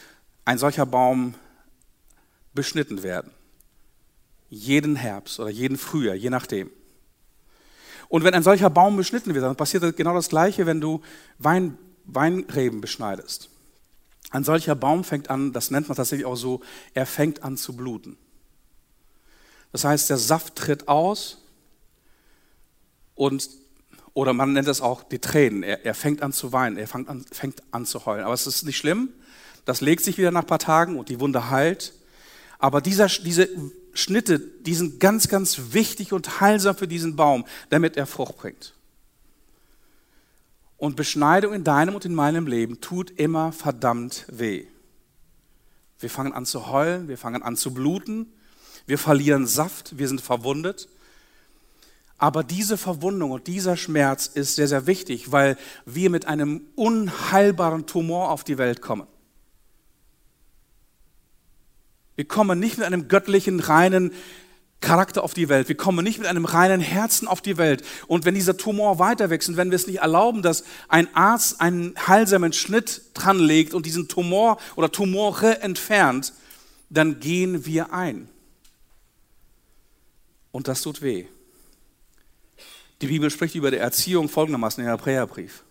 ein 0.45 0.59
solcher 0.59 0.85
Baum 0.85 1.33
beschnitten 2.53 3.01
werden. 3.01 3.31
Jeden 4.51 4.95
Herbst 4.95 5.39
oder 5.39 5.49
jeden 5.49 5.79
Frühjahr, 5.79 6.13
je 6.13 6.29
nachdem. 6.29 6.69
Und 8.09 8.23
wenn 8.23 8.35
ein 8.35 8.43
solcher 8.43 8.69
Baum 8.69 8.95
beschnitten 8.95 9.33
wird, 9.33 9.43
dann 9.43 9.55
passiert 9.55 9.97
genau 9.97 10.13
das 10.13 10.29
Gleiche, 10.29 10.67
wenn 10.67 10.81
du 10.81 11.01
Wein, 11.39 11.79
Weinreben 12.05 12.79
beschneidest. 12.79 13.49
Ein 14.31 14.43
solcher 14.43 14.75
Baum 14.75 15.03
fängt 15.03 15.29
an, 15.29 15.53
das 15.53 15.71
nennt 15.71 15.87
man 15.87 15.95
tatsächlich 15.95 16.25
auch 16.25 16.35
so, 16.35 16.61
er 16.93 17.05
fängt 17.05 17.43
an 17.43 17.57
zu 17.57 17.75
bluten. 17.75 18.17
Das 19.71 19.83
heißt, 19.83 20.09
der 20.09 20.17
Saft 20.17 20.55
tritt 20.55 20.87
aus 20.87 21.43
und, 23.13 23.49
oder 24.13 24.33
man 24.33 24.53
nennt 24.53 24.67
es 24.67 24.81
auch 24.81 25.03
die 25.03 25.19
Tränen. 25.19 25.63
Er, 25.63 25.85
er 25.85 25.93
fängt 25.93 26.21
an 26.21 26.31
zu 26.31 26.53
weinen, 26.53 26.77
er 26.77 26.87
fängt 26.87 27.09
an, 27.09 27.25
fängt 27.31 27.61
an 27.71 27.85
zu 27.85 28.05
heulen. 28.05 28.23
Aber 28.23 28.33
es 28.33 28.47
ist 28.47 28.63
nicht 28.63 28.77
schlimm, 28.77 29.09
das 29.65 29.81
legt 29.81 30.03
sich 30.03 30.17
wieder 30.17 30.31
nach 30.31 30.41
ein 30.41 30.47
paar 30.47 30.59
Tagen 30.59 30.97
und 30.97 31.09
die 31.09 31.19
Wunde 31.19 31.49
heilt. 31.49 31.93
Aber 32.57 32.81
dieser, 32.81 33.07
diese 33.07 33.49
Schnitte, 33.93 34.39
die 34.39 34.75
sind 34.75 34.99
ganz, 34.99 35.27
ganz 35.27 35.59
wichtig 35.71 36.13
und 36.13 36.39
heilsam 36.39 36.75
für 36.75 36.87
diesen 36.87 37.15
Baum, 37.15 37.45
damit 37.69 37.97
er 37.97 38.05
Frucht 38.05 38.37
bringt. 38.37 38.73
Und 40.77 40.95
Beschneidung 40.95 41.53
in 41.53 41.63
deinem 41.63 41.95
und 41.95 42.05
in 42.05 42.13
meinem 42.13 42.47
Leben 42.47 42.81
tut 42.81 43.11
immer 43.11 43.51
verdammt 43.51 44.25
weh. 44.29 44.65
Wir 45.99 46.09
fangen 46.09 46.33
an 46.33 46.45
zu 46.45 46.67
heulen, 46.67 47.07
wir 47.07 47.17
fangen 47.17 47.41
an 47.41 47.55
zu 47.55 47.73
bluten, 47.73 48.33
wir 48.85 48.97
verlieren 48.97 49.47
Saft, 49.47 49.97
wir 49.97 50.07
sind 50.07 50.21
verwundet. 50.21 50.89
Aber 52.17 52.43
diese 52.43 52.77
Verwundung 52.77 53.31
und 53.31 53.47
dieser 53.47 53.77
Schmerz 53.77 54.27
ist 54.27 54.55
sehr, 54.55 54.67
sehr 54.67 54.87
wichtig, 54.87 55.31
weil 55.31 55.57
wir 55.85 56.09
mit 56.09 56.27
einem 56.27 56.61
unheilbaren 56.75 57.87
Tumor 57.87 58.31
auf 58.31 58.43
die 58.43 58.57
Welt 58.57 58.81
kommen. 58.81 59.07
Wir 62.15 62.25
kommen 62.25 62.59
nicht 62.59 62.77
mit 62.77 62.87
einem 62.87 63.07
göttlichen, 63.09 63.59
reinen 63.59 64.11
Charakter 64.81 65.23
auf 65.23 65.33
die 65.33 65.49
Welt. 65.49 65.67
Wir 65.67 65.77
kommen 65.77 66.03
nicht 66.03 66.19
mit 66.19 66.27
einem 66.27 66.45
reinen 66.45 66.81
Herzen 66.81 67.27
auf 67.27 67.41
die 67.41 67.57
Welt. 67.57 67.83
Und 68.07 68.25
wenn 68.25 68.35
dieser 68.35 68.57
Tumor 68.57 68.99
weiter 68.99 69.29
wächst 69.29 69.49
und 69.49 69.57
wenn 69.57 69.71
wir 69.71 69.75
es 69.75 69.87
nicht 69.87 69.99
erlauben, 69.99 70.41
dass 70.41 70.63
ein 70.87 71.13
Arzt 71.15 71.59
einen 71.59 71.95
heilsamen 72.07 72.53
Schnitt 72.53 73.01
dranlegt 73.13 73.73
und 73.73 73.85
diesen 73.85 74.07
Tumor 74.07 74.57
oder 74.75 74.91
Tumore 74.91 75.61
entfernt, 75.61 76.33
dann 76.89 77.19
gehen 77.19 77.65
wir 77.65 77.93
ein. 77.93 78.29
Und 80.51 80.67
das 80.67 80.81
tut 80.81 81.01
weh. 81.01 81.25
Die 83.01 83.07
Bibel 83.07 83.29
spricht 83.29 83.55
über 83.55 83.71
die 83.71 83.77
Erziehung 83.77 84.29
folgendermaßen 84.29 84.81
in 84.81 84.85
der 84.85 84.97
Hebräerbrief. 84.97 85.63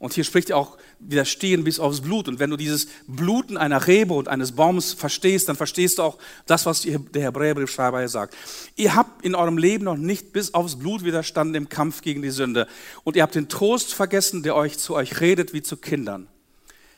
Und 0.00 0.14
hier 0.14 0.24
spricht 0.24 0.48
er 0.48 0.56
auch 0.56 0.78
widerstehen 0.98 1.62
bis 1.62 1.78
aufs 1.78 2.00
Blut. 2.00 2.26
Und 2.26 2.38
wenn 2.38 2.48
du 2.48 2.56
dieses 2.56 2.88
Bluten 3.06 3.58
einer 3.58 3.86
Rebe 3.86 4.14
und 4.14 4.28
eines 4.28 4.52
Baums 4.52 4.94
verstehst, 4.94 5.50
dann 5.50 5.56
verstehst 5.56 5.98
du 5.98 6.02
auch 6.02 6.16
das, 6.46 6.64
was 6.64 6.80
der 6.80 7.22
Hebräerbriefschreiber 7.22 7.98
hier 7.98 8.08
sagt. 8.08 8.34
Ihr 8.76 8.94
habt 8.94 9.22
in 9.26 9.34
eurem 9.34 9.58
Leben 9.58 9.84
noch 9.84 9.98
nicht 9.98 10.32
bis 10.32 10.54
aufs 10.54 10.78
Blut 10.78 11.04
widerstanden 11.04 11.54
im 11.54 11.68
Kampf 11.68 12.00
gegen 12.00 12.22
die 12.22 12.30
Sünde. 12.30 12.66
Und 13.04 13.14
ihr 13.14 13.22
habt 13.22 13.34
den 13.34 13.50
Trost 13.50 13.92
vergessen, 13.92 14.42
der 14.42 14.56
euch 14.56 14.78
zu 14.78 14.94
euch 14.94 15.20
redet 15.20 15.52
wie 15.52 15.62
zu 15.62 15.76
Kindern. 15.76 16.28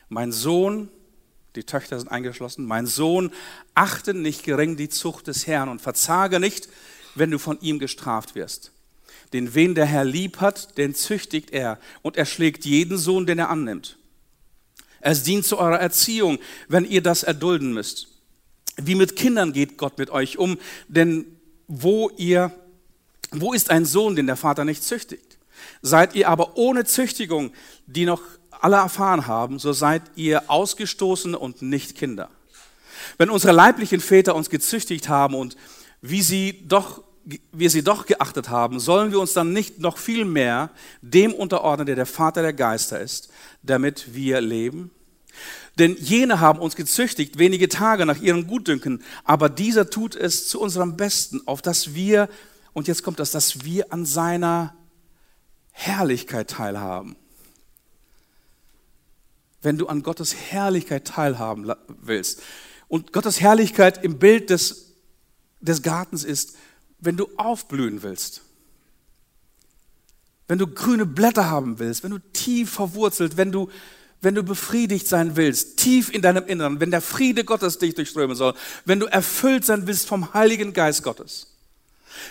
Mein 0.07 0.31
Sohn, 0.31 0.87
die 1.57 1.65
Töchter 1.65 1.99
sind 1.99 2.07
eingeschlossen, 2.07 2.65
mein 2.65 2.85
Sohn, 2.85 3.31
achte 3.75 4.13
nicht 4.13 4.43
gering 4.43 4.77
die 4.77 4.87
Zucht 4.87 5.27
des 5.27 5.45
Herrn 5.45 5.67
und 5.67 5.81
verzage 5.81 6.39
nicht, 6.39 6.69
wenn 7.15 7.31
du 7.31 7.37
von 7.37 7.59
ihm 7.59 7.79
gestraft 7.79 8.33
wirst. 8.33 8.72
Den 9.33 9.55
wen 9.55 9.75
der 9.75 9.85
Herr 9.85 10.05
lieb 10.05 10.41
hat, 10.41 10.77
den 10.77 10.95
züchtigt 10.95 11.51
er 11.51 11.79
und 12.01 12.17
er 12.17 12.25
schlägt 12.25 12.65
jeden 12.65 12.97
Sohn, 12.97 13.25
den 13.25 13.39
er 13.39 13.49
annimmt. 13.49 13.97
Es 15.01 15.23
dient 15.23 15.45
zu 15.45 15.57
eurer 15.57 15.79
Erziehung, 15.79 16.39
wenn 16.69 16.85
ihr 16.85 17.01
das 17.01 17.23
erdulden 17.23 17.73
müsst. 17.73 18.07
Wie 18.77 18.95
mit 18.95 19.15
Kindern 19.15 19.51
geht 19.51 19.77
Gott 19.77 19.97
mit 19.97 20.09
euch 20.09 20.37
um, 20.37 20.57
denn 20.87 21.25
wo 21.67 22.09
ihr, 22.17 22.51
wo 23.31 23.53
ist 23.53 23.69
ein 23.69 23.85
Sohn, 23.85 24.15
den 24.15 24.27
der 24.27 24.37
Vater 24.37 24.65
nicht 24.65 24.83
züchtigt? 24.83 25.37
Seid 25.81 26.15
ihr 26.15 26.29
aber 26.29 26.57
ohne 26.57 26.85
Züchtigung, 26.85 27.51
die 27.85 28.05
noch 28.05 28.21
alle 28.51 28.77
erfahren 28.77 29.27
haben, 29.27 29.59
so 29.59 29.73
seid 29.73 30.03
ihr 30.15 30.49
Ausgestoßene 30.49 31.37
und 31.37 31.61
nicht 31.61 31.95
Kinder. 31.95 32.29
Wenn 33.17 33.29
unsere 33.29 33.53
leiblichen 33.53 33.99
Väter 33.99 34.35
uns 34.35 34.49
gezüchtigt 34.49 35.09
haben 35.09 35.35
und 35.35 35.57
wie 36.01 36.21
sie 36.21 36.63
doch 36.67 37.03
wir 37.51 37.69
sie 37.69 37.83
doch 37.83 38.05
geachtet 38.05 38.49
haben, 38.49 38.79
sollen 38.79 39.11
wir 39.11 39.19
uns 39.19 39.33
dann 39.33 39.53
nicht 39.53 39.79
noch 39.79 39.97
viel 39.97 40.25
mehr 40.25 40.71
dem 41.01 41.33
unterordnen, 41.33 41.85
der 41.85 41.95
der 41.95 42.05
Vater 42.05 42.41
der 42.41 42.53
Geister 42.53 42.99
ist, 42.99 43.29
damit 43.61 44.13
wir 44.13 44.41
leben? 44.41 44.91
Denn 45.79 45.95
jene 45.97 46.39
haben 46.39 46.59
uns 46.59 46.75
gezüchtigt 46.75 47.39
wenige 47.39 47.67
Tage 47.67 48.05
nach 48.05 48.21
ihrem 48.21 48.47
Gutdünken, 48.47 49.01
aber 49.23 49.49
dieser 49.49 49.89
tut 49.89 50.15
es 50.15 50.47
zu 50.47 50.59
unserem 50.61 50.97
Besten, 50.97 51.41
auf 51.47 51.61
dass 51.61 51.95
wir, 51.95 52.29
und 52.73 52.87
jetzt 52.87 53.03
kommt 53.03 53.19
das, 53.19 53.31
dass 53.31 53.63
wir 53.63 53.91
an 53.91 54.05
seiner 54.05 54.75
Herrlichkeit 55.71 56.49
teilhaben. 56.49 57.15
Wenn 59.61 59.77
du 59.77 59.87
an 59.87 60.03
Gottes 60.03 60.35
Herrlichkeit 60.35 61.07
teilhaben 61.07 61.71
willst, 61.87 62.43
und 62.93 63.11
Gottes 63.11 63.41
Herrlichkeit 63.41 64.03
im 64.03 64.19
Bild 64.19 64.51
des, 64.51 64.93
des 65.61 65.81
Gartens 65.81 66.23
ist, 66.23 66.55
wenn 67.05 67.17
du 67.17 67.29
aufblühen 67.37 68.03
willst, 68.03 68.41
wenn 70.47 70.57
du 70.57 70.67
grüne 70.67 71.05
Blätter 71.05 71.49
haben 71.49 71.79
willst, 71.79 72.03
wenn 72.03 72.11
du 72.11 72.19
tief 72.19 72.71
verwurzelt, 72.71 73.37
wenn 73.37 73.51
du, 73.51 73.69
wenn 74.21 74.35
du 74.35 74.43
befriedigt 74.43 75.07
sein 75.07 75.35
willst, 75.35 75.77
tief 75.77 76.13
in 76.13 76.21
deinem 76.21 76.45
Inneren, 76.45 76.79
wenn 76.79 76.91
der 76.91 77.01
Friede 77.01 77.43
Gottes 77.43 77.79
dich 77.79 77.95
durchströmen 77.95 78.35
soll, 78.35 78.53
wenn 78.85 78.99
du 78.99 79.05
erfüllt 79.05 79.65
sein 79.65 79.87
willst 79.87 80.07
vom 80.07 80.33
Heiligen 80.33 80.73
Geist 80.73 81.03
Gottes, 81.03 81.53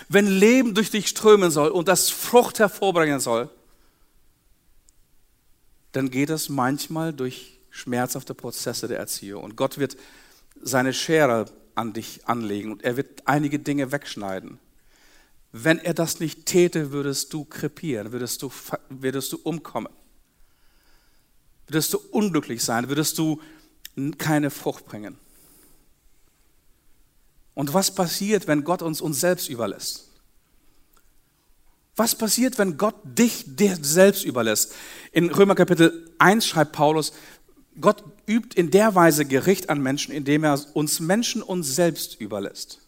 wenn 0.09 0.27
Leben 0.27 0.73
durch 0.73 0.91
dich 0.91 1.07
strömen 1.07 1.51
soll 1.51 1.69
und 1.69 1.87
das 1.87 2.09
Frucht 2.09 2.59
hervorbringen 2.59 3.19
soll, 3.19 3.49
dann 5.91 6.09
geht 6.09 6.29
es 6.29 6.49
manchmal 6.49 7.13
durch 7.13 7.59
schmerzhafte 7.69 8.33
Prozesse 8.33 8.87
der 8.87 8.99
Erziehung. 8.99 9.43
Und 9.43 9.55
Gott 9.55 9.77
wird 9.77 9.97
seine 10.61 10.93
Schere 10.93 11.45
an 11.75 11.93
dich 11.93 12.27
anlegen 12.27 12.71
und 12.71 12.83
er 12.83 12.97
wird 12.97 13.23
einige 13.25 13.59
Dinge 13.59 13.91
wegschneiden. 13.91 14.59
Wenn 15.55 15.77
er 15.77 15.93
das 15.93 16.19
nicht 16.19 16.47
täte, 16.47 16.91
würdest 16.91 17.31
du 17.31 17.45
krepieren, 17.45 18.11
würdest 18.11 18.41
du, 18.41 18.51
würdest 18.89 19.31
du 19.31 19.37
umkommen, 19.43 19.93
würdest 21.67 21.93
du 21.93 21.99
unglücklich 22.09 22.63
sein, 22.63 22.89
würdest 22.89 23.19
du 23.19 23.39
keine 24.17 24.49
Frucht 24.49 24.85
bringen. 24.85 25.15
Und 27.53 27.71
was 27.71 27.93
passiert, 27.93 28.47
wenn 28.47 28.63
Gott 28.63 28.81
uns 28.81 28.99
uns 28.99 29.19
selbst 29.19 29.47
überlässt? 29.47 30.09
Was 31.95 32.15
passiert, 32.15 32.57
wenn 32.57 32.77
Gott 32.77 32.95
dich 33.03 33.43
dir 33.45 33.77
selbst 33.79 34.25
überlässt? 34.25 34.73
In 35.11 35.29
Römer 35.29 35.53
Kapitel 35.53 36.09
1 36.17 36.47
schreibt 36.47 36.71
Paulus, 36.71 37.13
Gott 37.79 38.03
übt 38.25 38.59
in 38.59 38.71
der 38.71 38.95
Weise 38.95 39.25
Gericht 39.25 39.69
an 39.69 39.81
Menschen, 39.81 40.15
indem 40.15 40.43
er 40.43 40.59
uns 40.73 40.99
Menschen 40.99 41.43
uns 41.43 41.75
selbst 41.75 42.19
überlässt. 42.19 42.82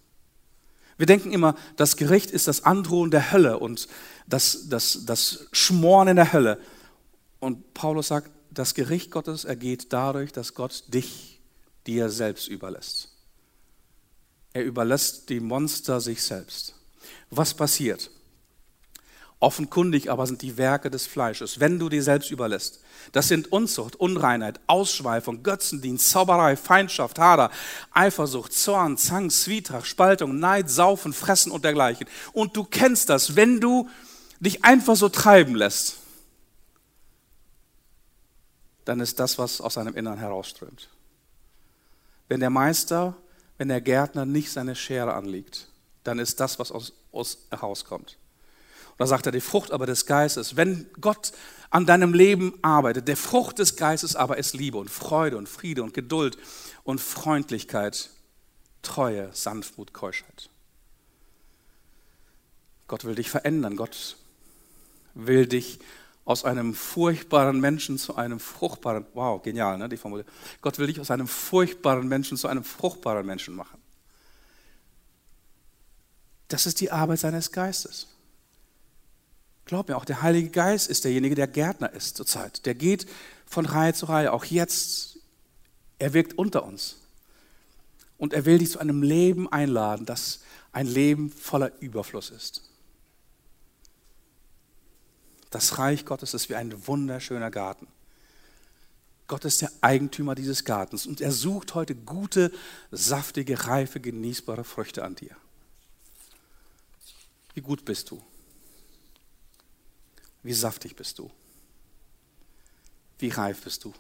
Wir 0.98 1.06
denken 1.06 1.32
immer, 1.32 1.56
das 1.76 1.98
Gericht 1.98 2.32
ist 2.32 2.48
das 2.48 2.64
Androhen 2.64 3.12
der 3.12 3.32
Hölle 3.32 3.60
und 3.60 3.88
das, 4.28 4.70
das, 4.70 5.06
das 5.06 5.48
Schmoren 5.52 6.08
in 6.08 6.16
der 6.16 6.34
Hölle. 6.34 6.60
Und 7.40 7.74
Paulus 7.74 8.08
sagt, 8.08 8.32
das 8.50 8.74
Gericht 8.74 9.12
Gottes 9.12 9.44
ergeht 9.44 9.92
dadurch, 9.92 10.32
dass 10.32 10.54
Gott 10.54 10.86
dich 10.88 11.36
die 11.86 12.00
er 12.00 12.10
selbst 12.10 12.48
überlässt. 12.48 13.10
Er 14.54 14.64
überlässt 14.64 15.30
die 15.30 15.40
Monster 15.40 16.02
sich 16.02 16.24
selbst. 16.24 16.74
Was 17.30 17.54
passiert? 17.54 18.10
Offenkundig 19.46 20.10
aber 20.10 20.26
sind 20.26 20.42
die 20.42 20.58
Werke 20.58 20.90
des 20.90 21.06
Fleisches, 21.06 21.60
wenn 21.60 21.78
du 21.78 21.88
dir 21.88 22.02
selbst 22.02 22.32
überlässt. 22.32 22.80
Das 23.12 23.28
sind 23.28 23.52
Unzucht, 23.52 23.96
Unreinheit, 23.96 24.60
Ausschweifung, 24.66 25.44
Götzendienst, 25.44 26.10
Zauberei, 26.10 26.58
Feindschaft, 26.58 27.20
Hader, 27.20 27.52
Eifersucht, 27.92 28.54
Zorn, 28.54 28.98
Zank, 28.98 29.32
Zwietracht, 29.32 29.86
Spaltung, 29.86 30.40
Neid, 30.40 30.72
Saufen, 30.72 31.14
Fressen 31.14 31.52
und 31.52 31.64
dergleichen. 31.64 32.08
Und 32.34 32.58
du 32.58 32.64
kennst 32.64 33.10
das, 33.10 33.36
wenn 33.36 33.62
du 33.62 33.88
dich 34.40 34.66
einfach 34.66 34.96
so 34.96 35.10
treiben 35.10 35.54
lässt, 35.54 35.98
dann 38.86 39.00
ist 39.00 39.20
das, 39.20 39.38
was 39.38 39.62
aus 39.62 39.76
seinem 39.76 39.96
Innern 39.96 40.18
herausströmt. 40.18 40.90
Wenn 42.30 42.40
der 42.40 42.50
Meister, 42.50 43.16
wenn 43.60 43.68
der 43.68 43.82
Gärtner 43.82 44.26
nicht 44.26 44.52
seine 44.52 44.76
Schere 44.76 45.14
anlegt, 45.14 45.68
dann 46.04 46.18
ist 46.18 46.40
das, 46.40 46.58
was 46.58 46.72
aus, 46.72 46.94
aus 47.12 47.46
herauskommt. 47.52 48.18
Und 48.96 49.02
da 49.02 49.08
sagt 49.08 49.26
er, 49.26 49.34
die 49.34 49.42
Frucht 49.42 49.72
aber 49.72 49.86
des 49.86 50.06
Geistes, 50.06 50.56
wenn 50.56 50.88
Gott 51.02 51.34
an 51.70 51.86
deinem 51.86 52.14
Leben 52.14 52.54
arbeitet, 52.62 53.10
der 53.10 53.18
Frucht 53.18 53.60
des 53.60 53.76
Geistes 53.76 54.16
aber 54.16 54.38
ist 54.38 54.54
Liebe 54.54 54.78
und 54.78 54.90
Freude 54.90 55.38
und 55.38 55.50
Friede 55.50 55.84
und 55.84 55.94
Geduld 55.94 56.38
und 56.86 57.02
Freundlichkeit, 57.02 58.10
Treue, 58.82 59.30
Sanftmut, 59.34 59.92
Keuschheit. 59.92 60.50
Gott 62.88 63.04
will 63.04 63.16
dich 63.16 63.30
verändern, 63.30 63.76
Gott 63.76 64.16
will 65.14 65.46
dich 65.46 65.80
aus 66.24 66.46
einem 66.46 66.74
furchtbaren 66.74 67.60
Menschen 67.60 67.98
zu 67.98 68.16
einem 68.16 68.40
fruchtbaren, 68.40 69.06
wow, 69.14 69.42
genial, 69.42 69.78
ne, 69.78 69.90
die 69.90 69.98
Formulierung. 69.98 70.32
Gott 70.62 70.80
will 70.80 70.88
dich 70.88 71.02
aus 71.02 71.12
einem 71.12 71.28
furchtbaren 71.28 72.08
Menschen 72.08 72.38
zu 72.38 72.48
einem 72.48 72.64
fruchtbaren 72.64 73.26
Menschen 73.26 73.56
machen. 73.56 73.80
Das 76.48 76.66
ist 76.66 76.80
die 76.80 76.92
Arbeit 76.92 77.20
seines 77.20 77.52
Geistes. 77.52 78.15
Glaub 79.66 79.90
mir, 79.90 79.98
auch 79.98 80.06
der 80.06 80.22
Heilige 80.22 80.50
Geist 80.50 80.88
ist 80.90 81.04
derjenige, 81.06 81.34
der 81.34 81.48
Gärtner 81.48 81.92
ist 81.92 82.16
zurzeit. 82.16 82.66
Der 82.68 82.76
geht 82.76 83.08
von 83.48 83.66
Reihe 83.66 83.94
zu 83.94 84.06
Reihe, 84.06 84.32
auch 84.32 84.46
jetzt. 84.46 85.18
Er 85.98 86.14
wirkt 86.14 86.38
unter 86.38 86.64
uns. 86.64 86.98
Und 88.18 88.34
er 88.34 88.46
will 88.46 88.60
dich 88.60 88.72
zu 88.72 88.80
einem 88.80 89.02
Leben 89.02 89.52
einladen, 89.52 90.06
das 90.06 90.42
ein 90.72 90.88
Leben 90.88 91.30
voller 91.32 91.72
Überfluss 91.82 92.30
ist. 92.30 92.62
Das 95.50 95.78
Reich 95.78 96.06
Gottes 96.06 96.34
ist 96.34 96.50
wie 96.50 96.56
ein 96.56 96.88
wunderschöner 96.88 97.50
Garten. 97.50 97.88
Gott 99.28 99.46
ist 99.46 99.62
der 99.62 99.72
Eigentümer 99.82 100.36
dieses 100.36 100.66
Gartens 100.66 101.08
und 101.08 101.22
er 101.22 101.32
sucht 101.32 101.74
heute 101.74 101.96
gute, 101.96 102.52
saftige, 102.92 103.66
reife, 103.66 104.00
genießbare 104.00 104.64
Früchte 104.64 105.04
an 105.04 105.16
dir. 105.16 105.36
Wie 107.56 107.62
gut 107.62 107.86
bist 107.86 108.12
du? 108.12 108.22
Wie 110.46 110.54
saftig 110.54 110.96
bist 110.96 111.18
du? 111.18 111.32
Wie 113.18 113.30
reif 113.30 113.64
bist 113.64 113.84
du? 113.84 113.92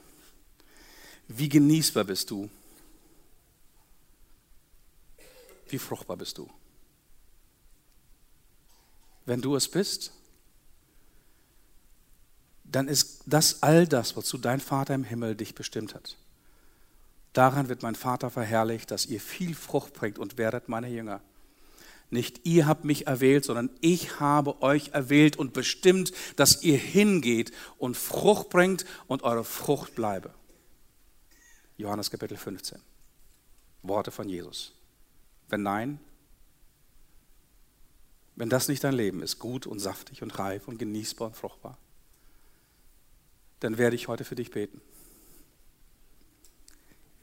Wie 1.28 1.50
genießbar 1.50 2.04
bist 2.04 2.30
du? 2.30 2.52
Wie 5.70 5.80
fruchtbar 5.80 6.18
bist 6.18 6.38
du? 6.38 6.48
Wenn 9.26 9.42
du 9.42 9.56
es 9.56 9.68
bist, 9.68 10.12
dann 12.64 12.90
ist 12.90 13.24
das 13.26 13.64
all 13.64 13.88
das, 13.88 14.16
wozu 14.16 14.38
dein 14.38 14.60
Vater 14.60 14.94
im 14.94 15.04
Himmel 15.04 15.36
dich 15.36 15.56
bestimmt 15.56 15.96
hat. 15.96 16.16
Daran 17.34 17.70
wird 17.70 17.82
mein 17.82 17.96
Vater 17.96 18.30
verherrlicht, 18.30 18.92
dass 18.92 19.08
ihr 19.08 19.20
viel 19.20 19.56
Frucht 19.56 19.94
bringt 19.94 20.20
und 20.20 20.38
werdet 20.38 20.70
meine 20.70 20.90
Jünger. 20.90 21.22
Nicht 22.10 22.46
ihr 22.46 22.68
habt 22.68 22.86
mich 22.86 23.08
erwählt, 23.08 23.46
sondern 23.46 23.70
ich 23.82 24.20
habe 24.20 24.62
euch 24.62 24.90
erwählt 24.90 25.38
und 25.38 25.54
bestimmt, 25.54 26.12
dass 26.36 26.64
ihr 26.64 26.78
hingeht 26.78 27.52
und 27.78 27.98
Frucht 27.98 28.50
bringt 28.50 28.86
und 29.08 29.24
eure 29.24 29.44
Frucht 29.44 29.96
bleibe. 29.96 30.34
Johannes 31.78 32.12
Kapitel 32.12 32.38
15. 32.38 32.80
Worte 33.82 34.12
von 34.12 34.30
Jesus. 34.30 34.74
Wenn 35.50 35.64
nein, 35.64 36.00
wenn 38.36 38.50
das 38.50 38.68
nicht 38.68 38.84
dein 38.84 38.94
Leben 38.94 39.22
ist, 39.22 39.40
gut 39.40 39.66
und 39.66 39.80
saftig 39.80 40.22
und 40.22 40.38
reif 40.38 40.68
und 40.68 40.78
genießbar 40.78 41.30
und 41.30 41.36
fruchtbar, 41.36 41.78
dann 43.62 43.78
werde 43.78 43.96
ich 43.96 44.08
heute 44.08 44.26
für 44.26 44.36
dich 44.36 44.52
beten. 44.52 44.82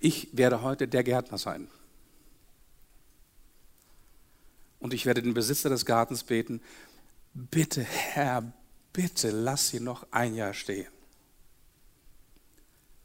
Ich 0.01 0.37
werde 0.37 0.63
heute 0.63 0.89
der 0.89 1.05
Gärtner 1.05 1.39
sein. 1.39 1.69
Und 4.83 4.93
ich 4.93 5.07
werde 5.07 5.23
den 5.23 5.33
Besitzer 5.33 5.69
des 5.69 5.87
Gartens 5.87 6.25
beten, 6.25 6.61
bitte 7.35 7.83
Herr, 7.83 8.53
bitte 8.93 9.31
lass 9.31 9.69
sie 9.69 9.79
noch 9.79 10.09
ein 10.11 10.35
Jahr 10.35 10.53
stehen. 10.55 10.91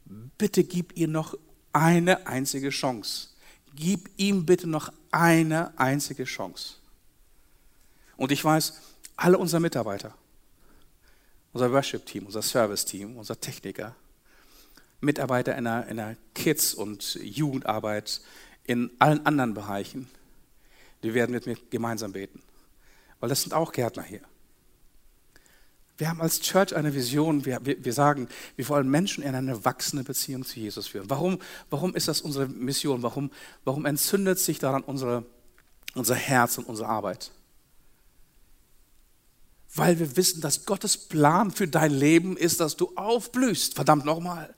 Bitte 0.04 0.64
gib 0.64 0.96
ihr 0.96 1.06
noch 1.06 1.38
eine 1.72 2.26
einzige 2.26 2.70
Chance. 2.70 3.28
Gib 3.76 4.10
ihm 4.16 4.44
bitte 4.44 4.66
noch 4.66 4.92
eine 5.12 5.78
einzige 5.78 6.24
Chance. 6.24 6.74
Und 8.16 8.32
ich 8.32 8.44
weiß, 8.44 8.80
alle 9.14 9.38
unsere 9.38 9.60
Mitarbeiter, 9.60 10.18
unser 11.52 11.70
Worship-Team, 11.70 12.26
unser 12.26 12.42
Service-Team, 12.42 13.16
unser 13.16 13.40
Techniker, 13.40 13.94
Mitarbeiter 15.00 15.56
in 15.56 15.62
der, 15.62 15.86
in 15.86 15.98
der 15.98 16.16
Kids- 16.34 16.74
und 16.74 17.14
Jugendarbeit, 17.22 18.20
in 18.64 18.90
allen 18.98 19.24
anderen 19.26 19.54
Bereichen, 19.54 20.10
die 21.02 21.14
werden 21.14 21.32
mit 21.32 21.46
mir 21.46 21.56
gemeinsam 21.70 22.12
beten. 22.12 22.42
Weil 23.20 23.28
das 23.28 23.42
sind 23.42 23.54
auch 23.54 23.72
Gärtner 23.72 24.02
hier. 24.02 24.20
Wir 25.96 26.08
haben 26.08 26.20
als 26.20 26.40
Church 26.40 26.76
eine 26.76 26.94
Vision, 26.94 27.44
wir, 27.44 27.58
wir, 27.64 27.84
wir, 27.84 27.92
sagen, 27.92 28.28
wir 28.54 28.68
wollen 28.68 28.88
Menschen 28.88 29.24
in 29.24 29.34
eine 29.34 29.64
wachsende 29.64 30.04
Beziehung 30.04 30.44
zu 30.44 30.60
Jesus 30.60 30.86
führen. 30.86 31.10
Warum, 31.10 31.40
warum 31.70 31.96
ist 31.96 32.06
das 32.06 32.20
unsere 32.20 32.46
Mission? 32.46 33.02
Warum, 33.02 33.32
warum 33.64 33.84
entzündet 33.84 34.38
sich 34.38 34.60
daran 34.60 34.84
unsere, 34.84 35.26
unser 35.94 36.14
Herz 36.14 36.56
und 36.56 36.68
unsere 36.68 36.88
Arbeit? 36.88 37.32
Weil 39.74 39.98
wir 39.98 40.16
wissen, 40.16 40.40
dass 40.40 40.66
Gottes 40.66 40.96
Plan 40.96 41.50
für 41.50 41.66
dein 41.66 41.92
Leben 41.92 42.36
ist, 42.36 42.60
dass 42.60 42.76
du 42.76 42.92
aufblühst. 42.94 43.74
Verdammt 43.74 44.04
nochmal. 44.04 44.54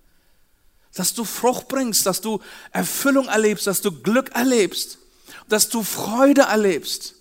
Dass 0.92 1.14
du 1.14 1.24
Frucht 1.24 1.68
bringst, 1.68 2.04
dass 2.04 2.20
du 2.20 2.40
Erfüllung 2.70 3.28
erlebst, 3.28 3.66
dass 3.66 3.80
du 3.80 4.02
Glück 4.02 4.30
erlebst 4.34 4.98
dass 5.50 5.68
du 5.68 5.82
Freude 5.82 6.42
erlebst. 6.42 7.16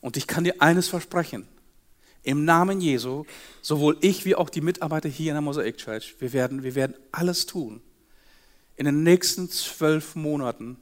Und 0.00 0.16
ich 0.16 0.26
kann 0.26 0.44
dir 0.44 0.62
eines 0.62 0.88
versprechen. 0.88 1.48
Im 2.22 2.44
Namen 2.44 2.80
Jesu, 2.80 3.24
sowohl 3.62 3.98
ich 4.00 4.24
wie 4.24 4.34
auch 4.34 4.50
die 4.50 4.60
Mitarbeiter 4.60 5.08
hier 5.08 5.30
in 5.30 5.34
der 5.34 5.42
Mosaic 5.42 5.76
Church, 5.78 6.16
wir 6.18 6.32
werden, 6.32 6.62
wir 6.62 6.74
werden 6.74 6.96
alles 7.12 7.46
tun 7.46 7.82
in 8.76 8.84
den 8.84 9.02
nächsten 9.02 9.48
zwölf 9.50 10.14
Monaten, 10.14 10.76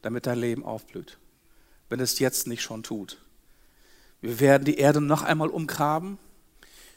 damit 0.00 0.26
dein 0.26 0.38
Leben 0.38 0.64
aufblüht, 0.64 1.18
wenn 1.88 2.00
es 2.00 2.18
jetzt 2.18 2.46
nicht 2.46 2.62
schon 2.62 2.82
tut. 2.82 3.18
Wir 4.20 4.40
werden 4.40 4.64
die 4.64 4.78
Erde 4.78 5.00
noch 5.00 5.22
einmal 5.22 5.48
umgraben. 5.48 6.18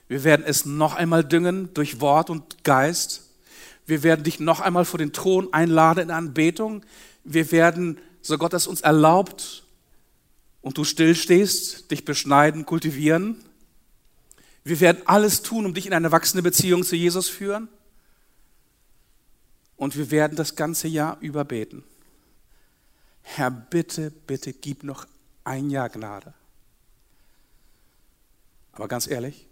Wir 0.07 0.23
werden 0.23 0.45
es 0.45 0.65
noch 0.65 0.95
einmal 0.95 1.23
düngen 1.23 1.73
durch 1.73 1.99
Wort 1.99 2.29
und 2.29 2.63
Geist. 2.63 3.24
Wir 3.85 4.03
werden 4.03 4.23
dich 4.23 4.39
noch 4.39 4.59
einmal 4.59 4.85
vor 4.85 4.97
den 4.97 5.13
Thron 5.13 5.53
einladen 5.53 6.05
in 6.05 6.11
Anbetung. 6.11 6.83
Wir 7.23 7.51
werden, 7.51 7.99
so 8.21 8.37
Gott 8.37 8.53
es 8.53 8.67
uns 8.67 8.81
erlaubt 8.81 9.63
und 10.61 10.77
du 10.77 10.83
stillstehst, 10.83 11.91
dich 11.91 12.05
beschneiden, 12.05 12.65
kultivieren. 12.65 13.43
Wir 14.63 14.79
werden 14.79 15.03
alles 15.05 15.43
tun, 15.43 15.65
um 15.65 15.73
dich 15.75 15.85
in 15.85 15.93
eine 15.93 16.11
wachsende 16.11 16.41
Beziehung 16.41 16.83
zu 16.83 16.95
Jesus 16.95 17.29
führen. 17.29 17.67
Und 19.77 19.95
wir 19.95 20.09
werden 20.09 20.35
das 20.35 20.55
ganze 20.55 20.87
Jahr 20.87 21.17
über 21.19 21.45
beten. 21.45 21.83
Herr, 23.21 23.51
bitte, 23.51 24.11
bitte 24.25 24.53
gib 24.53 24.83
noch 24.83 25.05
ein 25.43 25.69
Jahr 25.69 25.89
Gnade. 25.89 26.33
Aber 28.71 28.87
ganz 28.87 29.07
ehrlich, 29.07 29.47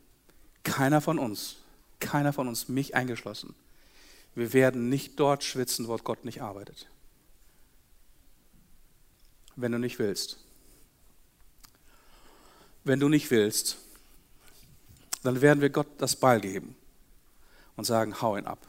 keiner 0.63 1.01
von 1.01 1.19
uns, 1.19 1.57
keiner 1.99 2.33
von 2.33 2.47
uns, 2.47 2.67
mich 2.69 2.95
eingeschlossen, 2.95 3.53
wir 4.35 4.53
werden 4.53 4.89
nicht 4.89 5.19
dort 5.19 5.43
schwitzen, 5.43 5.87
wo 5.87 5.95
Gott 5.97 6.25
nicht 6.25 6.41
arbeitet. 6.41 6.87
Wenn 9.55 9.71
du 9.71 9.77
nicht 9.77 9.99
willst. 9.99 10.39
Wenn 12.83 12.99
du 12.99 13.09
nicht 13.09 13.29
willst, 13.31 13.77
dann 15.21 15.41
werden 15.41 15.61
wir 15.61 15.69
Gott 15.69 15.87
das 15.99 16.15
Ball 16.15 16.41
geben 16.41 16.75
und 17.75 17.85
sagen, 17.85 18.21
hau 18.21 18.35
ihn 18.35 18.45
ab. 18.45 18.59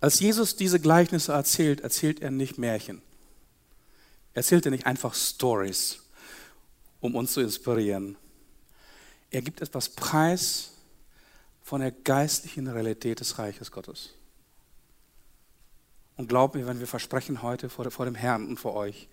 Als 0.00 0.20
Jesus 0.20 0.56
diese 0.56 0.80
Gleichnisse 0.80 1.32
erzählt, 1.32 1.80
erzählt 1.80 2.20
er 2.20 2.30
nicht 2.30 2.58
Märchen. 2.58 3.00
Er 4.34 4.38
erzählt 4.38 4.66
er 4.66 4.70
nicht 4.72 4.86
einfach 4.86 5.14
Stories 5.14 6.04
um 7.04 7.14
uns 7.16 7.34
zu 7.34 7.42
inspirieren. 7.42 8.16
Er 9.34 9.42
gibt 9.42 9.62
etwas 9.62 9.88
preis 9.88 10.70
von 11.60 11.80
der 11.80 11.90
geistlichen 11.90 12.68
Realität 12.68 13.18
des 13.18 13.36
Reiches 13.36 13.72
Gottes. 13.72 14.14
Und 16.16 16.28
glaubt 16.28 16.54
mir, 16.54 16.68
wenn 16.68 16.78
wir 16.78 16.86
versprechen 16.86 17.42
heute 17.42 17.68
vor, 17.68 17.90
vor 17.90 18.04
dem 18.04 18.14
Herrn 18.14 18.46
und 18.46 18.60
vor 18.60 18.74
euch, 18.74 19.08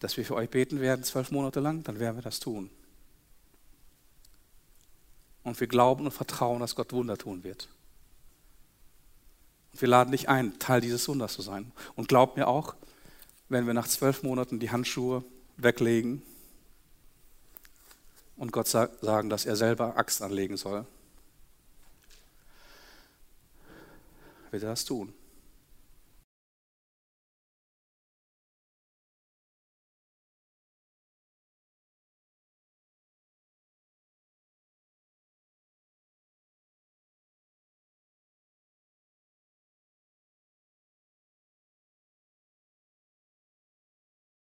dass 0.00 0.18
wir 0.18 0.26
für 0.26 0.34
euch 0.34 0.50
beten 0.50 0.82
werden, 0.82 1.02
zwölf 1.02 1.30
Monate 1.30 1.60
lang, 1.60 1.82
dann 1.82 1.98
werden 1.98 2.18
wir 2.18 2.22
das 2.22 2.40
tun. 2.40 2.68
Und 5.44 5.58
wir 5.58 5.66
glauben 5.66 6.04
und 6.04 6.12
vertrauen, 6.12 6.60
dass 6.60 6.76
Gott 6.76 6.92
Wunder 6.92 7.16
tun 7.16 7.42
wird. 7.42 7.70
Und 9.72 9.80
wir 9.80 9.88
laden 9.88 10.12
dich 10.12 10.28
ein, 10.28 10.58
Teil 10.58 10.82
dieses 10.82 11.08
Wunders 11.08 11.32
zu 11.32 11.40
sein. 11.40 11.72
Und 11.96 12.06
glaubt 12.06 12.36
mir 12.36 12.48
auch, 12.48 12.74
wenn 13.48 13.66
wir 13.66 13.72
nach 13.72 13.88
zwölf 13.88 14.24
Monaten 14.24 14.60
die 14.60 14.70
Handschuhe 14.70 15.24
weglegen 15.56 16.20
und 18.36 18.52
Gott 18.52 18.68
sagen, 18.68 19.30
dass 19.30 19.46
er 19.46 19.56
selber 19.56 19.96
Axt 19.96 20.22
anlegen 20.22 20.56
soll, 20.56 20.86
wird 24.50 24.62
er 24.62 24.70
das 24.70 24.84
tun. 24.84 25.14